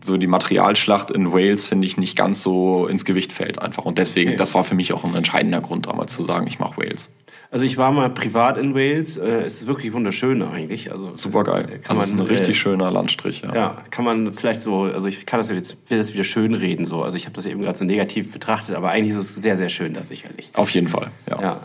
so 0.02 0.16
die 0.16 0.26
Materialschlacht 0.26 1.10
in 1.10 1.32
Wales, 1.32 1.66
finde 1.66 1.86
ich, 1.86 1.96
nicht 1.96 2.16
ganz 2.16 2.42
so 2.42 2.86
ins 2.86 3.04
Gewicht 3.04 3.32
fällt 3.32 3.60
einfach. 3.60 3.84
Und 3.84 3.98
deswegen, 3.98 4.36
das 4.36 4.54
war 4.54 4.64
für 4.64 4.74
mich 4.74 4.92
auch 4.92 5.04
ein 5.04 5.14
entscheidender 5.14 5.60
Grund, 5.60 5.86
damals 5.86 6.14
zu 6.14 6.22
sagen, 6.22 6.46
ich 6.46 6.58
mache 6.58 6.76
Wales. 6.78 7.10
Also 7.50 7.64
ich 7.64 7.78
war 7.78 7.92
mal 7.92 8.10
privat 8.10 8.58
in 8.58 8.74
Wales. 8.74 9.16
Äh, 9.16 9.42
es 9.46 9.60
ist 9.60 9.66
wirklich 9.66 9.92
wunderschön 9.92 10.42
eigentlich. 10.42 10.92
Also 10.92 11.14
Super 11.14 11.44
geil. 11.44 11.80
Kann 11.82 11.96
Das 11.96 12.08
ist 12.08 12.12
ein 12.12 12.18
man, 12.18 12.26
richtig 12.26 12.50
äh, 12.50 12.58
schöner 12.58 12.90
Landstrich. 12.90 13.42
Ja. 13.42 13.54
Ja, 13.54 13.82
kann 13.90 14.04
man 14.04 14.32
vielleicht 14.34 14.60
so, 14.60 14.82
also 14.82 15.06
ich 15.06 15.24
kann 15.24 15.40
das 15.40 15.48
jetzt, 15.48 15.76
will 15.88 15.98
das 15.98 16.12
wieder 16.12 16.24
schön 16.24 16.54
reden 16.54 16.84
so. 16.84 17.02
Also 17.02 17.16
ich 17.16 17.24
habe 17.24 17.34
das 17.34 17.46
eben 17.46 17.62
gerade 17.62 17.78
so 17.78 17.84
negativ 17.84 18.32
betrachtet, 18.32 18.74
aber 18.74 18.90
eigentlich 18.90 19.16
ist 19.16 19.36
es 19.36 19.42
sehr, 19.42 19.56
sehr 19.56 19.70
schön 19.70 19.94
da 19.94 20.04
sicherlich. 20.04 20.50
Auf 20.52 20.70
jeden 20.70 20.88
Fall. 20.88 21.10
Ja. 21.28 21.40
Ja. 21.40 21.60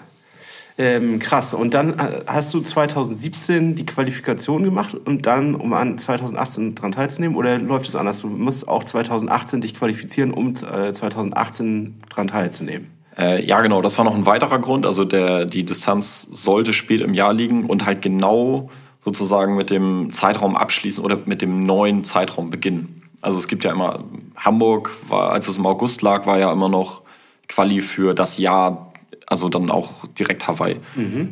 Ähm, 0.78 1.20
krass. 1.20 1.54
Und 1.54 1.74
dann 1.74 2.00
äh, 2.00 2.22
hast 2.26 2.54
du 2.54 2.62
2017 2.62 3.76
die 3.76 3.86
Qualifikation 3.86 4.64
gemacht 4.64 4.96
und 4.96 5.26
dann, 5.26 5.54
um 5.54 5.74
an 5.74 5.98
2018 5.98 6.74
dran 6.74 6.92
teilzunehmen? 6.92 7.38
Oder 7.38 7.60
läuft 7.60 7.88
es 7.88 7.96
anders? 7.96 8.22
Du 8.22 8.28
musst 8.28 8.68
auch 8.68 8.84
2018 8.84 9.62
dich 9.62 9.76
qualifizieren, 9.76 10.32
um 10.32 10.54
äh, 10.56 10.92
2018 10.92 12.00
dran 12.10 12.28
teilzunehmen. 12.28 12.88
Äh, 13.18 13.46
ja, 13.46 13.62
genau, 13.62 13.82
das 13.82 13.98
war 13.98 14.06
noch 14.06 14.16
ein 14.16 14.26
weiterer 14.26 14.60
Grund. 14.60 14.86
Also 14.86 15.06
der, 15.06 15.46
die 15.46 15.64
Distanz 15.64 16.28
sollte 16.32 16.74
spät 16.74 17.02
im 17.02 17.14
Jahr 17.14 17.34
liegen 17.34 17.66
und 17.66 17.86
halt 17.86 18.02
genau 18.02 18.70
sozusagen 19.04 19.56
mit 19.56 19.70
dem 19.70 20.12
Zeitraum 20.12 20.56
abschließen 20.56 21.04
oder 21.04 21.20
mit 21.26 21.42
dem 21.42 21.66
neuen 21.66 22.04
Zeitraum 22.04 22.50
beginnen. 22.50 23.04
Also 23.22 23.38
es 23.38 23.48
gibt 23.48 23.64
ja 23.64 23.72
immer, 23.72 24.04
Hamburg, 24.36 24.92
war, 25.08 25.32
als 25.32 25.48
es 25.48 25.58
im 25.58 25.66
August 25.66 26.02
lag, 26.02 26.26
war 26.26 26.40
ja 26.40 26.52
immer 26.52 26.70
noch 26.70 27.02
Quali 27.48 27.82
für 27.82 28.14
das 28.14 28.38
Jahr, 28.38 28.93
also 29.28 29.50
dann 29.50 29.70
auch 29.70 30.06
direkt 30.20 30.48
Hawaii. 30.48 30.78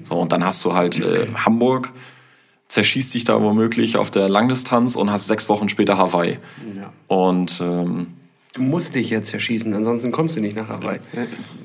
So, 0.01 0.15
und 0.15 0.31
dann 0.31 0.45
hast 0.45 0.63
du 0.65 0.73
halt 0.73 0.99
äh, 0.99 1.27
Hamburg, 1.35 1.91
zerschießt 2.67 3.13
dich 3.13 3.23
da 3.23 3.41
womöglich 3.41 3.97
auf 3.97 4.11
der 4.11 4.29
Langdistanz 4.29 4.95
und 4.95 5.11
hast 5.11 5.27
sechs 5.27 5.49
Wochen 5.49 5.69
später 5.69 5.97
Hawaii. 5.97 6.39
Ja. 6.75 6.93
Und 7.07 7.59
ähm, 7.61 8.07
Du 8.53 8.61
musst 8.61 8.95
dich 8.95 9.09
jetzt 9.09 9.29
zerschießen, 9.29 9.73
ansonsten 9.73 10.11
kommst 10.11 10.35
du 10.35 10.41
nicht 10.41 10.57
nach 10.57 10.67
Hawaii. 10.67 10.99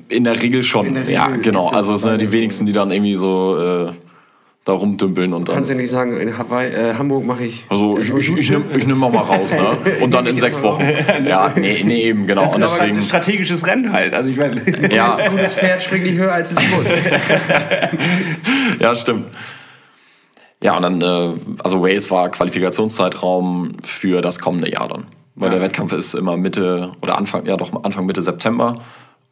In 0.07 0.23
der 0.23 0.41
Regel 0.41 0.63
schon, 0.63 0.93
der 0.93 1.03
Regel 1.03 1.13
ja, 1.13 1.27
genau. 1.27 1.67
Also 1.69 1.95
es 1.95 2.01
sind 2.01 2.11
ja 2.11 2.17
die 2.17 2.31
wenigsten, 2.31 2.65
die 2.65 2.71
dann 2.71 2.91
irgendwie 2.91 3.15
so 3.15 3.57
äh, 3.59 3.91
da 4.67 4.73
rumdümpeln 4.73 5.33
und 5.33 5.47
Du 5.47 5.53
kannst 5.53 5.69
ja 5.69 5.73
dann. 5.75 5.81
nicht 5.81 5.89
sagen, 5.89 6.17
in 6.17 6.37
Hawaii, 6.37 6.69
äh, 6.73 6.95
Hamburg 6.95 7.25
mache 7.25 7.45
ich. 7.45 7.65
Also 7.69 7.97
ich, 7.97 8.13
ich, 8.13 8.37
ich, 8.37 8.49
nehm, 8.49 8.65
ich 8.75 8.85
nehm 8.85 8.97
mal 8.97 9.07
raus, 9.09 9.53
ne? 9.53 9.77
Und 10.01 10.13
dann 10.13 10.25
in 10.27 10.37
sechs 10.37 10.61
Wochen. 10.63 10.83
Ja, 11.27 11.51
nee, 11.55 11.83
nee, 11.85 12.03
eben, 12.03 12.27
genau. 12.27 12.53
Und 12.53 12.61
deswegen. 12.61 13.01
strategisches 13.01 13.65
Rennen 13.65 13.91
halt. 13.91 14.13
Also 14.13 14.29
ich 14.29 14.37
meine, 14.37 14.61
Ja, 14.93 15.17
Das 15.37 15.55
Pferd 15.55 15.81
springt 15.83 16.05
nicht 16.05 16.17
höher 16.17 16.31
als 16.33 16.51
es 16.51 16.57
muss. 16.57 16.85
ja, 18.79 18.95
stimmt. 18.95 19.25
Ja, 20.63 20.75
und 20.77 20.83
dann, 20.83 21.01
äh, 21.01 21.33
also 21.63 21.81
Wales 21.83 22.09
war 22.09 22.29
Qualifikationszeitraum 22.29 23.73
für 23.83 24.21
das 24.21 24.39
kommende 24.39 24.71
Jahr 24.71 24.87
dann. 24.87 25.07
Weil 25.35 25.51
der 25.51 25.61
Wettkampf 25.61 25.93
ist 25.93 26.15
immer 26.15 26.35
Mitte 26.35 26.91
oder 27.01 27.15
Anfang, 27.17 27.45
ja 27.45 27.57
doch 27.57 27.71
Anfang 27.83 28.07
Mitte 28.07 28.23
September. 28.23 28.75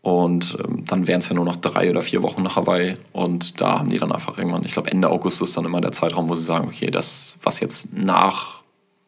Und 0.06 0.56
ähm, 0.63 0.86
dann 0.86 1.08
wären 1.08 1.18
es 1.18 1.30
ja 1.30 1.34
nur 1.34 1.46
noch 1.46 1.56
drei 1.56 1.89
oder 1.89 2.04
vier 2.04 2.22
Wochen 2.22 2.44
nach 2.44 2.58
Hawaii. 2.58 2.96
Und 3.12 3.60
da 3.60 3.80
haben 3.80 3.89
die 3.89 3.98
dann 3.98 4.12
einfach 4.12 4.38
irgendwann, 4.38 4.63
ich 4.63 4.74
glaube 4.74 4.91
Ende 4.91 5.10
August 5.10 5.41
ist 5.41 5.58
dann 5.58 5.65
immer 5.65 5.82
der 5.82 5.94
Zeitraum, 5.94 6.30
wo 6.30 6.36
sie 6.36 6.46
sagen, 6.46 6.68
okay, 6.68 6.91
das, 6.91 7.39
was 7.41 7.60
jetzt 7.60 7.91
nach 7.91 8.62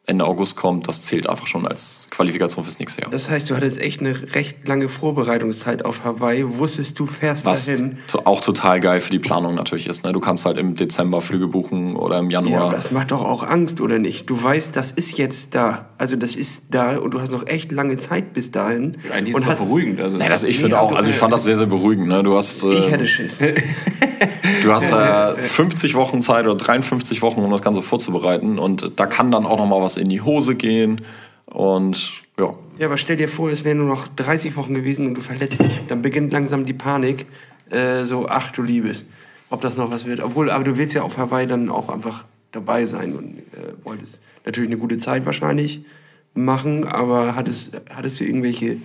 Ende 0.10 0.24
August 0.26 0.56
kommt, 0.56 0.88
das 0.88 1.02
zählt 1.02 1.28
einfach 1.28 1.48
schon 1.48 1.68
als 1.68 2.08
Qualifikation 2.12 2.64
fürs 2.64 2.80
nächste 2.80 3.02
Jahr. 3.02 3.12
Das 3.12 3.30
heißt, 3.30 3.50
du 3.50 3.56
hattest 3.58 3.78
echt 3.78 4.00
eine 4.00 4.16
recht 4.36 4.66
lange 4.66 4.88
Vorbereitungszeit 4.88 5.84
auf 5.84 6.06
Hawaii. 6.06 6.46
Wusstest 6.58 6.98
du, 6.98 7.06
fährst 7.06 7.44
Was 7.44 7.66
dahin. 7.66 7.98
to- 8.08 8.22
auch 8.26 8.40
total 8.40 8.80
geil 8.80 9.02
für 9.02 9.10
die 9.12 9.20
Planung 9.20 9.56
natürlich 9.56 9.86
ist. 9.86 10.06
Ne? 10.06 10.14
Du 10.14 10.22
kannst 10.22 10.46
halt 10.46 10.58
im 10.58 10.76
Dezember 10.76 11.20
Flüge 11.20 11.48
buchen 11.48 11.98
oder 11.98 12.20
im 12.20 12.30
Ja, 12.30 12.40
Januar. 12.40 12.62
aber 12.68 12.72
das 12.76 12.92
macht 12.92 13.12
doch 13.12 13.22
auch 13.22 13.44
Angst, 13.44 13.82
oder 13.82 14.00
nicht? 14.00 14.30
Du 14.30 14.42
weißt, 14.42 14.74
das 14.78 14.92
ist 14.92 15.18
jetzt 15.18 15.54
da. 15.54 15.90
Also 15.98 16.16
das 16.16 16.38
ist 16.38 16.68
da 16.72 16.98
und 16.98 17.14
du 17.14 17.20
hast 17.20 17.34
noch 17.34 17.46
echt 17.46 17.74
lange 17.74 17.98
Zeit 17.98 18.32
bis 18.34 18.50
dahin. 18.50 18.98
eigentlich 19.14 19.36
und 19.36 19.42
ist 19.42 19.50
das 19.50 19.60
hast, 19.60 19.66
beruhigend. 19.66 20.00
Also 20.00 20.16
Nee, 20.16 20.30
das, 20.30 20.46
ich 20.46 20.58
finde 20.60 20.80
auch, 20.80 20.94
also 20.96 21.10
ich 21.10 21.18
fand 21.18 21.34
das 21.34 21.44
sehr, 21.44 21.58
sehr 21.58 21.66
beruhigend. 21.68 22.08
Ne? 22.08 22.24
Du 22.24 22.38
hast, 22.38 22.64
äh, 22.64 22.74
Ich 22.76 22.92
hätte 22.92 23.08
Schiss. 23.08 23.40
du 24.64 24.72
hast 24.74 24.92
äh, 24.92 25.42
50 25.42 25.96
Wochen 25.96 26.22
Zeit 26.22 26.46
oder 26.46 26.56
53 26.56 27.22
Wochen, 27.22 27.42
um 27.42 27.52
das 27.52 27.62
Ganze 27.62 27.82
vorzubereiten. 27.82 28.58
Und 28.60 28.94
da 28.96 29.06
kann 29.06 29.32
dann 29.32 29.46
auch 29.46 29.58
noch 29.58 29.68
mal 29.68 29.82
was 29.82 29.97
in 29.98 30.10
die 30.10 30.22
Hose 30.22 30.56
gehen. 30.56 31.02
Und 31.46 32.24
ja, 32.40 32.54
Ja, 32.78 32.88
aber 32.88 32.98
stell 32.98 33.18
dir 33.18 33.30
vor, 33.30 33.50
es 33.50 33.64
wären 33.64 33.78
nur 33.78 33.88
noch 33.88 34.08
30 34.10 34.56
Wochen 34.56 34.74
gewesen 34.74 35.08
und 35.08 35.16
du 35.16 35.22
verletzt 35.22 35.62
dich. 35.62 35.82
Dann 35.88 36.02
beginnt 36.02 36.32
langsam 36.32 36.66
die 36.66 36.74
Panik. 36.74 37.26
Äh, 37.70 38.04
so, 38.04 38.28
ach 38.28 38.52
du 38.52 38.62
Liebes, 38.62 39.06
ob 39.50 39.62
das 39.62 39.78
noch 39.78 39.92
was 39.92 40.06
wird. 40.06 40.20
Obwohl, 40.20 40.50
aber 40.50 40.64
du 40.64 40.78
willst 40.78 40.96
ja 40.96 41.02
auf 41.02 41.18
Hawaii 41.18 41.48
dann 41.48 41.70
auch 41.70 41.90
einfach 41.90 42.26
dabei 42.52 42.86
sein 42.86 43.16
und 43.16 43.40
äh, 43.40 43.74
wolltest 43.84 44.22
natürlich 44.46 44.70
eine 44.70 44.78
gute 44.78 44.98
Zeit 44.98 45.26
wahrscheinlich 45.26 45.82
machen. 46.34 46.86
Aber 46.86 47.36
hattest, 47.36 47.80
hattest 47.90 48.20
du 48.20 48.24
irgendwelche 48.24 48.78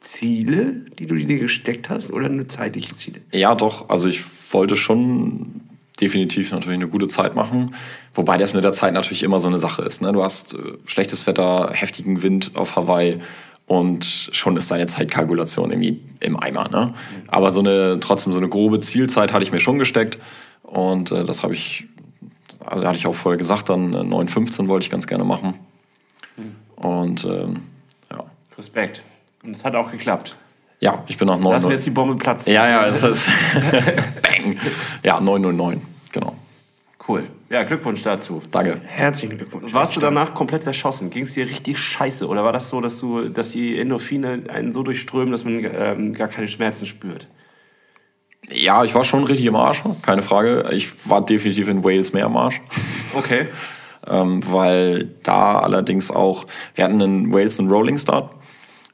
Ziele, 0.00 0.84
die 0.98 1.06
du 1.06 1.16
dir 1.16 1.38
gesteckt 1.38 1.88
hast 1.88 2.12
oder 2.12 2.28
nur 2.28 2.48
zeitliche 2.48 2.94
Ziele? 2.94 3.20
ja 3.32 3.54
doch, 3.54 3.88
also 3.88 4.08
ich 4.08 4.22
wollte 4.52 4.76
schon 4.76 5.60
definitiv 6.00 6.52
natürlich 6.52 6.78
eine 6.78 6.88
gute 6.88 7.08
Zeit 7.08 7.34
machen. 7.34 7.74
Wobei 8.16 8.38
das 8.38 8.54
mit 8.54 8.64
der 8.64 8.72
Zeit 8.72 8.94
natürlich 8.94 9.22
immer 9.22 9.40
so 9.40 9.48
eine 9.48 9.58
Sache 9.58 9.82
ist. 9.82 10.00
Ne? 10.00 10.10
Du 10.12 10.22
hast 10.22 10.54
äh, 10.54 10.58
schlechtes 10.86 11.26
Wetter, 11.26 11.70
heftigen 11.72 12.22
Wind 12.22 12.52
auf 12.54 12.74
Hawaii 12.74 13.20
und 13.66 14.30
schon 14.32 14.56
ist 14.56 14.70
deine 14.70 14.86
Zeitkalkulation 14.86 15.70
irgendwie 15.70 16.00
im 16.20 16.40
Eimer. 16.40 16.68
Ne? 16.68 16.94
Aber 17.28 17.50
so 17.50 17.60
eine, 17.60 18.00
trotzdem 18.00 18.32
so 18.32 18.38
eine 18.38 18.48
grobe 18.48 18.80
Zielzeit 18.80 19.32
hatte 19.32 19.42
ich 19.42 19.52
mir 19.52 19.60
schon 19.60 19.78
gesteckt 19.78 20.18
und 20.62 21.12
äh, 21.12 21.24
das 21.24 21.42
habe 21.42 21.54
ich, 21.54 21.86
also 22.64 22.86
hatte 22.86 22.96
ich 22.96 23.06
auch 23.06 23.14
vorher 23.14 23.36
gesagt, 23.36 23.68
dann 23.68 23.92
äh, 23.92 23.98
9,15 23.98 24.68
wollte 24.68 24.84
ich 24.84 24.90
ganz 24.90 25.06
gerne 25.06 25.24
machen. 25.24 25.54
Und 26.76 27.24
ähm, 27.24 27.62
ja. 28.10 28.24
Respekt. 28.56 29.02
Und 29.42 29.56
es 29.56 29.64
hat 29.64 29.74
auch 29.74 29.90
geklappt. 29.90 30.36
Ja, 30.80 31.02
ich 31.06 31.16
bin 31.16 31.28
auch 31.28 31.38
9. 31.38 31.52
Lassen 31.52 31.68
wir 31.68 31.74
jetzt 31.74 31.86
die 31.86 31.90
Bombe 31.90 32.16
platzen. 32.16 32.52
Ja, 32.52 32.68
ja, 32.68 32.86
es 32.86 33.02
ist. 33.02 33.28
Bang. 34.22 34.58
Ja, 35.02 35.20
909, 35.20 35.80
genau. 35.80 35.95
Cool. 37.08 37.24
Ja, 37.50 37.62
Glückwunsch 37.62 38.02
dazu. 38.02 38.42
Danke. 38.50 38.80
Herzlichen 38.86 39.38
Glückwunsch. 39.38 39.72
Warst 39.72 39.94
du 39.94 40.00
danach 40.00 40.34
komplett 40.34 40.64
zerschossen? 40.64 41.10
Ging 41.10 41.22
es 41.22 41.34
dir 41.34 41.46
richtig 41.46 41.78
scheiße? 41.78 42.26
Oder 42.26 42.42
war 42.42 42.52
das 42.52 42.68
so, 42.68 42.80
dass, 42.80 42.98
du, 42.98 43.28
dass 43.28 43.50
die 43.50 43.78
Endorphine 43.78 44.44
einen 44.48 44.72
so 44.72 44.82
durchströmen, 44.82 45.30
dass 45.30 45.44
man 45.44 45.64
ähm, 45.64 46.12
gar 46.14 46.28
keine 46.28 46.48
Schmerzen 46.48 46.84
spürt? 46.86 47.28
Ja, 48.50 48.84
ich 48.84 48.94
war 48.94 49.04
schon 49.04 49.24
richtig 49.24 49.46
im 49.46 49.56
Arsch, 49.56 49.82
keine 50.02 50.22
Frage. 50.22 50.68
Ich 50.72 51.08
war 51.08 51.24
definitiv 51.24 51.68
in 51.68 51.84
Wales 51.84 52.12
mehr 52.12 52.26
im 52.26 52.36
Arsch. 52.36 52.60
Okay. 53.14 53.46
ähm, 54.06 54.42
weil 54.50 55.10
da 55.22 55.58
allerdings 55.58 56.10
auch, 56.10 56.46
wir 56.74 56.84
hatten 56.84 57.00
in 57.00 57.32
Wales 57.32 57.58
einen 57.58 57.70
Rolling 57.70 57.98
Start 57.98 58.34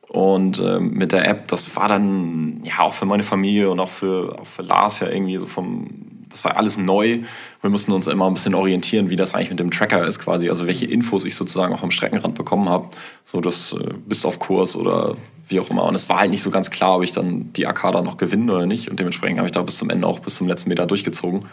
und 0.08 0.58
ähm, 0.60 0.92
mit 0.92 1.12
der 1.12 1.28
App, 1.28 1.48
das 1.48 1.74
war 1.76 1.88
dann 1.88 2.60
ja 2.64 2.80
auch 2.80 2.94
für 2.94 3.06
meine 3.06 3.22
Familie 3.22 3.70
und 3.70 3.80
auch 3.80 3.88
für, 3.88 4.38
auch 4.40 4.46
für 4.46 4.62
Lars 4.62 5.00
ja 5.00 5.08
irgendwie 5.08 5.38
so 5.38 5.46
vom, 5.46 5.88
das 6.32 6.44
war 6.44 6.56
alles 6.56 6.78
neu. 6.78 7.20
Wir 7.60 7.70
mussten 7.70 7.92
uns 7.92 8.06
immer 8.06 8.26
ein 8.26 8.34
bisschen 8.34 8.54
orientieren, 8.54 9.10
wie 9.10 9.16
das 9.16 9.34
eigentlich 9.34 9.50
mit 9.50 9.60
dem 9.60 9.70
Tracker 9.70 10.06
ist 10.06 10.18
quasi, 10.18 10.48
also 10.48 10.66
welche 10.66 10.86
Infos 10.86 11.24
ich 11.24 11.36
sozusagen 11.36 11.72
auch 11.72 11.82
am 11.82 11.90
Streckenrand 11.90 12.34
bekommen 12.34 12.68
habe, 12.68 12.88
so 13.24 13.40
das 13.40 13.72
äh, 13.72 13.94
bis 14.06 14.24
auf 14.24 14.38
Kurs 14.38 14.74
oder 14.74 15.16
wie 15.48 15.60
auch 15.60 15.70
immer. 15.70 15.84
Und 15.84 15.94
es 15.94 16.08
war 16.08 16.18
halt 16.18 16.30
nicht 16.30 16.42
so 16.42 16.50
ganz 16.50 16.70
klar, 16.70 16.96
ob 16.96 17.02
ich 17.02 17.12
dann 17.12 17.52
die 17.52 17.66
Arcada 17.66 18.02
noch 18.02 18.16
gewinne 18.16 18.52
oder 18.52 18.66
nicht 18.66 18.88
und 18.88 18.98
dementsprechend 18.98 19.38
habe 19.38 19.46
ich 19.46 19.52
da 19.52 19.62
bis 19.62 19.78
zum 19.78 19.90
Ende 19.90 20.06
auch 20.08 20.18
bis 20.18 20.36
zum 20.36 20.48
letzten 20.48 20.70
Meter 20.70 20.86
durchgezogen. 20.86 21.46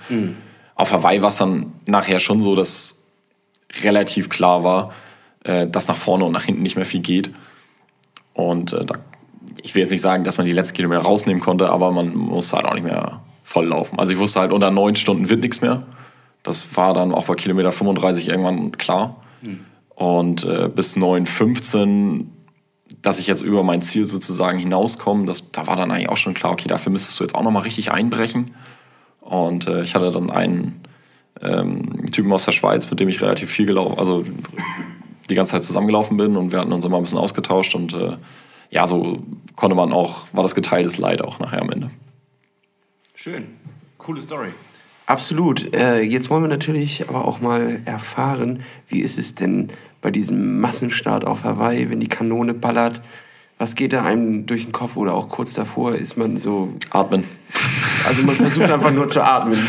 Auf 0.75 0.93
Hawaii 0.93 1.21
war 1.21 1.29
es 1.29 1.37
dann 1.37 1.73
nachher 1.85 2.19
schon 2.19 2.39
so, 2.39 2.55
dass 2.55 3.03
relativ 3.83 4.29
klar 4.29 4.63
war, 4.63 4.93
äh, 5.43 5.67
dass 5.67 5.87
nach 5.87 5.97
vorne 5.97 6.25
und 6.25 6.31
nach 6.31 6.43
hinten 6.43 6.61
nicht 6.61 6.77
mehr 6.77 6.85
viel 6.85 7.01
geht. 7.01 7.31
Und 8.33 8.73
äh, 8.73 8.85
da, 8.85 8.95
ich 9.61 9.75
will 9.75 9.81
jetzt 9.81 9.91
nicht 9.91 10.01
sagen, 10.01 10.23
dass 10.23 10.37
man 10.37 10.45
die 10.45 10.53
letzten 10.53 10.75
Kilometer 10.75 11.01
rausnehmen 11.01 11.41
konnte, 11.41 11.69
aber 11.69 11.91
man 11.91 12.15
musste 12.15 12.55
halt 12.55 12.65
auch 12.65 12.73
nicht 12.73 12.83
mehr 12.83 13.21
voll 13.49 13.65
laufen. 13.65 13.97
Also 13.97 14.13
ich 14.13 14.19
wusste 14.19 14.39
halt, 14.39 14.51
unter 14.53 14.69
neun 14.69 14.95
Stunden 14.95 15.27
wird 15.27 15.41
nichts 15.41 15.59
mehr. 15.61 15.81
Das 16.43 16.77
war 16.77 16.93
dann 16.93 17.11
auch 17.11 17.25
bei 17.25 17.33
Kilometer 17.33 17.71
35 17.71 18.29
irgendwann 18.29 18.73
klar. 18.73 19.23
Und 19.95 20.45
äh, 20.45 20.69
bis 20.69 20.95
9,15, 20.95 22.25
dass 23.01 23.17
ich 23.17 23.25
jetzt 23.25 23.41
über 23.41 23.63
mein 23.63 23.81
Ziel 23.81 24.05
sozusagen 24.05 24.59
hinauskomme, 24.59 25.25
das, 25.25 25.49
da 25.49 25.65
war 25.65 25.75
dann 25.75 25.89
eigentlich 25.89 26.09
auch 26.09 26.17
schon 26.17 26.35
klar, 26.35 26.51
okay, 26.51 26.67
dafür 26.67 26.91
müsstest 26.91 27.19
du 27.19 27.23
jetzt 27.23 27.33
auch 27.33 27.41
nochmal 27.43 27.63
richtig 27.63 27.91
einbrechen. 27.91 28.51
Und 29.19 29.67
äh, 29.67 29.81
ich 29.81 29.95
hatte 29.95 30.11
dann 30.11 30.29
einen 30.29 30.81
ähm, 31.41 32.11
Typen 32.11 32.31
aus 32.31 32.45
der 32.45 32.51
Schweiz, 32.51 32.87
mit 32.91 32.99
dem 32.99 33.09
ich 33.09 33.19
relativ 33.19 33.49
viel 33.49 33.65
gelaufen, 33.65 33.97
also 33.97 34.23
die 35.27 35.35
ganze 35.35 35.53
Zeit 35.53 35.63
zusammengelaufen 35.63 36.17
bin 36.17 36.37
und 36.37 36.51
wir 36.51 36.59
hatten 36.59 36.71
uns 36.71 36.85
immer 36.85 36.97
ein 36.97 37.03
bisschen 37.03 37.17
ausgetauscht 37.17 37.73
und 37.73 37.93
äh, 37.93 38.17
ja, 38.69 38.85
so 38.85 39.23
konnte 39.55 39.75
man 39.75 39.91
auch, 39.91 40.27
war 40.33 40.43
das 40.43 40.53
geteiltes 40.53 40.99
Leid 40.99 41.23
auch 41.23 41.39
nachher 41.39 41.61
am 41.63 41.71
Ende. 41.71 41.89
Schön. 43.21 43.47
Coole 43.97 44.21
Story. 44.21 44.47
Absolut. 45.05 45.75
Äh, 45.75 45.99
jetzt 46.03 46.29
wollen 46.29 46.41
wir 46.41 46.47
natürlich 46.47 47.09
aber 47.09 47.25
auch 47.25 47.41
mal 47.41 47.81
erfahren, 47.83 48.63
wie 48.87 49.01
ist 49.01 49.19
es 49.19 49.35
denn 49.35 49.73
bei 50.01 50.09
diesem 50.09 50.61
Massenstart 50.61 51.27
auf 51.27 51.43
Hawaii, 51.43 51.89
wenn 51.89 51.99
die 51.99 52.07
Kanone 52.07 52.53
ballert? 52.53 53.01
Was 53.57 53.75
geht 53.75 53.91
da 53.91 54.05
einem 54.05 54.45
durch 54.45 54.63
den 54.63 54.71
Kopf 54.71 54.95
oder 54.95 55.15
auch 55.15 55.27
kurz 55.27 55.51
davor? 55.51 55.95
Ist 55.95 56.15
man 56.15 56.37
so. 56.37 56.71
Atmen. 56.91 57.25
Also 58.07 58.23
man 58.23 58.35
versucht 58.37 58.71
einfach 58.71 58.93
nur 58.93 59.09
zu 59.09 59.21
atmen. 59.21 59.59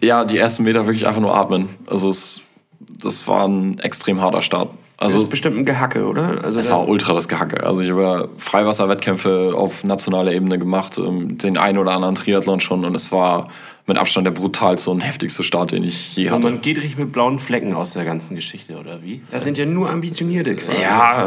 Ja, 0.00 0.24
die 0.24 0.38
ersten 0.38 0.64
Meter 0.64 0.86
wirklich 0.86 1.06
einfach 1.06 1.20
nur 1.20 1.36
atmen. 1.36 1.68
Also 1.86 2.08
es, 2.08 2.42
das 2.80 3.28
war 3.28 3.46
ein 3.46 3.78
extrem 3.78 4.20
harter 4.20 4.42
Start. 4.42 4.70
Das 5.00 5.06
Also 5.14 5.22
ist 5.22 5.30
bestimmt 5.30 5.56
ein 5.56 5.64
Gehacke, 5.64 6.04
oder? 6.06 6.44
Also 6.44 6.58
es 6.60 6.70
war 6.70 6.86
ultra 6.86 7.14
das 7.14 7.26
Gehacke. 7.26 7.64
Also 7.66 7.80
ich 7.80 7.90
habe 7.90 8.02
ja 8.02 8.24
Freiwasserwettkämpfe 8.36 9.52
auf 9.56 9.82
nationaler 9.82 10.32
Ebene 10.32 10.58
gemacht, 10.58 10.98
ähm, 10.98 11.38
den 11.38 11.56
einen 11.56 11.78
oder 11.78 11.92
anderen 11.92 12.14
Triathlon 12.14 12.60
schon 12.60 12.84
und 12.84 12.94
es 12.94 13.10
war 13.10 13.48
mit 13.86 13.96
Abstand 13.96 14.26
der 14.26 14.32
brutalste 14.32 14.90
und 14.90 15.00
heftigste 15.00 15.42
Start, 15.42 15.72
den 15.72 15.84
ich 15.84 16.14
je 16.16 16.24
Also 16.26 16.36
hatte. 16.36 16.44
man 16.50 16.60
geht 16.60 16.76
richtig 16.76 16.98
mit 16.98 17.12
blauen 17.12 17.38
Flecken 17.38 17.74
aus 17.74 17.92
der 17.94 18.04
ganzen 18.04 18.36
Geschichte, 18.36 18.78
oder 18.78 19.02
wie? 19.02 19.22
Da 19.30 19.40
sind 19.40 19.56
ja 19.58 19.64
nur 19.66 19.88
Ambitionierte. 19.90 20.54
quasi. 20.56 20.82
Ja, 20.82 21.26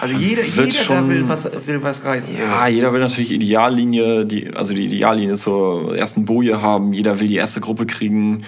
Also 0.00 0.14
jeder, 0.14 0.42
wird 0.42 0.54
jeder 0.54 0.66
da 0.68 0.72
schon- 0.72 1.08
will 1.10 1.28
was, 1.28 1.44
will 1.66 1.82
was 1.82 2.04
reißen. 2.04 2.32
Ja, 2.38 2.68
jeder 2.68 2.92
will 2.94 3.00
natürlich 3.00 3.32
Ideallinie, 3.32 4.24
die, 4.24 4.54
also 4.54 4.72
die 4.72 4.86
Ideallinie 4.86 5.34
zur 5.34 5.94
ersten 5.96 6.24
Boje 6.24 6.62
haben, 6.62 6.92
jeder 6.94 7.20
will 7.20 7.28
die 7.28 7.36
erste 7.36 7.60
Gruppe 7.60 7.84
kriegen. 7.84 8.44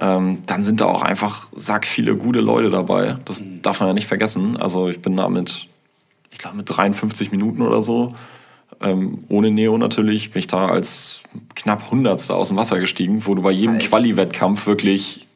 Ähm, 0.00 0.38
dann 0.46 0.62
sind 0.62 0.80
da 0.80 0.86
auch 0.86 1.02
einfach 1.02 1.48
sack 1.54 1.86
viele 1.86 2.16
gute 2.16 2.40
Leute 2.40 2.70
dabei. 2.70 3.16
Das 3.24 3.42
darf 3.62 3.80
man 3.80 3.88
ja 3.88 3.92
nicht 3.94 4.06
vergessen. 4.06 4.56
Also 4.56 4.88
ich 4.88 5.02
bin 5.02 5.16
da 5.16 5.28
mit, 5.28 5.66
ich 6.30 6.38
glaube 6.38 6.56
mit 6.56 6.66
53 6.68 7.32
Minuten 7.32 7.62
oder 7.62 7.82
so, 7.82 8.14
ähm, 8.80 9.24
ohne 9.28 9.50
Neo 9.50 9.76
natürlich, 9.76 10.30
bin 10.30 10.38
ich 10.38 10.46
da 10.46 10.68
als 10.68 11.20
knapp 11.56 11.90
Hundertster 11.90 12.36
aus 12.36 12.48
dem 12.48 12.56
Wasser 12.56 12.78
gestiegen, 12.78 13.26
wo 13.26 13.34
du 13.34 13.42
bei 13.42 13.50
jedem 13.50 13.78
Quali-Wettkampf 13.78 14.66
wirklich 14.68 15.26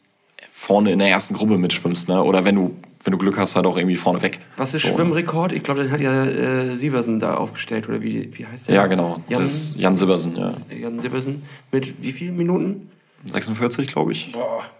vorne 0.53 0.93
in 0.93 1.01
der 1.01 1.09
ersten 1.09 1.35
Gruppe 1.35 1.59
mitschwimmst. 1.59 2.09
Ne? 2.09 2.23
Oder 2.23 2.45
wenn 2.45 2.55
du, 2.55 2.77
wenn 3.03 3.11
du 3.11 3.19
Glück 3.19 3.37
hast, 3.39 3.57
halt 3.57 3.67
auch 3.67 3.77
irgendwie 3.77 3.97
vorne 3.97 4.23
weg. 4.23 4.39
Was 4.57 4.75
ist 4.75 4.83
So. 4.87 4.95
Schwimmrekord? 4.95 5.51
Ich 5.51 5.65
glaube, 5.65 5.83
den 5.83 5.91
hat 5.91 6.01
ja 6.01 6.25
äh, 6.25 6.69
Sieversen 6.77 7.19
da 7.19 7.35
aufgestellt, 7.35 7.89
oder 7.89 8.01
wie, 8.01 8.31
wie 8.39 8.47
heißt 8.47 8.69
der? 8.69 8.77
Ja, 8.77 8.87
genau. 8.87 9.21
Jan, 9.29 9.43
Das 9.43 9.53
ist 9.53 9.81
Jan 9.81 9.97
Sibbersen, 9.97 10.37
ja. 10.37 10.53
Jan 10.81 11.01
Sieversen. 11.01 11.43
Mit 11.73 12.01
wie 12.01 12.13
vielen 12.13 12.37
Minuten? 12.37 12.91
46, 13.25 13.87
glaube 13.87 14.13
ich. 14.13 14.33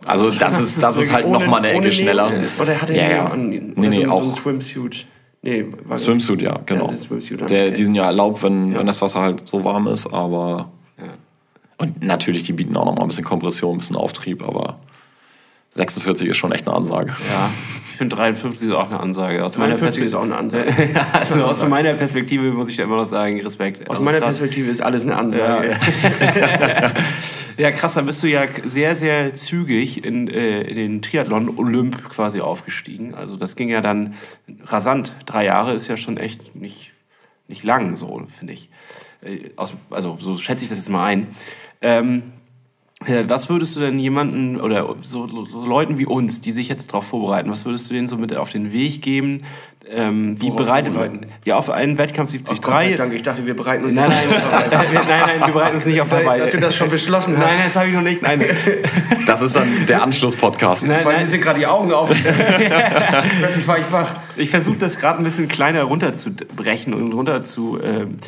Also 0.05 0.31
das 0.31 0.59
ist, 0.59 0.83
das 0.83 0.97
ist 0.97 1.13
halt 1.13 1.29
nochmal 1.29 1.61
eine 1.61 1.73
Ecke 1.73 1.93
schneller. 1.93 2.33
Oder 2.61 2.81
hat 2.81 2.91
er 2.91 2.97
ja, 2.97 3.11
ja. 3.11 3.27
an? 3.27 3.49
Nee, 3.49 3.63
Oder 3.77 3.89
nee, 3.89 4.05
so, 4.05 4.11
auch 4.11 4.23
so 4.23 4.31
ein 4.31 4.35
Swimsuit? 4.37 5.07
Nee, 5.43 5.67
war 5.85 5.99
Swimsuit, 5.99 6.41
ja, 6.43 6.59
genau. 6.67 6.87
das 6.87 6.95
ist 6.95 7.03
Swimsuit, 7.05 7.41
Der, 7.51 7.67
okay. 7.67 7.75
Die 7.75 7.85
sind 7.85 7.95
ja 7.95 8.05
erlaubt, 8.05 8.43
wenn, 8.43 8.73
Ja. 8.73 8.79
wenn 8.79 8.87
das 8.87 9.01
Wasser 9.03 9.21
halt 9.21 9.47
so 9.47 9.65
warm 9.65 9.87
ist, 9.89 10.07
aber... 10.13 10.71
Und 11.79 12.01
natürlich, 12.01 12.45
die 12.45 12.53
bieten 12.53 12.77
auch 12.77 12.85
nochmal 12.85 13.03
ein 13.05 13.09
bisschen 13.09 13.25
Kompression, 13.25 13.75
ein 13.75 13.79
bisschen 13.79 13.97
Auftrieb, 13.97 14.47
aber 14.47 14.79
46 15.71 16.29
ist 16.29 16.37
schon 16.37 16.53
echt 16.53 16.69
eine 16.69 16.77
Ansage. 16.77 17.09
Ja. 17.09 17.51
Ich 17.91 17.97
finde 17.97 18.15
53 18.15 18.69
ist 18.69 18.75
auch 18.75 18.87
eine 18.89 19.01
Ansage. 19.01 19.45
Aus 19.45 19.57
meiner 19.57 19.75
43 19.75 20.05
ist 20.05 20.15
auch 20.15 20.25
Perspektive. 20.27 20.63
eine 20.63 20.75
Ansage. 20.87 21.07
also 21.13 21.45
aus 21.45 21.67
meiner 21.67 21.95
Perspektive 21.95 22.53
muss 22.53 22.69
ich 22.69 22.77
da 22.77 22.85
immer 22.85 22.97
noch 22.97 23.05
sagen, 23.05 23.41
Respekt. 23.41 23.81
Aus 23.83 23.89
Also 23.97 24.03
meiner 24.03 24.19
krass. 24.19 24.39
Perspektive 24.39 24.71
ist 24.71 24.81
alles 24.81 25.03
eine 25.03 25.17
Ansage. 25.17 25.71
Ja, 25.71 25.77
krass, 27.71 27.95
dann 27.95 28.07
bist 28.07 28.23
du 28.23 28.29
ja 28.29 28.47
sehr, 28.65 28.95
sehr 28.95 29.35
zügig 29.35 30.05
in, 30.05 30.29
äh, 30.29 30.63
in 30.63 30.77
den 30.77 31.03
Triathlon 31.03 31.59
Olymp 31.59 32.09
quasi 32.09 32.41
aufgestiegen. 32.41 33.15
Also 33.15 33.37
das 33.37 33.57
ging 33.57 33.69
ja 33.69 33.81
dann 33.81 34.15
rasant. 34.65 35.15
Drei 35.27 35.45
Jahre 35.45 35.75
ist 35.75 35.89
ja 35.89 35.97
schon 35.97 36.17
echt 36.17 36.55
nicht, 36.55 36.93
nicht 37.49 37.65
lang, 37.65 37.97
so 37.97 38.27
finde 38.37 38.53
ich. 38.55 38.71
Äh, 39.23 39.51
Aus, 39.57 39.75
also 39.91 40.17
so 40.21 40.37
schätze 40.37 40.65
ich 40.65 40.71
das 40.71 40.79
jetzt 40.79 40.91
mal 40.91 41.05
ein. 41.05 41.29
Ähm, 41.81 42.23
äh, 43.07 43.25
was 43.27 43.49
würdest 43.49 43.77
du 43.77 43.81
denn 43.81 43.99
jemanden 43.99 44.61
oder 44.61 44.97
so, 45.01 45.27
so 45.27 45.65
Leuten 45.65 45.99
wie 45.99 46.07
uns, 46.07 46.41
die 46.41 46.53
sich 46.53 46.69
jetzt 46.69 46.89
darauf 46.89 47.07
vorbereiten, 47.07 47.51
was 47.51 47.65
würdest 47.65 47.91
du 47.91 47.95
denen 47.95 48.09
so 48.09 48.17
mit 48.17 48.35
auf 48.35 48.51
den 48.51 48.73
Weg 48.73 49.03
geben? 49.03 49.43
Ähm, 49.91 50.41
wie 50.41 50.51
bereitet 50.51 50.95
vorbereiten? 50.95 51.27
Ja, 51.45 51.57
auf 51.57 51.69
einen 51.69 51.99
Wettkampf 51.99 52.31
Ach, 52.31 52.43
73. 52.43 52.63
Gott 52.63 52.73
sei 52.73 52.95
Dank, 52.95 53.13
ich 53.13 53.23
dachte, 53.23 53.47
wir 53.47 53.55
bereiten 53.55 53.85
uns 53.85 53.95
Nein, 53.95 54.09
nicht 54.09 54.29
nein, 54.29 54.65
nein, 54.71 55.23
nein, 55.27 55.47
wir 55.47 55.53
bereiten 55.53 55.75
uns 55.77 55.87
nicht 55.87 56.01
auf 56.01 56.11
Hawaii. 56.11 56.41
Dass 56.41 56.51
du 56.51 56.61
das 56.61 56.77
schon 56.77 56.89
beschlossen 56.89 57.37
hast. 57.37 57.45
Nein, 57.45 57.57
nein, 57.57 57.67
das 57.67 57.77
habe 57.77 57.89
ich 57.89 57.95
noch 57.95 58.03
nicht. 58.03 58.23
Nein, 58.23 58.43
Das 59.27 59.41
ist 59.43 59.57
dann 59.57 59.87
der 59.87 60.03
Anschluss-Podcast. 60.03 60.87
nein, 60.87 61.05
Weil 61.05 61.15
mir 61.15 61.21
nein. 61.21 61.29
sind 61.29 61.43
gerade 61.43 61.59
die 61.59 61.67
Augen 61.67 61.93
auf. 61.93 62.11
Plötzlich 63.39 63.67
war 63.67 63.79
ich 63.79 63.91
wach. 63.93 64.15
Ich 64.37 64.51
versuche 64.51 64.79
das 64.79 64.99
gerade 64.99 65.19
ein 65.19 65.25
bisschen 65.25 65.49
kleiner 65.49 65.83
runterzubrechen 65.83 66.95
und 66.95 67.13
runter 67.13 67.45
zu, 67.45 67.79
ähm, 67.83 68.19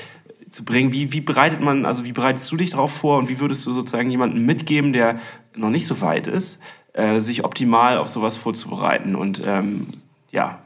zu 0.51 0.65
bringen. 0.65 0.93
Wie, 0.93 1.13
wie 1.13 1.21
bereitet 1.21 1.61
man, 1.61 1.87
also 1.87 2.05
wie 2.05 2.13
bereitest 2.13 2.51
du 2.53 2.57
dich 2.57 2.71
darauf 2.71 2.93
vor 2.93 3.19
und 3.19 3.29
wie 3.29 3.41
würdest 3.41 3.65
du 3.67 3.73
sozusagen 3.73 4.11
jemandem 4.11 4.45
mitgeben, 4.45 4.93
der 4.93 5.19
noch 5.55 5.71
nicht 5.71 5.87
so 5.87 6.01
weit 6.01 6.27
ist, 6.27 6.59
äh, 6.93 7.21
sich 7.21 7.45
optimal 7.45 7.99
auf 7.99 8.09
sowas 8.09 8.37
vorzubereiten 8.37 9.15
und 9.15 9.43
ähm, 9.45 9.89
ja. 10.31 10.59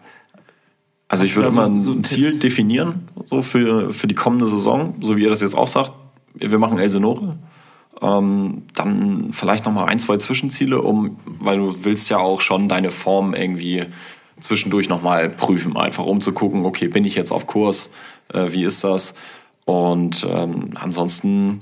Also 1.08 1.24
ich 1.24 1.34
würde 1.36 1.48
da 1.48 1.52
immer 1.66 1.78
so- 1.80 1.92
ein 1.92 2.04
so 2.04 2.14
Ziel 2.14 2.30
Tipps? 2.30 2.38
definieren, 2.40 3.08
so 3.24 3.42
für, 3.42 3.92
für 3.92 4.06
die 4.06 4.14
kommende 4.14 4.46
Saison, 4.46 4.94
so 5.00 5.16
wie 5.16 5.22
ihr 5.22 5.30
das 5.30 5.40
jetzt 5.40 5.56
auch 5.56 5.68
sagt. 5.68 5.92
Wir 6.34 6.58
machen 6.58 6.78
Elsenore. 6.78 7.36
Ähm, 8.00 8.62
dann 8.74 9.30
vielleicht 9.32 9.64
noch 9.64 9.72
mal 9.72 9.86
ein, 9.86 9.98
zwei 9.98 10.18
Zwischenziele, 10.18 10.80
um, 10.82 11.18
weil 11.40 11.56
du 11.58 11.84
willst 11.84 12.08
ja 12.10 12.18
auch 12.18 12.40
schon 12.40 12.68
deine 12.68 12.90
Form 12.90 13.34
irgendwie 13.34 13.86
zwischendurch 14.38 14.88
noch 14.88 15.02
mal 15.02 15.28
prüfen, 15.28 15.76
einfach 15.76 16.04
um 16.04 16.20
zu 16.20 16.32
gucken, 16.32 16.64
okay, 16.64 16.86
bin 16.86 17.04
ich 17.04 17.16
jetzt 17.16 17.32
auf 17.32 17.48
Kurs, 17.48 17.90
äh, 18.32 18.52
wie 18.52 18.62
ist 18.62 18.84
das? 18.84 19.14
Und 19.64 20.24
ähm, 20.30 20.70
ansonsten 20.76 21.58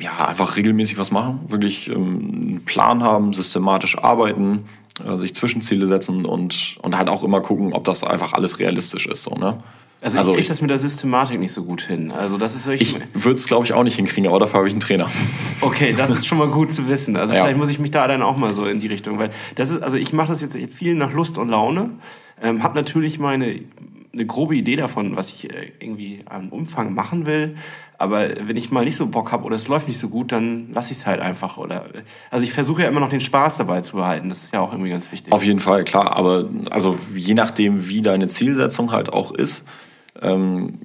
ja, 0.00 0.26
einfach 0.28 0.56
regelmäßig 0.56 0.98
was 0.98 1.10
machen, 1.10 1.40
wirklich 1.48 1.88
ähm, 1.88 1.96
einen 2.32 2.64
Plan 2.64 3.02
haben, 3.02 3.32
systematisch 3.32 3.98
arbeiten, 3.98 4.64
äh, 5.04 5.16
sich 5.16 5.34
Zwischenziele 5.34 5.86
setzen 5.86 6.24
und, 6.24 6.78
und 6.82 6.96
halt 6.96 7.08
auch 7.08 7.22
immer 7.24 7.40
gucken, 7.40 7.72
ob 7.72 7.84
das 7.84 8.04
einfach 8.04 8.32
alles 8.32 8.58
realistisch 8.58 9.06
ist. 9.06 9.22
So, 9.24 9.34
ne? 9.34 9.56
Also, 10.02 10.18
Also 10.18 10.30
ich 10.32 10.34
kriege 10.36 10.42
ich- 10.42 10.48
das 10.48 10.60
mit 10.60 10.70
der 10.70 10.78
Systematik 10.78 11.40
nicht 11.40 11.52
so 11.52 11.64
gut 11.64 11.80
hin. 11.82 12.12
Also 12.12 12.36
das 12.38 12.54
ist 12.54 12.66
wirklich... 12.66 12.96
Ich 13.14 13.24
würde 13.24 13.36
es, 13.36 13.46
glaube 13.46 13.64
ich, 13.64 13.72
auch 13.72 13.82
nicht 13.82 13.96
hinkriegen, 13.96 14.28
aber 14.28 14.38
dafür 14.38 14.58
habe 14.58 14.68
ich 14.68 14.74
einen 14.74 14.80
Trainer. 14.80 15.08
Okay, 15.62 15.94
das 15.96 16.10
ist 16.10 16.26
schon 16.26 16.36
mal 16.38 16.48
gut 16.48 16.74
zu 16.74 16.86
wissen. 16.86 17.16
Also 17.16 17.32
Ja. 17.32 17.40
vielleicht 17.42 17.56
muss 17.58 17.70
ich 17.70 17.78
mich 17.78 17.90
da 17.90 18.06
dann 18.06 18.20
auch 18.22 18.36
mal 18.36 18.52
so 18.52 18.66
in 18.66 18.78
die 18.78 18.86
Richtung, 18.88 19.18
weil 19.18 19.30
das 19.54 19.70
ist, 19.70 19.82
also 19.82 19.96
ich 19.96 20.12
mache 20.12 20.28
das 20.28 20.42
jetzt 20.42 20.54
viel 20.72 20.94
nach 20.94 21.12
Lust 21.12 21.38
und 21.38 21.48
Laune, 21.48 21.90
ähm, 22.42 22.62
habe 22.62 22.74
natürlich 22.76 23.18
meine 23.18 23.60
eine 24.16 24.26
grobe 24.26 24.56
Idee 24.56 24.76
davon, 24.76 25.14
was 25.14 25.28
ich 25.28 25.52
äh, 25.52 25.72
irgendwie 25.78 26.22
am 26.24 26.48
Umfang 26.48 26.94
machen 26.94 27.26
will. 27.26 27.54
Aber 27.98 28.28
wenn 28.46 28.56
ich 28.56 28.70
mal 28.70 28.84
nicht 28.84 28.96
so 28.96 29.06
Bock 29.06 29.32
habe 29.32 29.44
oder 29.44 29.56
es 29.56 29.68
läuft 29.68 29.88
nicht 29.88 29.98
so 29.98 30.08
gut, 30.08 30.32
dann 30.32 30.72
lasse 30.72 30.92
ich 30.92 30.98
es 30.98 31.06
halt 31.06 31.20
einfach. 31.20 31.56
Oder 31.58 31.86
also 32.30 32.42
ich 32.42 32.52
versuche 32.52 32.82
ja 32.82 32.88
immer 32.88 33.00
noch 33.00 33.10
den 33.10 33.20
Spaß 33.20 33.58
dabei 33.58 33.82
zu 33.82 33.96
behalten. 33.96 34.28
Das 34.28 34.44
ist 34.44 34.54
ja 34.54 34.60
auch 34.60 34.72
irgendwie 34.72 34.90
ganz 34.90 35.12
wichtig. 35.12 35.32
Auf 35.32 35.44
jeden 35.44 35.60
Fall, 35.60 35.84
klar. 35.84 36.16
Aber 36.16 36.48
also 36.70 36.96
je 37.14 37.34
nachdem, 37.34 37.88
wie 37.88 38.00
deine 38.00 38.28
Zielsetzung 38.28 38.90
halt 38.90 39.12
auch 39.12 39.32
ist. 39.32 39.64
Ähm, 40.20 40.80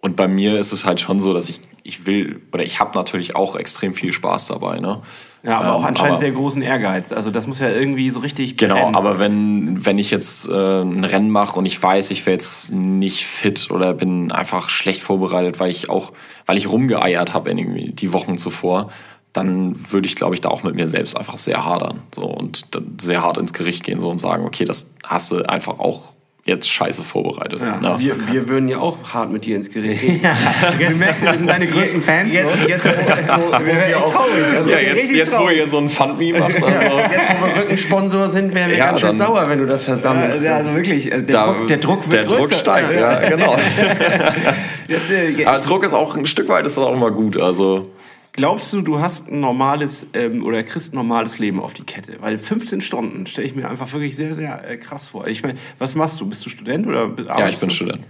und 0.00 0.16
bei 0.16 0.28
mir 0.28 0.58
ist 0.58 0.72
es 0.72 0.84
halt 0.84 1.00
schon 1.00 1.20
so, 1.20 1.34
dass 1.34 1.48
ich, 1.48 1.60
ich 1.82 2.06
will, 2.06 2.42
oder 2.52 2.64
ich 2.64 2.78
habe 2.80 2.96
natürlich 2.96 3.34
auch 3.36 3.56
extrem 3.56 3.94
viel 3.94 4.12
Spaß 4.12 4.46
dabei. 4.48 4.78
Ne? 4.80 5.00
ja, 5.42 5.58
aber 5.58 5.72
auch 5.74 5.80
Ähm, 5.80 5.86
anscheinend 5.86 6.12
aber- 6.12 6.20
sehr 6.20 6.32
großen 6.32 6.60
Ehrgeiz. 6.62 7.12
Also 7.12 7.30
das 7.30 7.46
muss 7.46 7.58
ja 7.60 7.70
irgendwie 7.70 8.10
so 8.10 8.20
richtig 8.20 8.56
Genau, 8.58 8.74
brennen. 8.74 8.94
aber 8.94 9.18
wenn, 9.18 9.84
wenn 9.86 9.98
ich 9.98 10.10
jetzt 10.10 10.48
äh, 10.48 10.82
ein 10.82 11.04
Rennen 11.04 11.30
mache 11.30 11.58
und 11.58 11.64
ich 11.64 11.82
weiß, 11.82 12.10
ich 12.10 12.26
wäre 12.26 12.32
jetzt 12.34 12.72
nicht 12.72 13.24
fit 13.26 13.70
oder 13.70 13.94
bin 13.94 14.30
einfach 14.32 14.68
schlecht 14.68 15.00
vorbereitet, 15.00 15.58
weil 15.58 15.70
ich 15.70 15.88
auch, 15.88 16.12
weil 16.46 16.58
ich 16.58 16.68
rumgeeiert 16.70 17.32
habe 17.32 17.48
irgendwie 17.48 17.90
die 17.92 18.12
Wochen 18.12 18.36
zuvor, 18.36 18.90
dann 19.32 19.76
würde 19.92 20.06
ich, 20.06 20.16
glaube 20.16 20.34
ich, 20.34 20.40
da 20.42 20.48
auch 20.50 20.62
mit 20.64 20.74
mir 20.74 20.86
selbst 20.88 21.16
einfach 21.16 21.38
sehr 21.38 21.64
hadern 21.64 22.02
so, 22.14 22.22
und 22.22 22.66
sehr 23.00 23.22
hart 23.22 23.38
ins 23.38 23.52
Gericht 23.52 23.84
gehen 23.84 24.00
so, 24.00 24.10
und 24.10 24.18
sagen, 24.18 24.44
okay, 24.44 24.64
das 24.64 24.90
hast 25.04 25.30
du 25.32 25.48
einfach 25.48 25.78
auch 25.78 26.12
jetzt 26.44 26.68
scheiße 26.68 27.04
vorbereitet. 27.04 27.60
Ja? 27.60 27.98
Wir, 27.98 28.14
wir 28.32 28.48
würden 28.48 28.68
ja 28.68 28.78
auch 28.78 28.96
hart 29.12 29.30
mit 29.30 29.44
dir 29.44 29.56
ins 29.56 29.70
Gericht 29.70 30.00
gehen. 30.00 30.20
du 30.78 30.94
merkst, 30.96 31.22
wir 31.22 31.34
sind 31.34 31.48
deine 31.48 31.66
größten 31.66 32.02
Fans. 32.02 32.32
Jetzt, 32.32 32.60
ne? 32.60 32.68
jetzt, 32.68 32.86
wo, 32.86 32.90
wo, 32.90 33.52
wo 33.52 33.66
wir 33.66 33.98
auch, 33.98 34.14
Also 34.56 34.70
ja, 34.70 34.78
jetzt, 34.78 35.10
jetzt 35.10 35.38
wo 35.38 35.48
ihr 35.48 35.68
so 35.68 35.78
ein 35.78 35.88
Fundme 35.88 36.38
macht, 36.38 36.62
also, 36.62 36.66
jetzt, 36.66 37.40
wo 37.40 37.46
wir 37.46 37.56
wirklich 37.56 37.80
Sponsor 37.82 38.30
sind, 38.30 38.54
wären 38.54 38.70
wir 38.70 38.78
Ja, 38.78 38.86
ganz 38.86 39.00
schön 39.00 39.08
dann- 39.10 39.18
sauer, 39.18 39.48
wenn 39.48 39.58
du 39.58 39.66
das 39.66 39.84
versammelst. 39.84 40.42
Ja, 40.42 40.56
also 40.56 40.74
wirklich, 40.74 41.12
also 41.12 41.26
der, 41.26 41.36
da, 41.36 41.46
Druck, 41.52 41.66
der 41.68 41.76
Druck 41.76 42.04
wird 42.04 42.14
der 42.14 42.24
Druck 42.24 42.38
größer. 42.38 42.54
steigt, 42.56 42.92
ja, 42.94 43.28
genau. 43.28 43.56
Jetzt, 44.88 45.10
äh, 45.10 45.44
Aber 45.44 45.58
Druck 45.60 45.84
ist 45.84 45.92
auch 45.92 46.16
ein 46.16 46.26
Stück 46.26 46.48
weit 46.48 46.66
ist 46.66 46.76
das 46.76 46.84
auch 46.84 46.92
immer 46.92 47.10
gut. 47.12 47.36
Also 47.38 47.84
Glaubst 48.32 48.72
du, 48.72 48.80
du 48.80 49.00
hast 49.00 49.28
ein 49.28 49.40
normales 49.40 50.06
ähm, 50.14 50.44
oder 50.44 50.62
kriegst 50.62 50.92
ein 50.92 50.96
normales 50.96 51.38
Leben 51.38 51.60
auf 51.60 51.74
die 51.74 51.82
Kette? 51.82 52.16
Weil 52.20 52.38
15 52.38 52.80
Stunden 52.80 53.26
stelle 53.26 53.46
ich 53.46 53.54
mir 53.54 53.68
einfach 53.68 53.92
wirklich 53.92 54.16
sehr, 54.16 54.34
sehr 54.34 54.68
äh, 54.68 54.76
krass 54.76 55.06
vor. 55.06 55.26
Ich 55.26 55.42
meine, 55.42 55.58
was 55.78 55.94
machst 55.94 56.20
du? 56.20 56.28
Bist 56.28 56.44
du 56.46 56.50
Student 56.50 56.86
oder 56.86 57.08
ja, 57.08 57.22
ich 57.22 57.30
arbeitest 57.30 57.60
bin 57.60 57.68
du? 57.68 57.74
Student. 57.74 58.04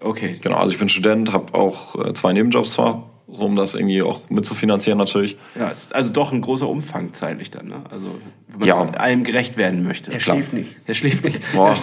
Okay. 0.00 0.36
Genau, 0.42 0.56
also 0.56 0.72
ich 0.72 0.78
bin 0.78 0.88
Student, 0.88 1.32
habe 1.32 1.54
auch 1.54 1.96
äh, 2.04 2.12
zwei 2.14 2.32
Nebenjobs 2.32 2.72
zwar, 2.72 3.10
um 3.26 3.56
das 3.56 3.74
irgendwie 3.74 4.02
auch 4.02 4.30
mitzufinanzieren 4.30 4.98
natürlich. 4.98 5.36
Ja, 5.58 5.68
ist 5.68 5.94
also 5.94 6.10
doch 6.12 6.32
ein 6.32 6.40
großer 6.40 6.68
Umfang 6.68 7.12
zeitlich 7.12 7.50
dann, 7.50 7.66
ne? 7.66 7.82
Also, 7.90 8.18
wenn 8.48 8.60
man 8.60 8.68
Ja. 8.68 8.76
so 8.76 8.82
allem 8.98 9.24
gerecht 9.24 9.56
werden 9.56 9.82
möchte. 9.82 10.12
Er 10.12 10.18
Klar. 10.18 10.36
schläft 10.36 10.52
nicht. 10.52 10.76
Er 10.86 10.94
schläft 10.94 11.24
nicht. 11.24 11.40
Boah. 11.52 11.76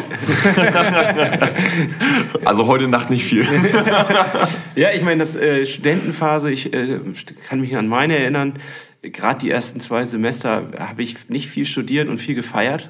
also 2.46 2.68
heute 2.68 2.88
Nacht 2.88 3.10
nicht 3.10 3.26
viel. 3.26 3.46
Ja, 4.76 4.90
ich 4.92 5.04
meine, 5.04 5.20
das 5.20 5.36
äh, 5.36 5.66
Studentenphase, 5.66 6.52
ich 6.52 6.74
äh, 6.74 7.00
kann 7.48 7.62
mich 7.62 7.76
an 7.78 7.88
meine 7.88 8.18
erinnern, 8.18 8.54
gerade 9.04 9.40
die 9.40 9.52
ersten 9.52 9.80
zwei 9.80 10.04
Semester 10.06 10.64
habe 10.80 11.04
ich 11.04 11.30
nicht 11.30 11.48
viel 11.48 11.66
studiert 11.66 12.08
und 12.08 12.18
viel 12.18 12.36
gefeiert. 12.36 12.90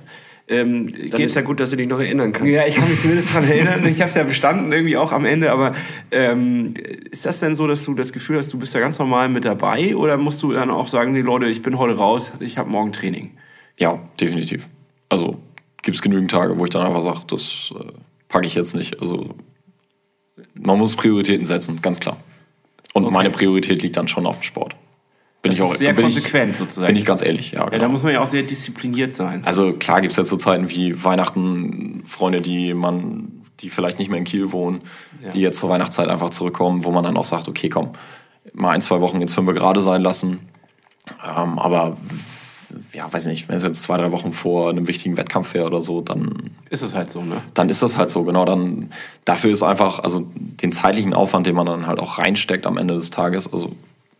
Ähm, 0.49 0.91
Dann 0.91 1.09
geht- 1.11 1.19
ist 1.21 1.35
ja 1.35 1.41
gut, 1.41 1.59
dass 1.61 1.69
du 1.69 1.77
dich 1.77 1.87
noch 1.87 1.99
erinnern 1.99 2.33
kannst. 2.33 2.51
Ja, 2.51 2.67
ich 2.67 2.75
kann 2.75 2.89
mich 2.89 2.99
zumindest 2.99 3.29
daran 3.33 3.47
erinnern. 3.49 3.85
Ich 3.85 3.99
habe 4.01 4.09
es 4.09 4.15
ja 4.15 4.23
bestanden 4.23 4.71
irgendwie 4.73 4.97
auch 4.97 5.11
am 5.13 5.23
Ende. 5.25 5.51
Aber 5.51 5.73
ähm, 6.11 6.73
ist 7.11 7.25
das 7.25 7.39
denn 7.39 7.55
so, 7.55 7.65
dass 7.65 7.83
du 7.85 7.93
das 7.93 8.11
Gefühl 8.11 8.37
hast, 8.37 8.51
du 8.51 8.59
bist 8.59 8.73
ja 8.73 8.81
ganz 8.81 8.99
normal 8.99 9.29
mit 9.29 9.45
dabei? 9.45 9.95
Oder 9.95 10.17
musst 10.17 10.43
du 10.43 10.51
dann 10.51 10.69
auch 10.69 10.87
sagen, 10.89 11.13
nee 11.13 11.21
Leute, 11.21 11.45
ich 11.45 11.61
bin 11.61 11.77
heute 11.77 11.95
raus, 11.97 12.33
ich 12.41 12.57
habe 12.57 12.69
morgen 12.69 12.91
Training? 12.91 13.31
Ja, 13.77 13.99
definitiv. 14.19 14.67
Also 15.07 15.37
gibt 15.81 15.95
es 15.95 16.01
genügend 16.01 16.29
Tage, 16.31 16.59
wo 16.59 16.65
ich 16.65 16.71
dann 16.71 16.85
einfach 16.85 17.01
sage, 17.03 17.19
das 17.29 17.73
äh, 17.79 17.85
packe 18.27 18.45
ich 18.45 18.55
jetzt 18.55 18.75
nicht. 18.75 18.99
Also 19.01 19.35
man 20.55 20.77
muss 20.77 20.95
Prioritäten 20.95 21.45
setzen, 21.45 21.81
ganz 21.81 21.99
klar. 21.99 22.17
Und 22.93 23.05
Okay. 23.05 23.13
meine 23.13 23.29
Priorität 23.29 23.81
liegt 23.81 23.95
dann 23.97 24.07
schon 24.09 24.25
auf 24.25 24.39
dem 24.39 24.43
Sport. 24.43 24.75
Bin 25.43 25.51
Das 25.51 25.57
ich 25.59 25.61
auch 25.61 25.73
ist 25.73 25.79
sehr 25.79 25.93
konsequent 25.93 26.53
ich, 26.53 26.57
sozusagen. 26.57 26.87
Bin 26.87 26.95
ich 26.95 27.05
ganz 27.05 27.21
ehrlich, 27.21 27.51
ja. 27.51 27.59
Ja, 27.59 27.65
genau. 27.69 27.83
da 27.83 27.89
muss 27.89 28.01
man 28.01 28.13
ja 28.13 28.21
auch 28.21 28.27
sehr 28.27 28.43
diszipliniert 28.43 29.13
sein. 29.13 29.41
Also 29.45 29.73
klar 29.73 29.99
gibt 29.99 30.11
es 30.13 30.17
ja 30.17 30.23
so 30.23 30.37
Zeiten 30.37 30.69
wie 30.69 31.03
Weihnachten 31.03 32.01
Freunde, 32.05 32.39
die 32.39 32.73
man, 32.73 33.43
die 33.59 33.69
vielleicht 33.69 33.99
nicht 33.99 34.09
mehr 34.09 34.19
in 34.19 34.23
Kiel 34.23 34.53
wohnen, 34.53 34.81
Ja. 35.21 35.31
die 35.31 35.41
jetzt 35.41 35.59
zur 35.59 35.69
Weihnachtszeit 35.69 36.07
einfach 36.07 36.29
zurückkommen, 36.29 36.85
wo 36.85 36.91
man 36.91 37.03
dann 37.03 37.17
auch 37.17 37.25
sagt, 37.25 37.49
okay, 37.49 37.67
komm, 37.67 37.89
mal 38.53 38.69
ein, 38.71 38.79
zwei 38.79 39.01
Wochen 39.01 39.19
jetzt 39.19 39.33
fünf 39.33 39.53
gerade 39.53 39.81
sein 39.81 40.01
lassen. 40.01 40.39
Ähm, 41.37 41.59
aber 41.59 41.97
ja, 42.93 43.11
weiß 43.11 43.25
nicht, 43.25 43.49
wenn 43.49 43.57
es 43.57 43.63
jetzt 43.63 43.81
zwei, 43.81 43.97
drei 43.97 44.13
Wochen 44.13 44.31
vor 44.31 44.69
einem 44.69 44.87
wichtigen 44.87 45.17
Wettkampf 45.17 45.53
wäre 45.53 45.65
oder 45.65 45.81
so, 45.81 45.99
dann, 45.99 46.51
ist 46.69 46.81
es 46.83 46.95
halt 46.95 47.09
so, 47.11 47.21
ne? 47.21 47.35
dann 47.53 47.67
ist 47.67 47.83
das 47.83 47.97
halt 47.97 48.09
so, 48.09 48.23
genau. 48.23 48.45
Dann 48.45 48.91
dafür 49.25 49.51
ist 49.51 49.61
einfach, 49.61 49.99
also 49.99 50.25
den 50.35 50.71
zeitlichen 50.71 51.13
Aufwand, 51.13 51.47
den 51.47 51.55
man 51.55 51.65
dann 51.65 51.85
halt 51.85 51.99
auch 51.99 52.17
reinsteckt 52.17 52.65
am 52.65 52.77
Ende 52.77 52.93
des 52.95 53.09
Tages, 53.09 53.51
also 53.51 53.73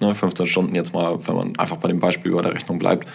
ne, 0.07 0.13
15 0.15 0.47
Stunden 0.47 0.75
jetzt 0.75 0.93
mal, 0.93 1.25
wenn 1.27 1.35
man 1.35 1.57
einfach 1.57 1.77
bei 1.77 1.87
dem 1.87 1.99
Beispiel 1.99 2.31
über 2.31 2.41
der 2.41 2.53
Rechnung 2.53 2.79
bleibt, 2.79 3.07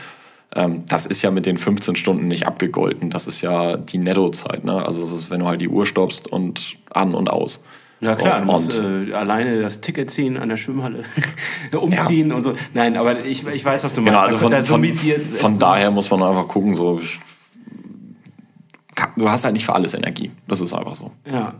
ähm, 0.57 0.85
das 0.89 1.05
ist 1.07 1.23
ja 1.23 1.31
mit 1.31 1.45
den 1.47 1.59
15 1.59 1.95
Stunden 1.97 2.27
nicht 2.29 2.47
abgegolten. 2.47 3.11
Das 3.11 3.27
ist 3.27 3.41
ja 3.43 3.77
die 3.77 3.99
Nettozeit. 3.99 4.65
Ne? 4.65 4.85
Also 4.85 5.01
das 5.03 5.13
ist, 5.13 5.31
wenn 5.31 5.41
du 5.41 5.47
halt 5.47 5.61
die 5.61 5.69
Uhr 5.69 5.85
stoppst 5.87 6.27
und 6.27 6.77
an 6.91 7.15
und 7.15 7.31
aus. 7.31 7.63
Ja 8.01 8.15
So, 8.15 8.21
klar, 8.21 8.41
du 8.41 8.47
musst 8.47 8.79
äh, 8.79 9.13
alleine 9.13 9.61
das 9.61 9.81
Ticket 9.81 10.09
ziehen 10.11 10.37
an 10.37 10.49
der 10.49 10.57
Schwimmhalle, 10.57 11.03
umziehen 11.79 12.33
und 12.33 12.43
so. 12.43 12.55
Nein, 12.73 12.97
aber 12.97 13.25
ich, 13.27 13.45
ich 13.47 13.65
weiß, 13.65 13.83
was 13.85 13.93
du 13.93 14.03
Genau, 14.03 14.13
meinst. 14.19 14.27
also 14.29 14.39
von, 14.39 14.51
Da 14.53 14.63
von, 14.63 14.85
von 14.85 15.53
es- 15.53 15.59
daher 15.59 15.91
muss 15.91 16.09
man 16.11 16.23
einfach 16.23 16.47
gucken, 16.49 16.75
so, 16.77 17.01
du 19.17 19.29
hast 19.29 19.45
halt 19.45 19.53
nicht 19.55 19.65
für 19.67 19.75
alles 19.75 19.95
Energie. 19.95 20.31
Das 20.47 20.61
ist 20.61 20.73
einfach 20.75 20.95
so. 20.95 21.11
Ja. 21.31 21.55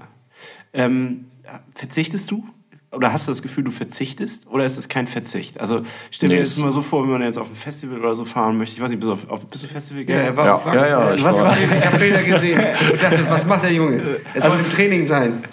Ähm, 0.73 1.27
verzichtest 1.75 2.31
du? 2.31 2.45
Oder 2.91 3.13
hast 3.13 3.29
du 3.29 3.33
das 3.33 3.43
Gefühl, 3.43 3.65
du 3.65 3.71
verzichtest? 3.71 4.47
Oder 4.49 4.65
ist 4.65 4.79
es 4.79 4.89
kein 4.89 5.07
Verzicht? 5.07 5.61
Also 5.61 5.83
stell 6.11 6.29
dir 6.31 6.37
Nee, 6.37 6.39
jetzt 6.41 6.53
es- 6.53 6.59
mal 6.63 6.71
so 6.73 6.81
vor, 6.81 7.03
wenn 7.03 7.11
man 7.11 7.23
jetzt 7.23 7.37
auf 7.39 7.49
ein 7.51 7.55
Festival 7.55 7.99
oder 8.01 8.15
so 8.15 8.25
fahren 8.25 8.57
möchte. 8.57 8.77
Ich 8.77 8.83
weiß 8.83 8.89
nicht, 8.91 8.99
bist 9.01 9.09
du, 9.09 9.13
auf, 9.13 9.29
auf, 9.31 9.45
bist 9.47 9.63
du 9.63 9.69
Festival 9.69 10.03
Ja, 10.09 10.17
er 10.17 10.37
war 10.37 10.47
Ja, 10.47 10.55
auf 10.55 10.65
ja, 10.67 10.87
ja, 10.87 11.13
ich 11.13 11.23
was 11.23 11.39
war- 11.39 11.55
Ich 11.61 11.87
habe 11.87 11.99
Bilder 11.99 12.23
gesehen 12.23 12.59
und 12.93 13.03
dachte, 13.03 13.27
was 13.29 13.45
macht 13.45 13.63
der 13.65 13.73
Junge? 13.73 14.01
Er 14.33 14.43
soll 14.43 14.59
im 14.59 14.71
Training 14.71 15.07
sein. 15.07 15.45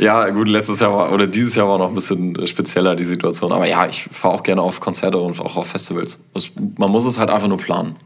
Ja, 0.00 0.28
gut, 0.30 0.48
letztes 0.48 0.80
Jahr 0.80 0.92
war, 0.92 1.12
oder 1.12 1.26
dieses 1.26 1.54
Jahr 1.54 1.68
war 1.68 1.78
noch 1.78 1.88
ein 1.88 1.94
bisschen 1.94 2.46
spezieller 2.46 2.94
die 2.96 3.04
Situation. 3.04 3.52
Aber 3.52 3.66
ja, 3.66 3.86
ich 3.86 4.08
fahre 4.10 4.34
auch 4.34 4.42
gerne 4.42 4.60
auf 4.60 4.80
Konzerte 4.80 5.16
und 5.18 5.40
auch 5.40 5.56
auf 5.56 5.68
Festivals. 5.68 6.18
Das, 6.34 6.50
man 6.76 6.90
muss 6.90 7.06
es 7.06 7.18
halt 7.18 7.30
einfach 7.30 7.48
nur 7.48 7.58
planen. 7.58 7.96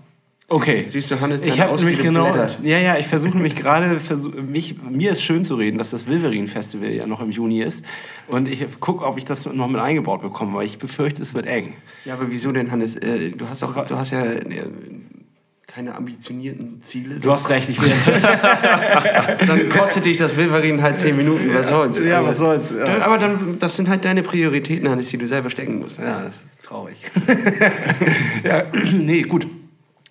Okay. 0.48 0.84
Siehst 0.86 1.10
du, 1.10 1.20
Hannes, 1.20 1.42
Ich 1.42 1.60
habe 1.60 1.72
Ausrede 1.72 2.00
genau, 2.00 2.30
blättert. 2.30 2.58
ja, 2.62 2.78
ja, 2.78 2.96
ich 2.98 3.06
versuche 3.08 3.36
mich 3.36 3.56
gerade, 3.56 3.98
versuch, 3.98 4.32
mich, 4.34 4.76
mir 4.88 5.10
ist 5.10 5.22
schön 5.22 5.44
zu 5.44 5.56
reden, 5.56 5.76
dass 5.76 5.90
das 5.90 6.06
Wilverin 6.06 6.46
Festival 6.46 6.90
ja 6.90 7.04
noch 7.06 7.20
im 7.20 7.32
Juni 7.32 7.62
ist. 7.62 7.84
Und 8.28 8.46
ich 8.46 8.64
gucke, 8.78 9.04
ob 9.04 9.18
ich 9.18 9.24
das 9.24 9.44
noch 9.46 9.66
mit 9.68 9.80
eingebaut 9.80 10.22
bekomme, 10.22 10.54
weil 10.58 10.66
ich 10.66 10.78
befürchte, 10.78 11.20
es 11.22 11.34
wird 11.34 11.46
eng. 11.46 11.74
Ja, 12.04 12.14
aber 12.14 12.30
wieso 12.30 12.52
denn, 12.52 12.70
Hannes? 12.70 12.94
Äh, 12.94 13.30
Du 13.30 13.44
hast, 13.44 13.60
doch, 13.60 13.86
du 13.86 13.96
hast 13.96 14.12
ja 14.12 14.22
äh, 14.24 14.44
keine 15.66 15.96
ambitionierten 15.96 16.80
Ziele. 16.80 17.16
Du 17.18 17.32
hast 17.32 17.50
recht, 17.50 17.68
ich 17.68 17.82
will. 17.82 17.90
Dann 19.48 19.68
kostet 19.68 20.04
dich 20.04 20.16
das 20.16 20.36
Wilverin 20.36 20.80
halt 20.80 20.96
10 20.96 21.16
Minuten, 21.16 21.52
was 21.52 21.66
soll's? 21.68 21.98
Ja, 21.98 22.18
Also, 22.18 22.28
was 22.28 22.38
soll's, 22.38 22.72
ja. 22.78 23.04
Aber 23.04 23.18
dann, 23.18 23.58
das 23.58 23.76
sind 23.76 23.88
halt 23.88 24.04
deine 24.04 24.22
Prioritäten, 24.22 24.88
Hannes, 24.88 25.08
die 25.10 25.18
du 25.18 25.26
selber 25.26 25.50
stecken 25.50 25.80
musst. 25.80 25.98
Ja, 25.98 26.22
das 26.22 26.34
ist 26.52 26.62
traurig. 26.62 26.96
ja, 28.44 28.64
nee, 28.94 29.22
gut. 29.22 29.46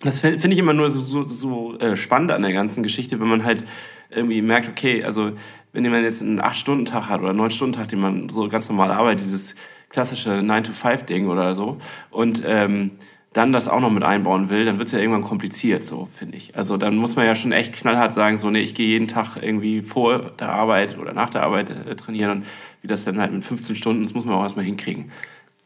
Das 0.02 0.20
finde 0.20 0.38
find 0.38 0.52
ich 0.52 0.58
immer 0.58 0.74
nur 0.74 0.90
so, 0.90 1.00
so, 1.00 1.26
so 1.26 1.78
äh, 1.78 1.96
spannend 1.96 2.30
an 2.30 2.42
der 2.42 2.52
ganzen 2.52 2.82
Geschichte, 2.82 3.18
wenn 3.18 3.28
man 3.28 3.44
halt 3.44 3.64
irgendwie 4.10 4.42
merkt, 4.42 4.68
okay, 4.68 5.02
also 5.02 5.32
wenn 5.72 5.90
man 5.90 6.02
jetzt 6.04 6.22
einen 6.22 6.40
8-Stunden-Tag 6.40 7.08
hat 7.08 7.20
oder 7.20 7.30
einen 7.30 7.40
9-Stunden-Tag, 7.40 7.88
den 7.88 8.00
man 8.00 8.28
so 8.28 8.48
ganz 8.48 8.68
normal 8.68 8.90
arbeitet, 8.90 9.22
dieses 9.22 9.54
klassische 9.88 10.30
9-to-5-Ding 10.30 11.28
oder 11.28 11.54
so, 11.54 11.78
und 12.10 12.42
ähm, 12.46 12.92
dann 13.36 13.52
das 13.52 13.68
auch 13.68 13.80
noch 13.80 13.90
mit 13.90 14.02
einbauen 14.02 14.48
will, 14.48 14.64
dann 14.64 14.78
wird 14.78 14.86
es 14.88 14.92
ja 14.92 14.98
irgendwann 14.98 15.22
kompliziert, 15.22 15.82
so 15.82 16.08
finde 16.16 16.38
ich. 16.38 16.56
Also 16.56 16.78
dann 16.78 16.96
muss 16.96 17.16
man 17.16 17.26
ja 17.26 17.34
schon 17.34 17.52
echt 17.52 17.74
knallhart 17.74 18.12
sagen, 18.12 18.38
so, 18.38 18.48
nee, 18.48 18.60
ich 18.60 18.74
gehe 18.74 18.86
jeden 18.86 19.08
Tag 19.08 19.36
irgendwie 19.40 19.82
vor 19.82 20.30
der 20.38 20.50
Arbeit 20.50 20.98
oder 20.98 21.12
nach 21.12 21.28
der 21.28 21.42
Arbeit 21.42 21.70
äh, 21.70 21.96
trainieren 21.96 22.30
und 22.30 22.46
wie 22.80 22.86
das 22.86 23.04
dann 23.04 23.20
halt 23.20 23.32
mit 23.32 23.44
15 23.44 23.76
Stunden, 23.76 24.02
das 24.02 24.14
muss 24.14 24.24
man 24.24 24.34
auch 24.34 24.42
erstmal 24.42 24.64
hinkriegen. 24.64 25.10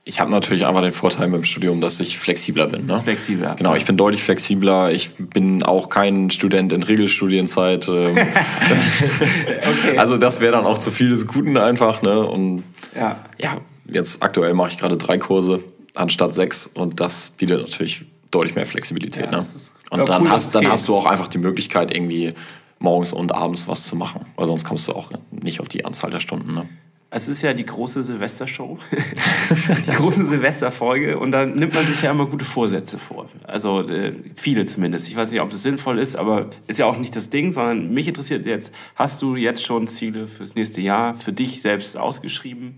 Ich 0.05 0.19
habe 0.19 0.31
natürlich 0.31 0.67
einfach 0.67 0.81
den 0.81 0.93
Vorteil 0.93 1.29
mit 1.29 1.37
dem 1.43 1.45
Studium, 1.45 1.81
dass 1.81 2.01
ich 2.01 2.19
flexibler 2.19 2.67
bin. 2.67 2.87
Ne? 2.87 3.01
Flexibler. 3.03 3.55
Genau, 3.57 3.75
ich 3.75 3.85
bin 3.85 3.97
deutlich 3.99 4.23
flexibler. 4.23 4.91
Ich 4.93 5.11
bin 5.15 5.63
auch 5.63 5.89
kein 5.91 6.31
Student 6.31 6.73
in 6.73 6.83
Regelstudienzeit. 6.83 7.87
ähm. 7.89 8.17
Also 9.99 10.17
das 10.17 10.41
wäre 10.41 10.53
dann 10.53 10.67
auch 10.67 10.79
zu 10.79 10.91
viel 10.91 11.11
des 11.11 11.27
Guten 11.27 11.57
einfach. 11.57 12.03
Ne? 12.03 12.19
Und 12.27 12.63
Ja. 12.97 13.25
ja, 13.39 13.59
jetzt 13.87 14.23
aktuell 14.23 14.55
mache 14.55 14.71
ich 14.71 14.79
gerade 14.79 14.97
drei 14.97 15.19
Kurse. 15.19 15.61
anstatt 15.95 16.33
sechs. 16.35 16.69
Und 16.75 17.01
das 17.01 17.31
bietet 17.31 17.61
natürlich 17.61 18.05
deutlich 18.31 18.55
mehr 18.55 18.67
Flexibilität. 18.67 19.25
Ja, 19.27 19.31
ne? 19.41 19.47
Und 19.91 20.09
dann, 20.09 20.23
cool, 20.23 20.31
hast, 20.31 20.55
dann 20.55 20.63
geht. 20.63 20.71
hast 20.71 20.87
du 20.89 20.95
auch 20.97 21.05
einfach 21.07 21.27
die 21.29 21.39
Möglichkeit, 21.39 21.93
irgendwie 21.95 22.33
morgens 22.79 23.13
und 23.13 23.33
abends 23.33 23.67
was 23.69 23.85
zu 23.85 23.97
machen. 23.97 24.25
Weil 24.37 24.47
sonst 24.47 24.65
kommst 24.65 24.87
du 24.89 24.93
auch 24.93 25.11
nicht 25.31 25.61
auf 25.61 25.67
die 25.69 25.85
Anzahl 25.85 26.11
der 26.11 26.21
Stunden. 26.21 26.55
Ne? 26.55 26.69
Es 27.13 27.27
ist 27.27 27.43
ja 27.43 27.53
die 27.53 27.67
große 27.67 28.05
Silvestershow, 28.05 28.79
die 29.87 29.91
große 29.91 30.27
Silvesterfolge 30.27 31.19
und 31.19 31.33
da 31.33 31.45
nimmt 31.45 31.75
man 31.75 31.85
sich 31.85 32.03
ja 32.03 32.13
immer 32.13 32.27
gute 32.27 32.45
Vorsätze 32.45 33.01
vor. 33.01 33.29
Also 33.43 33.81
äh, 33.89 34.13
viele 34.37 34.65
zumindest. 34.65 35.09
Ich 35.09 35.17
weiß 35.17 35.33
nicht, 35.33 35.41
ob 35.41 35.51
das 35.51 35.63
sinnvoll 35.63 35.99
ist, 35.99 36.15
aber 36.15 36.51
ist 36.69 36.79
ja 36.79 36.87
auch 36.87 36.97
nicht 36.97 37.17
das 37.17 37.29
Ding, 37.29 37.51
sondern 37.51 37.93
mich 37.93 38.07
interessiert 38.07 38.47
jetzt, 38.47 38.73
hast 38.95 39.23
du 39.23 39.35
jetzt 39.35 39.65
schon 39.65 39.89
Ziele 39.89 40.29
fürs 40.29 40.55
nächste 40.55 40.81
Jahr 40.81 41.17
für 41.17 41.33
dich 41.33 41.61
selbst 41.61 41.97
ausgeschrieben? 41.97 42.77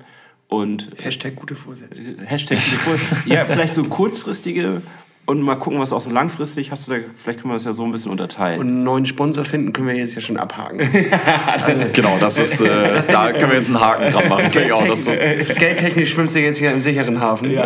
Und 0.48 0.90
Hashtag 0.98 1.36
gute 1.36 1.54
Vorsätze. 1.54 2.02
Hashtag 2.24 2.58
gute 2.58 2.76
Vorsätze. 2.78 3.28
ja, 3.28 3.44
vielleicht 3.46 3.74
so 3.74 3.84
kurzfristige 3.84 4.82
und 5.24 5.40
mal 5.40 5.54
gucken, 5.54 5.78
was 5.78 5.92
auch 5.92 6.00
so 6.00 6.10
langfristig 6.10 6.72
hast 6.72 6.88
du 6.88 6.92
da, 6.92 6.98
vielleicht 7.14 7.40
können 7.40 7.52
wir 7.52 7.56
das 7.56 7.64
ja 7.64 7.72
so 7.72 7.84
ein 7.84 7.92
bisschen 7.92 8.10
unterteilen. 8.10 8.58
Und 8.60 8.66
einen 8.66 8.82
neuen 8.82 9.06
Sponsor 9.06 9.44
finden 9.44 9.72
können 9.72 9.86
wir 9.86 9.94
jetzt 9.94 10.14
ja 10.14 10.20
schon 10.20 10.36
abhaken. 10.36 10.80
Genau, 11.92 12.18
das 12.18 12.38
ist, 12.38 12.60
äh, 12.60 13.00
da 13.10 13.30
können 13.30 13.50
wir 13.50 13.58
jetzt 13.58 13.68
einen 13.68 13.80
Haken 13.80 14.12
dran 14.12 14.28
machen. 14.28 14.72
Auch, 14.72 14.86
das 14.86 15.04
so, 15.04 15.12
Geldtechnisch 15.12 16.12
schwimmst 16.12 16.34
du 16.34 16.40
jetzt 16.40 16.58
hier 16.58 16.72
im 16.72 16.82
sicheren 16.82 17.20
Hafen. 17.20 17.52
ja, 17.52 17.64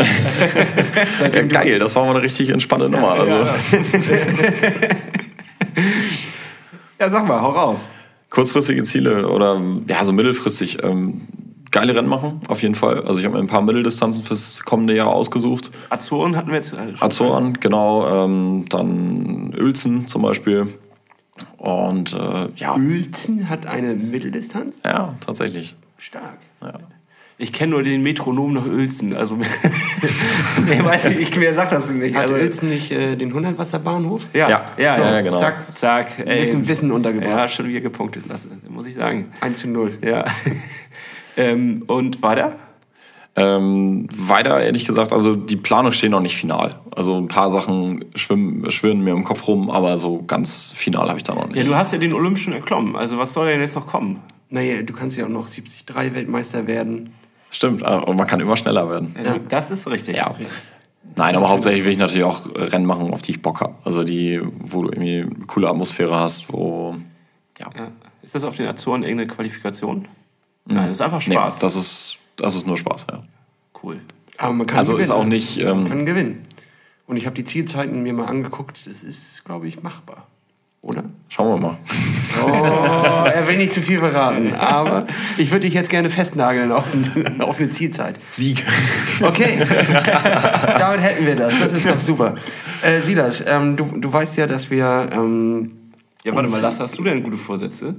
geil, 1.28 1.78
das 1.78 1.96
war 1.96 2.04
mal 2.04 2.10
eine 2.10 2.22
richtig 2.22 2.50
entspannte 2.50 2.88
Nummer. 2.88 3.12
Also. 3.12 3.34
ja, 7.00 7.08
sag 7.10 7.26
mal, 7.26 7.40
hau 7.40 7.50
raus. 7.50 7.88
Kurzfristige 8.30 8.82
Ziele 8.82 9.28
oder 9.28 9.60
ja, 9.88 10.04
so 10.04 10.12
mittelfristig. 10.12 10.82
Ähm, 10.82 11.22
geile 11.76 11.94
Rennen 11.94 12.08
machen, 12.08 12.40
auf 12.48 12.62
jeden 12.62 12.74
Fall. 12.74 13.02
Also 13.04 13.18
ich 13.18 13.24
habe 13.26 13.34
mir 13.36 13.42
ein 13.42 13.48
paar 13.48 13.60
Mitteldistanzen 13.60 14.24
fürs 14.24 14.62
kommende 14.64 14.94
Jahr 14.96 15.08
ausgesucht. 15.08 15.70
Azoren 15.90 16.34
hatten 16.34 16.48
wir 16.48 16.54
jetzt. 16.54 16.72
äh, 16.72 16.96
schon. 16.96 17.02
Azoren, 17.02 17.60
genau. 17.60 18.24
Ähm, 18.24 18.64
dann 18.70 19.54
Uelzen 19.58 20.08
zum 20.08 20.22
Beispiel. 20.22 20.68
Und 21.58 22.14
äh, 22.14 22.48
ja, 22.56 22.76
Uelzen 22.76 23.50
hat 23.50 23.66
eine 23.66 23.94
Mitteldistanz? 23.94 24.80
ja, 24.84 25.14
tatsächlich. 25.20 25.74
Stark. 25.98 26.38
Ich 27.38 27.52
kenne 27.52 27.72
nur 27.72 27.82
den 27.82 28.02
Metronom 28.02 28.54
nach 28.54 28.64
Uelzen. 28.64 29.14
Also, 29.14 29.36
nee, 30.66 30.82
weiß 30.82 31.04
ich, 31.06 31.18
ich, 31.18 31.38
wer 31.38 31.52
sagt 31.52 31.72
das 31.72 31.90
nicht? 31.90 32.16
Hat 32.16 32.22
Also, 32.22 32.34
Uelzen 32.36 32.70
nicht 32.70 32.90
äh, 32.90 33.16
den 33.16 33.34
100-Wasser-Bahnhof? 33.34 34.28
ja, 34.32 34.48
ja, 34.48 34.66
Ja, 34.78 34.98
ja, 34.98 35.12
ja, 35.16 35.20
genau. 35.20 35.38
Zack, 35.38 35.76
zack. 35.76 36.18
Ey, 36.24 36.40
bisschen 36.40 36.66
Wissen 36.66 36.90
untergebracht. 36.90 37.28
Ja, 37.30 37.48
schon 37.48 37.68
wieder 37.68 37.80
gepunktet 37.80 38.26
lassen, 38.26 38.62
muss 38.70 38.86
ich 38.86 38.94
sagen. 38.94 39.32
1 39.42 39.58
zu 39.58 39.68
0. 39.68 39.98
Ja. 40.02 40.24
ähm, 41.36 41.84
und 41.86 42.22
weiter? 42.22 42.56
Ähm, 43.38 44.08
weiter, 44.14 44.62
ehrlich 44.62 44.86
gesagt, 44.86 45.12
also 45.12 45.36
die 45.36 45.56
Planung 45.56 45.92
steht 45.92 46.10
noch 46.10 46.20
nicht 46.20 46.36
final. 46.36 46.76
Also 46.90 47.16
ein 47.18 47.28
paar 47.28 47.50
Sachen 47.50 48.06
schwimmen, 48.14 48.70
schwirren 48.70 49.00
mir 49.00 49.12
im 49.12 49.24
Kopf 49.24 49.46
rum, 49.46 49.70
aber 49.70 49.98
so 49.98 50.22
ganz 50.22 50.72
final 50.74 51.08
habe 51.08 51.18
ich 51.18 51.24
da 51.24 51.34
noch 51.34 51.46
nicht. 51.48 51.58
Ja, 51.58 51.64
du 51.64 51.76
hast 51.76 51.92
ja 51.92 51.98
den 51.98 52.14
Olympischen 52.14 52.54
erklommen. 52.54 52.96
Also, 52.96 53.18
was 53.18 53.34
soll 53.34 53.46
denn 53.48 53.60
jetzt 53.60 53.74
noch 53.74 53.86
kommen? 53.86 54.22
Naja, 54.48 54.80
du 54.80 54.94
kannst 54.94 55.18
ja 55.18 55.26
auch 55.26 55.30
noch 55.30 55.50
73 55.50 56.14
Weltmeister 56.14 56.66
werden. 56.66 57.12
Stimmt, 57.50 57.82
äh, 57.82 57.84
und 57.84 58.16
man 58.16 58.26
kann 58.26 58.40
immer 58.40 58.56
schneller 58.56 58.88
werden. 58.88 59.14
Ja. 59.22 59.36
Das 59.50 59.70
ist 59.70 59.86
richtig. 59.86 60.16
Ja. 60.16 60.34
Nein, 61.14 61.36
aber 61.36 61.50
hauptsächlich 61.50 61.84
will 61.84 61.92
ich 61.92 61.98
natürlich 61.98 62.24
auch 62.24 62.46
Rennen 62.54 62.86
machen, 62.86 63.12
auf 63.12 63.20
die 63.20 63.32
ich 63.32 63.42
Bock 63.42 63.60
habe. 63.60 63.74
Also 63.84 64.02
die, 64.02 64.40
wo 64.42 64.82
du 64.82 64.88
irgendwie 64.88 65.22
eine 65.22 65.46
coole 65.46 65.68
Atmosphäre 65.68 66.16
hast, 66.16 66.50
wo. 66.52 66.96
Ja. 67.58 67.70
Ja. 67.76 67.88
Ist 68.22 68.34
das 68.34 68.44
auf 68.44 68.56
den 68.56 68.66
Azoren 68.66 69.02
irgendeine 69.02 69.28
Qualifikation? 69.28 70.08
Nein, 70.66 70.88
das 70.88 70.98
ist 70.98 71.00
einfach 71.02 71.20
Spaß. 71.20 71.54
Nee, 71.56 71.60
das, 71.60 71.76
ist, 71.76 72.18
das 72.36 72.54
ist 72.56 72.66
nur 72.66 72.76
Spaß, 72.76 73.06
ja. 73.10 73.22
cool. 73.82 73.98
Aber 74.38 74.52
man 74.52 74.66
kann 74.66 74.78
Also 74.78 74.92
gewinnen. 74.92 75.02
ist 75.04 75.10
auch 75.10 75.24
nicht. 75.24 75.62
Man 75.64 75.78
Ähm, 75.82 75.88
kann 75.88 76.04
gewinnen. 76.06 76.42
Und 77.06 77.16
ich 77.16 77.24
habe 77.26 77.34
die 77.36 77.44
Zielzeiten 77.44 78.02
mir 78.02 78.12
mal 78.12 78.26
angeguckt. 78.26 78.86
Das 78.86 79.02
ist, 79.02 79.44
glaube 79.44 79.68
ich, 79.68 79.82
machbar. 79.82 80.26
Oder? 80.82 81.04
schauen 81.28 81.60
wir 81.60 81.68
mal. 81.68 81.78
Oh, 82.44 83.26
er 83.28 83.48
will 83.48 83.56
nicht 83.56 83.72
zu 83.72 83.82
viel 83.82 83.98
verraten. 83.98 84.54
Aber 84.54 85.06
ich 85.36 85.50
würde 85.50 85.62
dich 85.66 85.74
jetzt 85.74 85.90
gerne 85.90 86.10
festnageln 86.10 86.70
auf, 86.70 86.92
ein- 86.94 87.40
auf 87.40 87.58
eine 87.58 87.70
Zielzeit. 87.70 88.16
Sieg. 88.30 88.64
Okay, 89.20 89.58
damit 90.78 91.00
hätten 91.00 91.26
wir 91.26 91.34
das. 91.36 91.58
Das 91.58 91.72
ist 91.72 91.88
doch 91.88 92.00
super. 92.00 92.34
Äh, 92.82 93.00
Silas, 93.02 93.42
ähm, 93.48 93.76
du, 93.76 93.84
du 93.98 94.12
weißt 94.12 94.36
ja, 94.36 94.46
dass 94.46 94.70
wir. 94.70 95.08
Ähm, 95.12 95.72
Ja, 96.24 96.34
warte 96.34 96.50
mal, 96.50 96.60
Lasse, 96.60 96.82
hast 96.82 96.96
du 96.98 97.02
denn 97.04 97.22
gute 97.22 97.36
Vorsätze? 97.36 97.94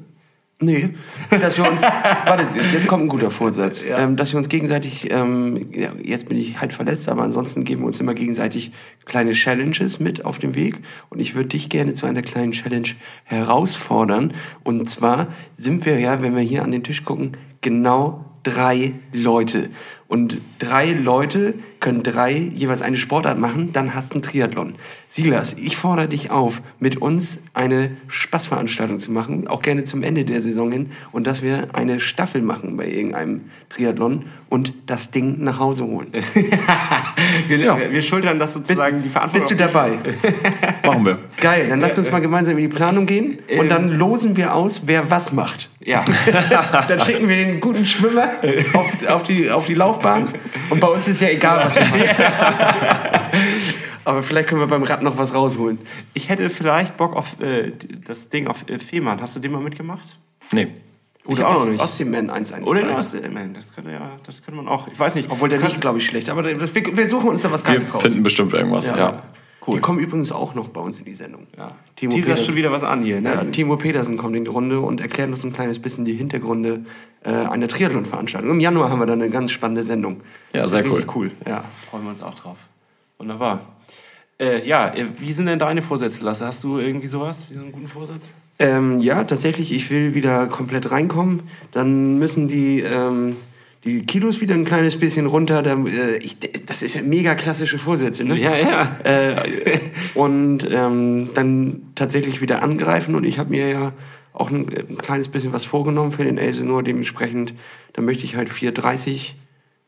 Nee, 0.60 0.90
dass 1.30 1.58
wir 1.60 1.70
uns. 1.70 1.84
warte, 2.26 2.48
jetzt 2.74 2.88
kommt 2.88 3.04
ein 3.04 3.10
guter 3.10 3.30
Vorsatz. 3.30 3.86
Ja. 3.86 4.00
Ähm, 4.00 4.16
dass 4.16 4.34
wir 4.34 4.40
uns 4.40 4.50
gegenseitig. 4.50 5.12
Ähm, 5.12 5.70
ja, 5.72 5.90
jetzt 6.02 6.28
bin 6.28 6.38
ich 6.38 6.60
halt 6.60 6.74
verletzt, 6.74 7.08
aber 7.10 7.22
ansonsten 7.22 7.64
geben 7.64 7.82
wir 7.82 7.88
uns 7.88 8.00
immer 8.00 8.16
gegenseitig 8.16 8.72
kleine 9.06 9.34
Challenges 9.34 10.00
mit 10.00 10.26
auf 10.26 10.40
dem 10.40 10.56
Weg. 10.56 10.80
Und 11.10 11.20
ich 11.20 11.36
würde 11.36 11.50
dich 11.50 11.70
gerne 11.70 11.94
zu 11.94 12.08
einer 12.08 12.24
kleinen 12.24 12.54
Challenge 12.54 12.90
herausfordern. 13.26 14.34
Und 14.64 14.90
zwar 14.90 15.28
sind 15.56 15.86
wir 15.86 16.00
ja, 16.00 16.24
wenn 16.24 16.36
wir 16.36 16.42
hier 16.42 16.64
an 16.64 16.72
den 16.72 16.84
Tisch 16.84 17.06
gucken, 17.06 17.38
genau 17.62 18.26
drei 18.42 18.94
Leute. 19.14 19.70
Und 20.08 20.40
drei 20.58 20.92
Leute 20.92 21.54
können 21.80 22.04
drei 22.04 22.32
jeweils 22.34 22.82
eine 22.82 22.98
Sportart 22.98 23.38
machen, 23.40 23.72
dann 23.74 23.94
hast 23.94 24.10
du 24.12 24.16
einen 24.16 24.22
Triathlon. 24.24 24.76
Silas, 25.08 25.54
ich 25.54 25.78
fordere 25.78 26.08
dich 26.08 26.32
auf, 26.32 26.62
mit 26.80 26.98
uns 27.02 27.40
eine 27.54 27.92
Spaßveranstaltung 28.08 29.00
zu 29.00 29.12
machen, 29.12 29.48
auch 29.48 29.62
gerne 29.62 29.84
zum 29.84 30.04
Ende 30.04 30.26
der 30.26 30.42
Saison 30.42 30.72
hin, 30.72 30.92
und 31.12 31.28
dass 31.28 31.42
wir 31.42 31.70
eine 31.74 32.00
Staffel 32.00 32.42
machen 32.42 32.78
bei 32.78 32.88
irgendeinem 32.88 33.42
Triathlon 33.70 34.26
und 34.50 34.74
das 34.86 35.12
Ding 35.12 35.44
nach 35.44 35.60
Hause 35.60 35.86
holen. 35.86 36.08
Wir, 37.48 37.58
Ja. 37.58 37.78
wir 37.78 38.02
schultern 38.02 38.40
das 38.40 38.54
Bist, 38.54 38.68
sozusagen 38.68 39.02
die 39.04 39.10
Verantwortung. 39.10 39.48
bist 39.48 39.52
du 39.52 39.66
dabei? 39.66 39.92
Machen 40.86 41.06
wir. 41.06 41.18
Geil, 41.40 41.68
dann 41.70 41.80
lass 41.80 41.98
uns 41.98 42.10
mal 42.12 42.20
gemeinsam 42.20 42.58
in 42.58 42.70
die 42.70 42.76
Planung 42.76 43.06
gehen 43.06 43.40
und 43.60 43.70
dann 43.70 43.90
losen 43.90 44.38
wir 44.38 44.54
aus, 44.54 44.84
wer 44.86 45.10
was 45.10 45.34
macht. 45.34 45.70
Ja. 45.82 46.04
Dann 46.90 47.00
schicken 47.00 47.30
wir 47.30 47.38
den 47.38 47.62
guten 47.62 47.86
Schwimmer 47.86 48.30
auf, 48.74 49.08
auf, 49.10 49.24
die, 49.24 49.50
auf 49.50 49.68
die 49.68 49.74
Laufbahn 49.74 50.26
und 50.70 50.82
bei 50.82 50.88
uns 50.88 51.08
ist 51.08 51.22
ja 51.22 51.30
egal, 51.30 51.60
wir 51.76 51.84
machen. 51.84 52.08
Aber 54.06 54.24
vielleicht 54.24 54.48
können 54.48 54.62
wir 54.62 54.68
beim 54.68 54.84
Rad 54.84 55.04
noch 55.04 55.18
was 55.18 55.34
rausholen. 55.34 55.80
Ich 56.14 56.30
hätte 56.30 56.50
vielleicht 56.50 56.96
Bock 56.96 57.16
auf 57.16 57.40
äh, 57.42 57.74
das 58.06 58.30
Ding 58.30 58.48
auf 58.48 58.70
äh, 58.70 58.80
Fehmarn. 58.80 59.20
Hast 59.22 59.36
du 59.36 59.40
den 59.40 59.52
mal 59.52 59.62
mitgemacht? 59.62 60.18
Nee. 60.54 60.70
Oder 61.26 61.50
auch 61.50 61.66
noch 61.66 61.72
nicht. 61.72 61.82
Ostseeman 61.84 62.30
113. 62.30 62.64
Oder 62.64 62.82
in 62.82 62.90
Ostsee-Man. 62.90 63.54
Das 63.54 63.76
könnte 63.76 63.92
ja, 63.92 64.12
das 64.26 64.44
könnte 64.44 64.62
man 64.62 64.70
auch. 64.70 64.88
Ich 64.88 64.98
weiß 64.98 65.16
nicht. 65.16 65.30
Obwohl 65.30 65.50
der 65.50 65.60
Kannst- 65.60 65.74
liegt, 65.74 65.82
glaube 65.82 65.98
ich, 65.98 66.06
schlecht. 66.06 66.30
Aber 66.30 66.42
das, 66.42 66.74
wir, 66.74 66.98
wir 66.98 67.08
suchen 67.08 67.30
uns 67.30 67.42
da 67.42 67.52
was 67.52 67.66
Wir 67.66 67.74
Geiles 67.74 67.94
raus. 67.94 68.02
finden 68.02 68.24
bestimmt 68.24 68.54
irgendwas, 68.54 68.92
ja. 68.92 69.24
Die 69.70 69.80
kommen 69.80 70.00
übrigens 70.00 70.32
auch 70.32 70.56
noch 70.56 70.70
bei 70.70 70.80
uns 70.80 70.98
in 70.98 71.04
die 71.04 71.14
Sendung. 71.14 71.46
Ja. 71.58 71.68
Timo 71.98 72.18
schon 72.38 72.56
wieder 72.56 72.72
was 72.72 72.86
an 72.86 73.04
hier, 73.04 73.20
ne? 73.20 73.34
Ja, 73.34 73.44
Timo 73.44 73.76
Petersen 73.76 74.16
kommt 74.16 74.34
in 74.38 74.46
die 74.46 74.50
Runde 74.50 74.80
und 74.80 75.02
erklärt 75.02 75.30
uns 75.30 75.44
ein 75.44 75.52
kleines 75.52 75.80
bisschen 75.80 76.06
die 76.06 76.14
Hintergründe 76.14 76.86
äh, 77.24 77.30
einer 77.30 77.68
Triathlon-Veranstaltung. 77.68 78.52
Im 78.52 78.60
Januar 78.60 78.90
haben 78.90 79.00
wir 79.00 79.06
dann 79.06 79.22
eine 79.22 79.30
ganz 79.30 79.52
spannende 79.52 79.84
Sendung. 79.84 80.22
Ja, 80.54 80.68
sehr 80.68 80.86
cool. 80.92 81.06
Cool. 81.14 81.32
Ja, 81.46 81.64
freuen 81.90 82.04
wir 82.04 82.10
uns 82.10 82.22
auch 82.22 82.36
drauf. 82.36 82.58
Wunderbar. 83.18 83.62
Äh, 84.40 84.68
ja, 84.68 84.94
äh, 84.94 85.08
wie 85.18 85.34
sind 85.34 85.48
denn 85.48 85.60
deine 85.60 85.82
Vorsätze, 85.82 86.24
Lasse? 86.24 86.46
Hast 86.46 86.64
du 86.64 86.78
irgendwie 86.78 87.08
sowas? 87.08 87.48
Wie 87.50 87.56
so 87.56 87.62
einen 87.62 87.72
guten 87.72 87.88
Vorsatz? 87.88 88.36
Ähm, 88.60 89.00
ja, 89.00 89.24
tatsächlich, 89.24 89.72
ich 89.72 89.90
will 89.90 90.14
wieder 90.16 90.48
komplett 90.48 90.92
reinkommen. 90.92 91.44
Dann 91.72 92.20
müssen 92.20 92.48
die, 92.48 92.82
ähm, 92.82 93.36
die 93.84 94.06
Kilos 94.06 94.42
wieder 94.42 94.54
ein 94.54 94.66
kleines 94.66 94.98
bisschen 94.98 95.26
runter. 95.26 95.64
Da, 95.64 95.74
äh, 95.74 96.18
ich, 96.18 96.38
das 96.66 96.84
ist 96.84 96.96
ja 96.96 97.02
mega 97.02 97.34
klassische 97.36 97.80
Vorsätze, 97.80 98.24
ne? 98.24 98.38
Ja, 98.38 98.56
ja. 98.56 98.96
Äh, 99.04 99.36
und 100.14 100.68
ähm, 100.70 101.30
dann 101.34 101.82
tatsächlich 101.96 102.42
wieder 102.42 102.62
angreifen. 102.62 103.16
Und 103.16 103.24
ich 103.24 103.40
habe 103.40 103.50
mir 103.50 103.70
ja 103.70 103.94
auch 104.38 104.52
ein, 104.52 104.68
ein 104.68 104.98
kleines 104.98 105.30
bisschen 105.30 105.52
was 105.52 105.66
vorgenommen 105.66 106.12
für 106.12 106.24
den 106.24 106.38
Elsenor. 106.38 106.84
Dementsprechend, 106.84 107.54
da 107.94 108.02
möchte 108.02 108.24
ich 108.24 108.36
halt 108.36 108.50
4,30 108.50 109.34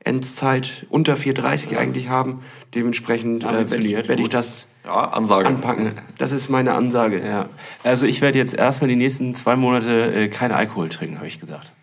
Endzeit, 0.02 0.88
unter 0.90 1.16
4,30 1.16 1.78
eigentlich 1.78 2.10
haben. 2.10 2.42
Dementsprechend 2.74 3.44
äh, 3.44 3.48
werde 3.48 3.78
ich, 3.78 3.94
werd 3.94 4.10
ich 4.10 4.18
gut. 4.18 4.34
das 4.34 4.68
Ja, 4.86 5.10
anpacken. 5.12 5.92
Das 6.18 6.32
ist 6.32 6.50
meine 6.50 6.74
Ansage. 6.74 7.24
Ja. 7.24 7.50
Also 7.84 8.08
ich 8.08 8.22
werde 8.22 8.38
jetzt 8.40 8.54
erstmal 8.54 8.88
die 8.88 8.96
nächsten 8.96 9.36
zwei 9.36 9.56
Monate 9.56 10.14
äh, 10.14 10.28
keinen 10.30 10.54
Alkohol 10.54 10.90
trinken, 10.90 11.18
habe 11.18 11.28
ich 11.28 11.40
gesagt. 11.40 11.74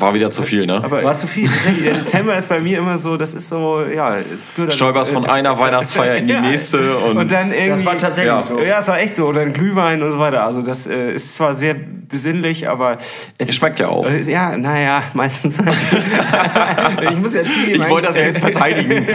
War 0.00 0.14
wieder 0.14 0.30
zu 0.30 0.42
viel, 0.42 0.66
ne? 0.66 0.76
Aber 0.84 1.02
War 1.02 1.14
zu 1.14 1.26
viel. 1.26 1.48
Der 1.84 1.94
Dezember 1.94 2.36
ist 2.36 2.48
bei 2.48 2.60
mir 2.60 2.78
immer 2.78 2.98
so, 2.98 3.16
das 3.16 3.34
ist 3.34 3.48
so, 3.48 3.82
ja, 3.82 4.16
es 4.16 4.54
gehört 4.54 4.72
Stolperst 4.72 5.10
von 5.12 5.24
einer 5.26 5.58
Weihnachtsfeier 5.58 6.16
in 6.16 6.26
die 6.26 6.32
Ja. 6.38 6.40
nächste 6.40 6.96
und, 6.98 7.16
Und 7.16 7.30
dann 7.30 7.50
irgendwie. 7.52 7.70
das 7.70 7.84
war 7.84 7.98
tatsächlich 7.98 8.32
Ja. 8.32 8.42
so. 8.42 8.60
Ja, 8.60 8.80
es 8.80 8.88
war 8.88 9.00
echt 9.00 9.16
so. 9.16 9.26
Und 9.28 9.34
dann 9.34 9.52
Glühwein 9.52 10.02
und 10.02 10.10
so 10.12 10.18
weiter. 10.18 10.44
Also 10.44 10.62
das 10.62 10.86
äh, 10.86 11.12
ist 11.12 11.34
zwar 11.34 11.56
sehr 11.56 11.74
besinnlich, 11.74 12.68
aber 12.68 12.98
es 13.38 13.48
Es 13.50 13.54
schmeckt 13.56 13.78
ja 13.80 13.88
auch. 13.88 14.08
Äh, 14.08 14.20
Ja, 14.22 14.56
naja, 14.56 15.02
meistens. 15.14 15.58
ich 17.10 17.18
muss 17.18 17.34
ja 17.34 17.42
zugeben. 17.42 17.82
ich 17.82 17.88
wollte 17.90 18.06
das 18.06 18.16
ja 18.16 18.22
jetzt 18.22 18.40
verteidigen. 18.40 19.06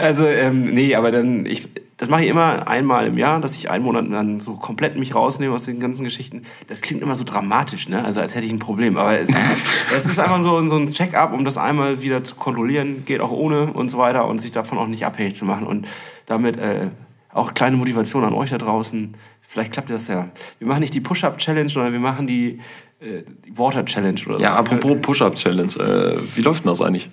Also, 0.00 0.26
ähm, 0.26 0.66
nee, 0.72 0.94
aber 0.94 1.10
dann, 1.10 1.46
ich, 1.46 1.68
das 1.98 2.08
mache 2.08 2.22
ich 2.22 2.30
immer 2.30 2.68
einmal 2.68 3.08
im 3.08 3.18
Jahr, 3.18 3.40
dass 3.40 3.56
ich 3.56 3.70
einen 3.70 3.84
Monat 3.84 4.06
dann 4.10 4.38
so 4.38 4.54
komplett 4.54 4.96
mich 4.96 5.16
rausnehme 5.16 5.52
aus 5.52 5.64
den 5.64 5.80
ganzen 5.80 6.04
Geschichten. 6.04 6.44
Das 6.68 6.80
klingt 6.80 7.02
immer 7.02 7.16
so 7.16 7.24
dramatisch, 7.24 7.88
ne? 7.88 8.04
Also 8.04 8.20
als 8.20 8.36
hätte 8.36 8.46
ich 8.46 8.52
ein 8.52 8.60
Problem. 8.60 8.96
Aber 8.96 9.18
es, 9.18 9.28
es 9.96 10.06
ist 10.06 10.20
einfach 10.20 10.40
so, 10.42 10.68
so 10.68 10.76
ein 10.76 10.92
Check-up, 10.92 11.32
um 11.32 11.44
das 11.44 11.58
einmal 11.58 12.00
wieder 12.00 12.22
zu 12.22 12.36
kontrollieren, 12.36 13.04
geht 13.04 13.20
auch 13.20 13.32
ohne 13.32 13.72
und 13.72 13.88
so 13.88 13.98
weiter 13.98 14.26
und 14.28 14.40
sich 14.40 14.52
davon 14.52 14.78
auch 14.78 14.86
nicht 14.86 15.04
abhängig 15.04 15.34
zu 15.34 15.44
machen. 15.44 15.66
Und 15.66 15.88
damit 16.26 16.56
äh, 16.56 16.86
auch 17.32 17.54
kleine 17.54 17.76
Motivation 17.76 18.22
an 18.24 18.32
euch 18.32 18.50
da 18.50 18.58
draußen. 18.58 19.14
Vielleicht 19.42 19.72
klappt 19.72 19.90
das 19.90 20.06
ja. 20.06 20.28
Wir 20.60 20.68
machen 20.68 20.80
nicht 20.80 20.94
die 20.94 21.00
Push-Up-Challenge, 21.00 21.68
sondern 21.68 21.92
wir 21.92 22.00
machen 22.00 22.28
die, 22.28 22.60
äh, 23.00 23.22
die 23.44 23.58
Water-Challenge 23.58 24.20
oder 24.26 24.34
so. 24.36 24.40
Ja, 24.40 24.54
apropos 24.54 24.98
Push-Up-Challenge, 25.02 25.72
äh, 25.80 26.18
wie 26.36 26.42
läuft 26.42 26.64
denn 26.64 26.70
das 26.70 26.80
eigentlich? 26.80 27.08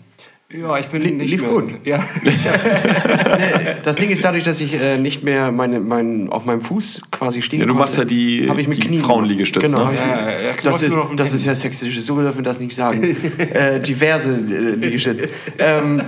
Ja, 0.57 0.77
ich 0.79 0.87
bin 0.87 1.01
nicht 1.17 1.29
lief 1.29 1.41
mehr. 1.41 1.49
gut. 1.51 1.75
Ja. 1.85 2.03
Das 3.83 3.95
Ding 3.95 4.09
ist 4.09 4.23
dadurch, 4.23 4.43
dass 4.43 4.61
ich 4.61 4.73
äh, 4.79 4.97
nicht 4.97 5.23
mehr 5.23 5.51
meine, 5.51 5.79
mein, 5.79 6.29
auf 6.29 6.45
meinem 6.45 6.61
Fuß 6.61 7.01
quasi 7.11 7.41
stehen 7.41 7.59
Ja, 7.59 7.65
du 7.65 7.73
konnte, 7.73 7.81
machst 7.83 7.97
ja 7.97 8.05
die- 8.05 8.47
hab 8.49 8.57
ich 8.57 8.67
mit 8.67 8.77
die 8.77 8.87
Knien 8.87 9.01
Frauenliegestütze, 9.01 9.67
Genau, 9.75 9.89
ne? 9.91 9.97
Ja, 9.97 10.07
ja, 10.31 10.41
ja, 10.41 10.51
das, 10.63 10.81
ist, 10.81 10.95
das 11.15 11.33
ist 11.33 11.45
ja 11.45 11.55
sexistisch, 11.55 11.99
so 12.01 12.19
dürfen 12.19 12.37
wir 12.39 12.43
das 12.43 12.59
nicht 12.59 12.73
sagen. 12.75 13.03
äh, 13.37 13.79
diverse 13.79 14.29
äh, 14.31 14.75
Liegestütze. 14.75 15.29
Ähm, 15.59 16.01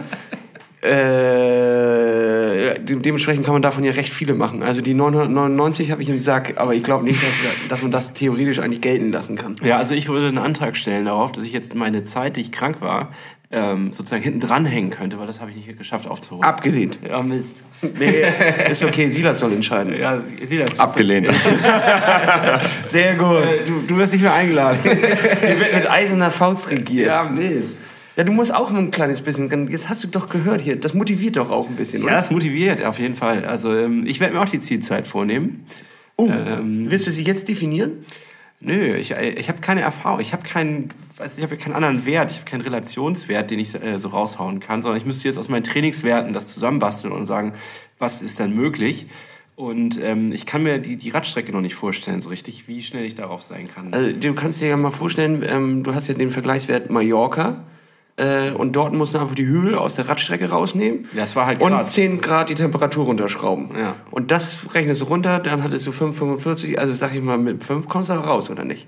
äh, 0.81 2.79
de 2.79 2.95
dementsprechend 2.97 3.45
kann 3.45 3.53
man 3.53 3.61
davon 3.61 3.83
ja 3.83 3.91
recht 3.91 4.13
viele 4.13 4.35
machen. 4.35 4.61
Also 4.63 4.81
die 4.81 4.93
999 4.93 5.91
habe 5.91 6.03
ich 6.03 6.09
im 6.09 6.19
Sack, 6.19 6.53
aber 6.57 6.75
ich 6.75 6.83
glaube 6.83 7.03
nicht, 7.03 7.21
dass, 7.21 7.67
dass 7.69 7.81
man 7.81 7.91
das 7.91 8.13
theoretisch 8.13 8.59
eigentlich 8.59 8.81
gelten 8.81 9.11
lassen 9.11 9.35
kann. 9.35 9.55
Ja, 9.63 9.77
also 9.77 9.95
ich 9.95 10.07
würde 10.07 10.27
einen 10.27 10.37
Antrag 10.37 10.77
stellen 10.77 11.05
darauf, 11.05 11.31
dass 11.31 11.43
ich 11.43 11.51
jetzt 11.51 11.73
meine 11.75 12.03
Zeit, 12.03 12.37
die 12.37 12.41
ich 12.41 12.51
krank 12.51 12.77
war, 12.79 13.09
ähm, 13.49 13.93
sozusagen 13.93 14.23
hinten 14.23 14.39
dranhängen 14.41 14.89
könnte, 14.89 15.17
weil 15.19 15.25
das 15.27 15.39
habe 15.39 15.51
ich 15.51 15.55
nicht 15.57 15.77
geschafft 15.77 16.05
aufzuholen. 16.07 16.43
Abgelehnt. 16.43 16.99
Ja, 17.07 17.21
Mist. 17.21 17.63
Nee, 17.81 18.23
ist 18.69 18.83
okay, 18.83 19.09
Silas 19.09 19.39
soll 19.39 19.53
entscheiden. 19.53 19.93
Ja, 19.97 20.19
sieh 20.19 20.57
das. 20.57 20.77
Abgelehnt. 20.79 21.29
Sehr 22.85 23.15
gut. 23.15 23.43
Äh, 23.43 23.63
Du, 23.65 23.81
du 23.87 23.97
wirst 23.97 24.13
nicht 24.13 24.21
mehr 24.21 24.33
eingeladen. 24.33 24.79
Hier 24.83 25.59
wird 25.59 25.73
mit 25.73 25.89
eiserner 25.89 26.31
Faust 26.31 26.69
regiert. 26.71 27.07
ja, 27.07 27.23
Mist. 27.23 27.77
Ja, 28.15 28.23
du 28.23 28.31
musst 28.31 28.53
auch 28.53 28.71
ein 28.73 28.89
kleines 28.91 29.21
bisschen. 29.21 29.69
Jetzt 29.69 29.89
hast 29.89 30.03
du 30.03 30.07
doch 30.07 30.27
gehört 30.29 30.59
hier. 30.61 30.75
Das 30.79 30.93
motiviert 30.95 31.35
doch 31.37 31.51
auch 31.51 31.69
ein 31.69 31.75
bisschen, 31.75 32.03
Ja, 32.03 32.09
das 32.11 32.31
motiviert 32.31 32.83
auf 32.83 32.97
jeden 32.99 33.15
Fall. 33.15 33.45
Also 33.45 33.75
ähm, 33.77 34.05
ich 34.07 34.19
werde 34.19 34.33
mir 34.33 34.41
auch 34.41 34.49
die 34.49 34.59
Zielzeit 34.59 35.05
vornehmen. 35.05 35.65
Oh, 36.17 36.27
Ähm, 36.27 36.87
willst 36.89 37.05
du 37.05 37.11
sie 37.11 37.23
jetzt 37.23 37.47
definieren? 37.47 38.03
Nö, 38.59 38.95
ich, 38.95 39.11
ich 39.11 39.49
habe 39.49 39.61
keine 39.61 39.81
Erfahrung. 39.81 40.19
Ich 40.19 40.33
habe 40.33 40.43
keinen, 40.43 40.89
weiß, 41.17 41.37
ich 41.37 41.43
habe 41.43 41.57
keinen 41.57 41.73
anderen 41.73 42.05
Wert. 42.05 42.31
Ich 42.31 42.37
habe 42.37 42.49
keinen 42.49 42.61
Relationswert, 42.61 43.51
den 43.51 43.59
ich 43.59 43.75
äh, 43.75 43.99
so 43.99 44.07
raushauen 44.07 44.59
kann, 44.59 44.81
sondern 44.81 44.97
ich 44.97 45.05
müsste 45.05 45.27
jetzt 45.27 45.37
aus 45.37 45.47
meinen 45.47 45.63
Trainingswerten 45.63 46.33
das 46.33 46.47
zusammenbasteln 46.47 47.13
und 47.13 47.25
sagen, 47.25 47.53
was 47.99 48.21
ist 48.21 48.39
dann 48.39 48.55
möglich. 48.55 49.07
Und 49.55 49.99
ähm, 50.01 50.31
ich 50.33 50.45
kann 50.45 50.63
mir 50.63 50.77
die, 50.77 50.97
die 50.97 51.09
Radstrecke 51.09 51.51
noch 51.51 51.61
nicht 51.61 51.75
vorstellen, 51.75 52.21
so 52.21 52.29
richtig, 52.29 52.67
wie 52.67 52.83
schnell 52.83 53.05
ich 53.05 53.15
darauf 53.15 53.41
sein 53.41 53.67
kann. 53.73 53.91
Also, 53.91 54.11
du 54.11 54.33
kannst 54.35 54.61
dir 54.61 54.67
ja 54.67 54.77
mal 54.77 54.91
vorstellen, 54.91 55.43
ähm, 55.47 55.83
du 55.83 55.95
hast 55.95 56.07
ja 56.07 56.13
den 56.13 56.29
Vergleichswert 56.29 56.91
Mallorca. 56.91 57.63
Äh, 58.17 58.49
und 58.51 58.73
dort 58.75 58.93
musst 58.93 59.13
du 59.13 59.19
einfach 59.19 59.35
die 59.35 59.45
Hügel 59.45 59.75
aus 59.75 59.95
der 59.95 60.09
Radstrecke 60.09 60.49
rausnehmen. 60.49 61.07
Das 61.15 61.35
war 61.35 61.45
halt 61.45 61.61
Und 61.61 61.69
krass. 61.71 61.93
10 61.93 62.19
Grad 62.19 62.49
die 62.49 62.55
Temperatur 62.55 63.05
runterschrauben. 63.05 63.69
Ja. 63.77 63.95
Und 64.09 64.31
das 64.31 64.73
rechnest 64.73 65.01
du 65.01 65.05
runter, 65.05 65.39
dann 65.39 65.63
hattest 65.63 65.85
du 65.85 65.91
5,45. 65.91 66.77
Also 66.77 66.93
sag 66.95 67.13
ich 67.13 67.21
mal, 67.21 67.37
mit 67.37 67.63
5 67.63 67.87
kommst 67.87 68.09
du 68.09 68.13
raus, 68.13 68.49
oder 68.49 68.63
nicht? 68.63 68.87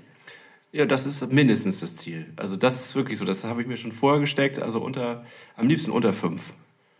Ja, 0.72 0.84
das 0.84 1.06
ist 1.06 1.32
mindestens 1.32 1.80
das 1.80 1.96
Ziel. 1.96 2.26
Also 2.36 2.56
das 2.56 2.80
ist 2.86 2.96
wirklich 2.96 3.18
so. 3.18 3.24
Das 3.24 3.44
habe 3.44 3.62
ich 3.62 3.68
mir 3.68 3.76
schon 3.76 3.92
vorher 3.92 4.20
gesteckt. 4.20 4.60
Also 4.60 4.80
unter, 4.80 5.24
am 5.56 5.66
liebsten 5.68 5.90
unter 5.90 6.12
fünf. 6.12 6.52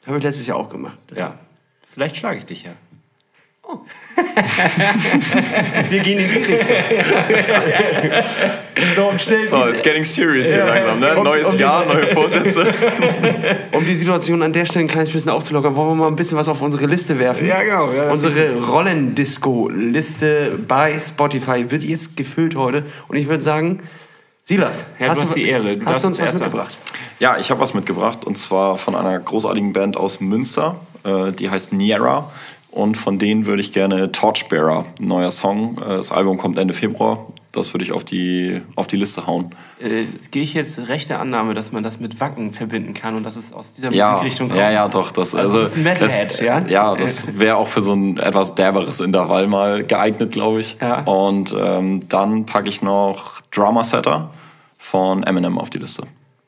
Habe 0.06 0.18
ich 0.18 0.24
letztes 0.24 0.46
Jahr 0.46 0.56
auch 0.56 0.68
gemacht. 0.68 0.98
Das 1.08 1.18
Ja. 1.18 1.38
Vielleicht 1.92 2.16
schlage 2.16 2.38
ich 2.38 2.46
dich 2.46 2.62
ja. 2.64 2.72
Wir 5.88 6.00
gehen 6.00 6.18
in 6.18 6.28
die 6.28 6.34
Richtung. 6.38 6.56
so, 8.96 9.08
und 9.08 9.20
schnell. 9.20 9.48
So, 9.48 9.66
it's 9.68 9.82
getting 9.82 10.04
serious 10.04 10.46
hier 10.48 10.58
Ja, 10.58 10.66
langsam, 10.66 11.00
ne? 11.00 11.16
um- 11.16 11.24
Neues 11.24 11.46
um 11.46 11.52
die- 11.54 11.58
Jahr, 11.60 11.84
neue 11.86 12.06
Vorsätze. 12.08 12.64
Um 13.72 13.84
die 13.86 13.94
Situation 13.94 14.42
an 14.42 14.52
der 14.52 14.66
Stelle 14.66 14.84
ein 14.84 14.88
kleines 14.88 15.10
bisschen 15.10 15.30
aufzulockern, 15.30 15.74
wollen 15.76 15.88
wir 15.90 15.94
mal 15.94 16.08
ein 16.08 16.16
bisschen 16.16 16.36
was 16.36 16.48
auf 16.48 16.60
unsere 16.60 16.86
Liste 16.86 17.18
werfen. 17.18 17.46
Ja, 17.46 17.62
genau, 17.62 17.92
ja, 17.92 18.10
unsere 18.10 18.56
Rollendisco-Liste 18.66 20.58
bei 20.66 20.98
Spotify 20.98 21.70
wird 21.70 21.82
jetzt 21.82 22.16
gefüllt 22.16 22.56
heute. 22.56 22.84
Und 23.08 23.16
ich 23.16 23.28
würde 23.28 23.42
sagen, 23.42 23.80
Silas, 24.42 24.86
Ja, 24.98 25.14
du 25.14 25.20
hast 25.22 25.34
die 25.36 25.48
Ehre. 25.48 25.76
Du 25.76 25.86
hast 25.86 26.02
du 26.04 26.08
uns 26.08 26.18
was 26.18 26.26
Erster. 26.26 26.44
mitgebracht? 26.44 26.76
Ja, 27.20 27.36
ich 27.38 27.50
habe 27.50 27.60
was 27.60 27.74
mitgebracht 27.74 28.24
und 28.24 28.36
zwar 28.36 28.76
von 28.76 28.94
einer 28.96 29.18
großartigen 29.18 29.72
Band 29.72 29.96
aus 29.96 30.20
Münster. 30.20 30.80
Äh, 31.04 31.32
die 31.32 31.48
heißt 31.50 31.72
Niera. 31.72 32.30
Und 32.72 32.96
von 32.96 33.18
denen 33.18 33.46
würde 33.46 33.60
ich 33.60 33.72
gerne 33.72 34.12
Torchbearer, 34.12 34.84
ein 35.00 35.04
neuer 35.04 35.30
Song. 35.32 35.76
Äh, 35.78 35.96
das 35.96 36.12
Album 36.12 36.38
kommt 36.38 36.56
Ende 36.58 36.72
Februar. 36.74 37.26
Das 37.52 37.74
würde 37.74 37.84
ich 37.84 37.90
auf 37.90 38.04
die, 38.04 38.60
auf 38.76 38.86
die 38.86 38.96
Liste 38.96 39.26
hauen. 39.26 39.50
Äh, 39.80 40.04
gehe 40.30 40.44
ich 40.44 40.54
jetzt 40.54 40.78
rechte 40.86 41.18
Annahme, 41.18 41.52
dass 41.54 41.72
man 41.72 41.82
das 41.82 41.98
mit 41.98 42.20
Wacken 42.20 42.52
verbinden 42.52 42.94
kann 42.94 43.16
und 43.16 43.24
dass 43.24 43.34
es 43.34 43.52
aus 43.52 43.72
dieser 43.72 43.90
Ja, 43.92 44.12
Musikrichtung 44.12 44.48
kommt? 44.50 44.60
ja, 44.60 44.70
ja, 44.70 44.88
doch. 44.88 45.10
Das, 45.10 45.34
Also 45.34 45.58
also, 45.58 45.60
das 45.62 45.70
ist 45.72 45.76
ein 45.78 45.82
Metalhead, 45.82 46.30
das, 46.34 46.40
ja? 46.40 46.64
Ja, 46.68 46.94
das 46.94 47.38
wäre 47.38 47.56
auch 47.56 47.66
für 47.66 47.82
so 47.82 47.92
ein 47.92 48.18
etwas 48.18 48.54
derberes 48.54 49.00
Intervall 49.00 49.48
mal 49.48 49.82
geeignet, 49.82 50.30
glaube 50.30 50.60
ich. 50.60 50.76
Ja. 50.80 51.00
Und 51.02 51.52
ähm, 51.58 52.08
dann 52.08 52.46
packe 52.46 52.68
ich 52.68 52.82
noch 52.82 53.40
Drama 53.50 53.82
Setter 53.82 54.30
von 54.78 55.24
Eminem 55.24 55.58
auf 55.58 55.70
die 55.70 55.78
Liste. 55.78 56.04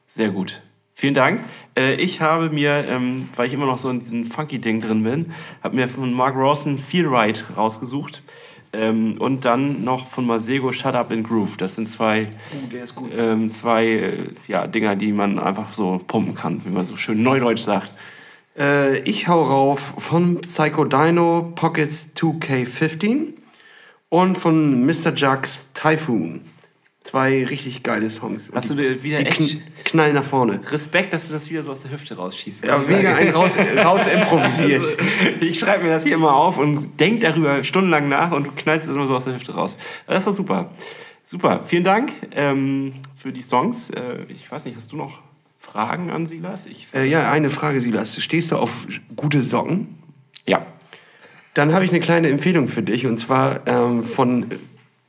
Sehr 0.06 0.28
gut. 0.28 0.62
Vielen 1.02 1.14
Dank. 1.14 1.40
Äh, 1.76 1.94
ich 1.94 2.20
habe 2.20 2.48
mir, 2.48 2.84
ähm, 2.88 3.28
weil 3.34 3.48
ich 3.48 3.52
immer 3.52 3.66
noch 3.66 3.78
so 3.78 3.90
in 3.90 3.98
diesem 3.98 4.24
Funky-Ding 4.24 4.80
drin 4.80 5.02
bin, 5.02 5.32
habe 5.60 5.74
mir 5.74 5.88
von 5.88 6.14
Mark 6.14 6.36
Rawson 6.36 6.78
Feel 6.78 7.08
Right 7.08 7.42
rausgesucht. 7.56 8.22
Ähm, 8.72 9.16
und 9.18 9.44
dann 9.44 9.82
noch 9.82 10.06
von 10.06 10.24
Masego 10.24 10.70
Shut 10.70 10.94
Up 10.94 11.10
and 11.10 11.26
Groove. 11.26 11.56
Das 11.56 11.74
sind 11.74 11.88
zwei, 11.88 12.28
gut. 12.94 13.10
ähm, 13.18 13.50
zwei 13.50 13.84
äh, 13.84 14.16
ja, 14.46 14.68
Dinger, 14.68 14.94
die 14.94 15.10
man 15.10 15.40
einfach 15.40 15.72
so 15.72 16.00
pumpen 16.06 16.36
kann, 16.36 16.60
wie 16.64 16.70
man 16.70 16.86
so 16.86 16.96
schön 16.96 17.20
neudeutsch 17.20 17.62
sagt. 17.62 17.92
Äh, 18.56 18.98
ich 19.00 19.26
hau 19.26 19.42
rauf 19.42 19.94
von 19.98 20.40
Psycho 20.42 20.84
Dino 20.84 21.50
Pockets 21.56 22.12
2K15 22.14 23.32
und 24.08 24.38
von 24.38 24.86
Mr. 24.86 25.12
Jugs 25.16 25.68
Typhoon. 25.74 26.42
Zwei 27.04 27.44
richtig 27.44 27.82
geile 27.82 28.08
Songs. 28.08 28.50
Hast 28.54 28.70
du 28.70 28.74
dir 28.74 29.02
wieder 29.02 29.18
die 29.18 29.26
echt 29.26 29.36
kn 29.36 29.62
knallen 29.84 30.14
nach 30.14 30.24
vorne. 30.24 30.60
Respekt, 30.70 31.12
dass 31.12 31.26
du 31.26 31.32
das 31.32 31.50
wieder 31.50 31.62
so 31.62 31.72
aus 31.72 31.82
der 31.82 31.90
Hüfte 31.90 32.16
rausschießt. 32.16 32.64
Ja, 32.64 32.78
mega 32.88 33.14
ein 33.14 33.30
raus, 33.30 33.56
raus 33.84 34.06
improvisiert. 34.06 34.82
Also, 34.82 35.40
ich 35.40 35.58
schreibe 35.58 35.84
mir 35.84 35.90
das 35.90 36.04
hier 36.04 36.14
immer 36.14 36.34
auf 36.34 36.58
und 36.58 37.00
denk 37.00 37.20
darüber 37.20 37.64
stundenlang 37.64 38.08
nach 38.08 38.30
und 38.30 38.46
du 38.46 38.50
knallst 38.52 38.86
es 38.86 38.94
immer 38.94 39.06
so 39.06 39.16
aus 39.16 39.24
der 39.24 39.34
Hüfte 39.34 39.52
raus. 39.54 39.76
Das 40.06 40.18
ist 40.18 40.26
doch 40.26 40.36
super. 40.36 40.70
Super, 41.24 41.62
vielen 41.64 41.84
Dank 41.84 42.12
ähm, 42.32 42.94
für 43.14 43.32
die 43.32 43.42
Songs. 43.42 43.90
Äh, 43.90 44.24
ich 44.28 44.50
weiß 44.50 44.64
nicht, 44.64 44.76
hast 44.76 44.92
du 44.92 44.96
noch 44.96 45.20
Fragen 45.58 46.10
an 46.10 46.26
Silas? 46.26 46.66
Ich, 46.66 46.86
Äh, 46.94 47.06
ja, 47.06 47.30
eine 47.30 47.50
Frage, 47.50 47.80
Silas. 47.80 48.22
Stehst 48.22 48.52
du 48.52 48.56
auf 48.56 48.86
gute 49.16 49.42
Socken? 49.42 49.96
Ja. 50.46 50.66
Dann 51.54 51.74
habe 51.74 51.84
ich 51.84 51.90
eine 51.90 52.00
kleine 52.00 52.28
Empfehlung 52.28 52.68
für 52.68 52.82
dich 52.82 53.06
und 53.06 53.18
zwar 53.18 53.66
ähm, 53.66 54.04
von 54.04 54.46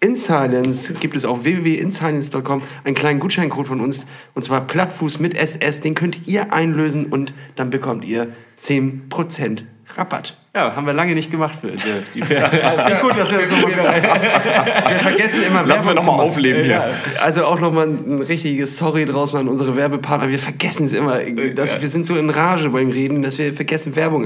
InSilence 0.04 0.94
gibt 1.00 1.16
es 1.16 1.24
auf 1.24 1.46
www.insilence.com 1.46 2.62
einen 2.84 2.96
kleinen 2.96 3.20
Gutscheincode 3.20 3.68
von 3.68 3.80
uns 3.80 4.06
und 4.34 4.44
zwar 4.44 4.68
Plattfuß 4.68 5.20
mit 5.20 5.36
SS. 5.36 5.80
Den 5.80 5.96
könnt 5.96 6.28
ihr 6.28 6.52
einlösen 6.52 7.06
und 7.06 7.34
dann 7.56 7.70
bekommt 7.70 8.04
ihr 8.04 8.28
10% 8.60 9.64
Rabatt. 9.96 10.38
ja, 10.56 10.76
haben 10.76 10.86
wir 10.86 10.94
lange 10.94 11.14
nicht 11.14 11.32
gemacht. 11.32 11.60
Für 11.62 11.72
die, 11.72 11.78
die 12.16 12.22
Wie 12.30 13.02
gut, 13.02 13.18
dass 13.18 13.32
wir 13.32 13.40
das 13.40 13.52
nochmal 13.52 13.72
Wir 14.90 15.00
vergessen 15.00 15.44
immer 15.44 15.64
Lassen 15.64 15.86
wir 15.86 15.94
Werbung 15.94 16.06
nochmal 16.06 16.26
aufleben 16.26 16.64
hier. 16.64 16.90
Also 17.22 17.46
auch 17.46 17.60
nochmal 17.60 17.88
ein 17.88 18.22
richtiges 18.22 18.78
Sorry 18.78 19.06
draus 19.06 19.34
an 19.36 19.48
unsere 19.48 19.76
Werbepartner. 19.76 20.30
Wir 20.30 20.40
vergessen 20.40 20.86
es 20.86 20.94
immer. 20.94 21.20
Dass 21.56 21.82
wir 21.82 21.88
sind 21.88 22.06
so 22.06 22.18
in 22.18 22.30
Rage 22.30 22.70
beim 22.70 22.90
Reden, 22.90 23.22
dass 23.22 23.38
wir 23.38 23.54
vergessen, 23.54 23.96
Werbung 23.96 24.26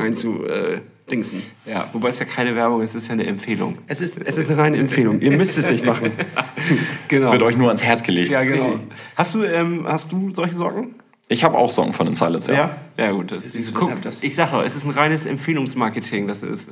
einzudingsen. 1.08 1.42
Ja, 1.66 1.90
wobei 1.94 2.10
es 2.10 2.20
ja 2.20 2.26
keine 2.26 2.56
Werbung 2.56 2.82
ist, 2.82 2.96
es 2.96 3.04
ist 3.04 3.08
ja 3.08 3.14
eine 3.14 3.26
Empfehlung. 3.26 3.78
Es 3.88 4.02
ist, 4.02 4.18
es 4.24 4.38
ist 4.38 4.50
eine 4.50 4.58
reine 4.58 4.78
Empfehlung. 4.78 5.20
Ihr 5.22 5.32
müsst 5.32 5.58
es 5.58 5.70
nicht 5.70 5.86
machen. 5.86 6.12
Genau. 7.08 7.24
Das 7.24 7.32
wird 7.32 7.42
euch 7.44 7.56
nur 7.58 7.70
ans 7.70 7.84
Herz 7.84 8.04
gelegt. 8.04 8.30
ja, 8.30 8.44
genau. 8.44 8.76
Hast 9.16 9.34
du, 9.36 9.44
ähm, 9.44 9.86
hast 9.88 10.12
du 10.12 10.34
solche 10.34 10.56
Socken? 10.56 10.96
Ich 11.30 11.44
habe 11.44 11.58
auch 11.58 11.72
Song 11.72 11.94
von 11.94 12.06
In 12.08 12.16
Silence, 12.16 12.52
ja. 12.52 12.78
Ja, 12.98 13.06
ja 13.06 13.12
gut. 13.12 13.32
Das 13.32 13.46
ist, 13.46 13.54
Siehst 13.54 13.70
du, 13.70 13.74
guck, 13.74 14.02
das- 14.02 14.24
ich 14.24 14.36
sag 14.36 14.52
doch, 14.52 14.64
es 14.64 14.76
ist 14.76 14.84
ein 14.84 14.92
reines 14.92 15.26
Empfehlungsmarketing. 15.26 16.28
Das 16.28 16.44
ist 16.44 16.68
äh, 16.68 16.72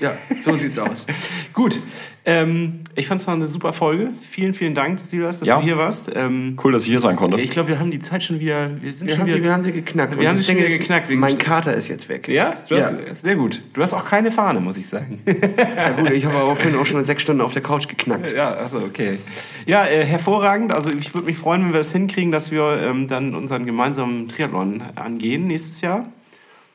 Ja, 0.00 0.12
so 0.40 0.54
sieht's 0.54 0.78
aus. 0.78 1.06
gut. 1.52 1.80
Ähm, 2.26 2.80
ich 2.96 3.06
fand 3.06 3.18
es 3.20 3.26
war 3.26 3.32
eine 3.34 3.48
super 3.48 3.72
Folge. 3.72 4.10
Vielen, 4.20 4.52
vielen 4.52 4.74
Dank, 4.74 4.98
Silas, 4.98 5.38
dass 5.38 5.48
Ja. 5.48 5.56
du 5.58 5.62
hier 5.64 5.78
warst. 5.78 6.10
Ähm, 6.14 6.54
Cool, 6.62 6.72
dass 6.72 6.82
ich 6.84 6.90
hier 6.90 7.00
sein 7.00 7.16
konnte. 7.16 7.40
ich 7.40 7.50
glaube, 7.50 7.68
wir 7.70 7.78
haben 7.78 7.90
die 7.90 7.98
Zeit 7.98 8.22
schon 8.22 8.40
wieder. 8.40 8.70
Wir 8.82 8.92
sind 8.92 9.06
Wir 9.06 9.12
schon 9.14 9.20
haben, 9.22 9.26
wieder. 9.28 9.36
sie, 9.38 9.44
wir 9.44 9.52
haben 9.52 9.62
sie 9.62 9.72
geknackt. 9.72 10.18
Wir 10.20 10.28
haben 10.28 10.36
sie 10.36 10.44
schon 10.44 10.56
wieder 10.58 10.68
geknackt 10.68 11.08
wegen 11.08 11.18
Mein 11.18 11.38
Kater 11.38 11.72
ist 11.74 11.88
jetzt 11.88 12.10
weg. 12.10 12.28
ja, 12.28 12.56
du 12.68 12.76
hast, 12.76 12.90
Ja. 12.92 13.14
sehr 13.14 13.36
gut. 13.36 13.62
Du 13.72 13.80
hast 13.80 13.94
auch 13.94 14.04
keine 14.04 14.30
Fahne, 14.30 14.60
muss 14.60 14.76
ich 14.76 14.86
sagen. 14.86 15.20
Ja 15.76 15.90
gut, 15.92 16.10
ich 16.10 16.26
habe 16.26 16.36
aber 16.36 16.56
vorhin 16.56 16.78
auch 16.78 16.84
schon 16.84 17.02
sechs 17.04 17.22
Stunden 17.22 17.40
auf 17.40 17.52
der 17.52 17.62
Couch 17.62 17.88
geknackt. 17.88 18.32
Ja, 18.32 18.52
also 18.52 18.80
okay. 18.80 19.18
Ja, 19.66 19.86
äh, 19.86 20.04
hervorragend. 20.04 20.74
Also 20.74 20.90
ich 20.98 21.14
würde 21.14 21.26
mich 21.26 21.38
freuen, 21.38 21.62
wenn 21.64 21.72
wir 21.72 21.78
das 21.78 21.92
hinkriegen, 21.92 22.30
dass 22.32 22.50
wir 22.50 22.80
ähm, 22.82 23.06
dann 23.08 23.34
unseren 23.34 23.64
gemeinsamen 23.64 24.28
Triathlon 24.28 24.82
angehen 24.94 25.46
nächstes 25.46 25.80
Jahr. 25.80 26.06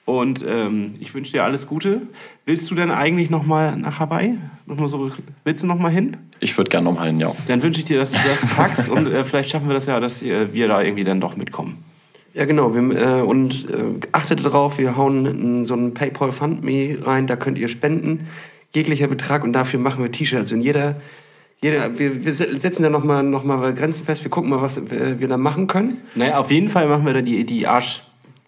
Und 0.05 0.45
ähm, 0.47 0.93
ich 0.99 1.13
wünsche 1.15 1.31
dir 1.31 1.43
alles 1.43 1.65
Gute. 1.65 2.03
Willst 2.45 2.69
du 2.69 2.75
denn 2.75 2.91
eigentlich 2.91 3.31
noch 3.31 3.43
mal 3.45 3.75
nach 3.75 3.99
Hawaii? 3.99 4.37
Noch 4.67 4.77
mal 4.77 4.87
so, 4.87 5.09
willst 5.43 5.63
du 5.63 5.67
noch 5.67 5.79
mal 5.79 5.89
hin? 5.91 6.17
Ich 6.39 6.55
würde 6.57 6.69
gerne 6.69 6.85
nochmal 6.85 7.07
hin, 7.07 7.19
ja. 7.19 7.33
Dann 7.47 7.63
wünsche 7.63 7.79
ich 7.79 7.85
dir, 7.85 7.97
dass 7.97 8.11
du 8.11 8.19
das 8.29 8.45
packst 8.55 8.89
und 8.89 9.07
äh, 9.07 9.23
vielleicht 9.23 9.49
schaffen 9.49 9.67
wir 9.67 9.73
das 9.73 9.87
ja, 9.87 9.99
dass 9.99 10.21
äh, 10.21 10.53
wir 10.53 10.67
da 10.67 10.81
irgendwie 10.81 11.03
dann 11.03 11.19
doch 11.19 11.35
mitkommen. 11.37 11.83
Ja, 12.35 12.45
genau. 12.45 12.75
Wir, 12.75 12.81
äh, 13.01 13.21
und 13.21 13.67
äh, 13.71 14.07
achtet 14.11 14.45
darauf, 14.45 14.77
wir 14.77 14.95
hauen 14.95 15.63
so 15.63 15.73
einen 15.73 15.93
PayPal 15.95 16.31
Fund 16.31 16.63
Me 16.63 16.97
rein, 17.01 17.25
da 17.25 17.35
könnt 17.35 17.57
ihr 17.57 17.67
spenden. 17.69 18.27
Jeglicher 18.75 19.07
Betrag 19.07 19.43
und 19.43 19.53
dafür 19.53 19.79
machen 19.79 20.03
wir 20.03 20.11
T-Shirts. 20.11 20.51
Und 20.51 20.61
jeder, 20.61 20.97
jeder 21.63 21.97
wir, 21.97 22.25
wir 22.25 22.33
se- 22.33 22.59
setzen 22.59 22.83
da 22.83 22.89
nochmal 22.91 23.23
noch 23.23 23.43
mal 23.43 23.73
Grenzen 23.73 24.05
fest. 24.05 24.23
Wir 24.23 24.29
gucken 24.29 24.49
mal, 24.51 24.61
was 24.61 24.77
äh, 24.77 25.15
wir 25.17 25.27
da 25.29 25.37
machen 25.37 25.65
können. 25.67 26.01
Naja, 26.13 26.37
auf 26.37 26.51
jeden 26.51 26.69
Fall 26.69 26.87
machen 26.89 27.05
wir 27.05 27.13
da 27.13 27.21
die, 27.21 27.43
die 27.45 27.65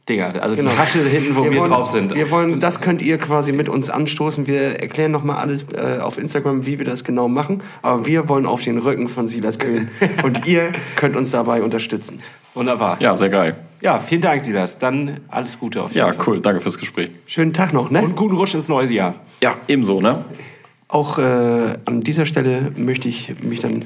Arschdinger. 0.07 0.41
Also 0.41 0.55
Genau. 0.55 0.71
die 0.71 0.75
Tasche 0.77 0.99
hinten, 1.03 1.35
wo 1.35 1.43
wir, 1.43 1.59
wollen, 1.59 1.71
drauf 1.71 1.87
sind. 1.87 2.13
Wir 2.15 2.31
wollen, 2.31 2.59
das 2.59 2.81
könnt 2.81 3.01
ihr 3.01 3.17
quasi 3.17 3.51
mit 3.51 3.69
uns 3.69 3.89
anstoßen. 3.89 4.47
Wir 4.47 4.79
erklären 4.81 5.11
nochmal 5.11 5.37
alles 5.37 5.65
äh, 5.73 5.99
auf 5.99 6.17
Instagram, 6.17 6.65
wie 6.65 6.79
wir 6.79 6.85
das 6.85 7.03
genau 7.03 7.27
machen. 7.27 7.61
Aber 7.81 8.05
wir 8.05 8.29
wollen 8.29 8.45
auf 8.45 8.61
den 8.61 8.77
Rücken 8.77 9.07
von 9.07 9.27
Silas 9.27 9.59
Köhn. 9.59 9.89
und 10.23 10.47
ihr 10.47 10.71
könnt 10.95 11.15
uns 11.15 11.31
dabei 11.31 11.61
unterstützen. 11.61 12.21
Wunderbar. 12.53 12.97
Ja, 13.01 13.15
sehr 13.15 13.29
geil. 13.29 13.57
Ja, 13.81 13.99
vielen 13.99 14.21
Dank, 14.21 14.41
Silas. 14.41 14.77
Dann 14.79 15.19
alles 15.27 15.59
Gute 15.59 15.81
auf 15.81 15.89
jeden 15.89 15.99
Ja, 15.99 16.13
Fall. 16.13 16.17
cool. 16.27 16.41
Danke 16.41 16.61
fürs 16.61 16.77
Gespräch. 16.77 17.11
Schönen 17.27 17.53
Tag 17.53 17.73
noch, 17.73 17.91
ne? 17.91 18.01
Und 18.01 18.15
guten 18.15 18.35
Rutsch 18.35 18.55
ins 18.55 18.67
neue 18.69 18.91
Jahr. 18.91 19.15
Ja, 19.43 19.55
ebenso, 19.67 20.01
ne? 20.01 20.25
Auch 20.87 21.19
äh, 21.19 21.21
an 21.85 22.01
dieser 22.01 22.25
Stelle 22.25 22.71
möchte 22.77 23.09
ich 23.09 23.35
mich 23.41 23.59
dann 23.59 23.85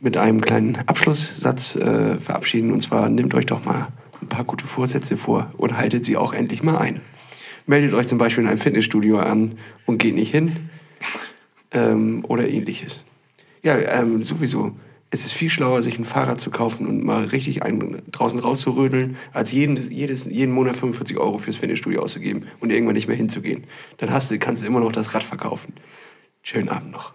mit 0.00 0.16
einem 0.18 0.40
kleinen 0.42 0.76
Abschlusssatz 0.86 1.76
äh, 1.76 2.16
verabschieden. 2.18 2.72
Und 2.72 2.80
zwar 2.80 3.08
nehmt 3.08 3.34
euch 3.34 3.46
doch 3.46 3.64
mal 3.64 3.88
ein 4.20 4.28
paar 4.28 4.44
gute 4.44 4.66
Vorsätze 4.66 5.16
vor 5.16 5.50
und 5.56 5.76
haltet 5.76 6.04
sie 6.04 6.16
auch 6.16 6.32
endlich 6.32 6.62
mal 6.62 6.78
ein. 6.78 7.00
Meldet 7.66 7.94
euch 7.94 8.06
zum 8.06 8.18
Beispiel 8.18 8.44
in 8.44 8.48
einem 8.48 8.58
Fitnessstudio 8.58 9.18
an 9.18 9.58
und 9.86 9.98
geht 9.98 10.14
nicht 10.14 10.30
hin 10.30 10.70
ähm, 11.72 12.24
oder 12.28 12.48
ähnliches. 12.48 13.00
Ja, 13.62 13.76
ähm, 13.78 14.22
sowieso. 14.22 14.72
Es 15.10 15.24
ist 15.24 15.32
viel 15.32 15.50
schlauer, 15.50 15.82
sich 15.82 15.98
ein 15.98 16.04
Fahrrad 16.04 16.40
zu 16.40 16.50
kaufen 16.50 16.86
und 16.86 17.04
mal 17.04 17.24
richtig 17.24 17.62
einen 17.62 18.02
draußen 18.10 18.38
rauszurödeln, 18.38 19.16
als 19.32 19.52
jeden, 19.52 19.76
jedes, 19.90 20.24
jeden 20.24 20.52
Monat 20.52 20.76
45 20.76 21.16
Euro 21.16 21.38
fürs 21.38 21.56
Fitnessstudio 21.56 22.02
auszugeben 22.02 22.44
und 22.60 22.70
irgendwann 22.70 22.94
nicht 22.94 23.08
mehr 23.08 23.16
hinzugehen. 23.16 23.64
Dann 23.98 24.10
hast 24.10 24.30
du, 24.30 24.38
kannst 24.38 24.62
du 24.62 24.66
immer 24.66 24.80
noch 24.80 24.92
das 24.92 25.14
Rad 25.14 25.22
verkaufen. 25.22 25.74
Schönen 26.42 26.68
Abend 26.68 26.92
noch. 26.92 27.12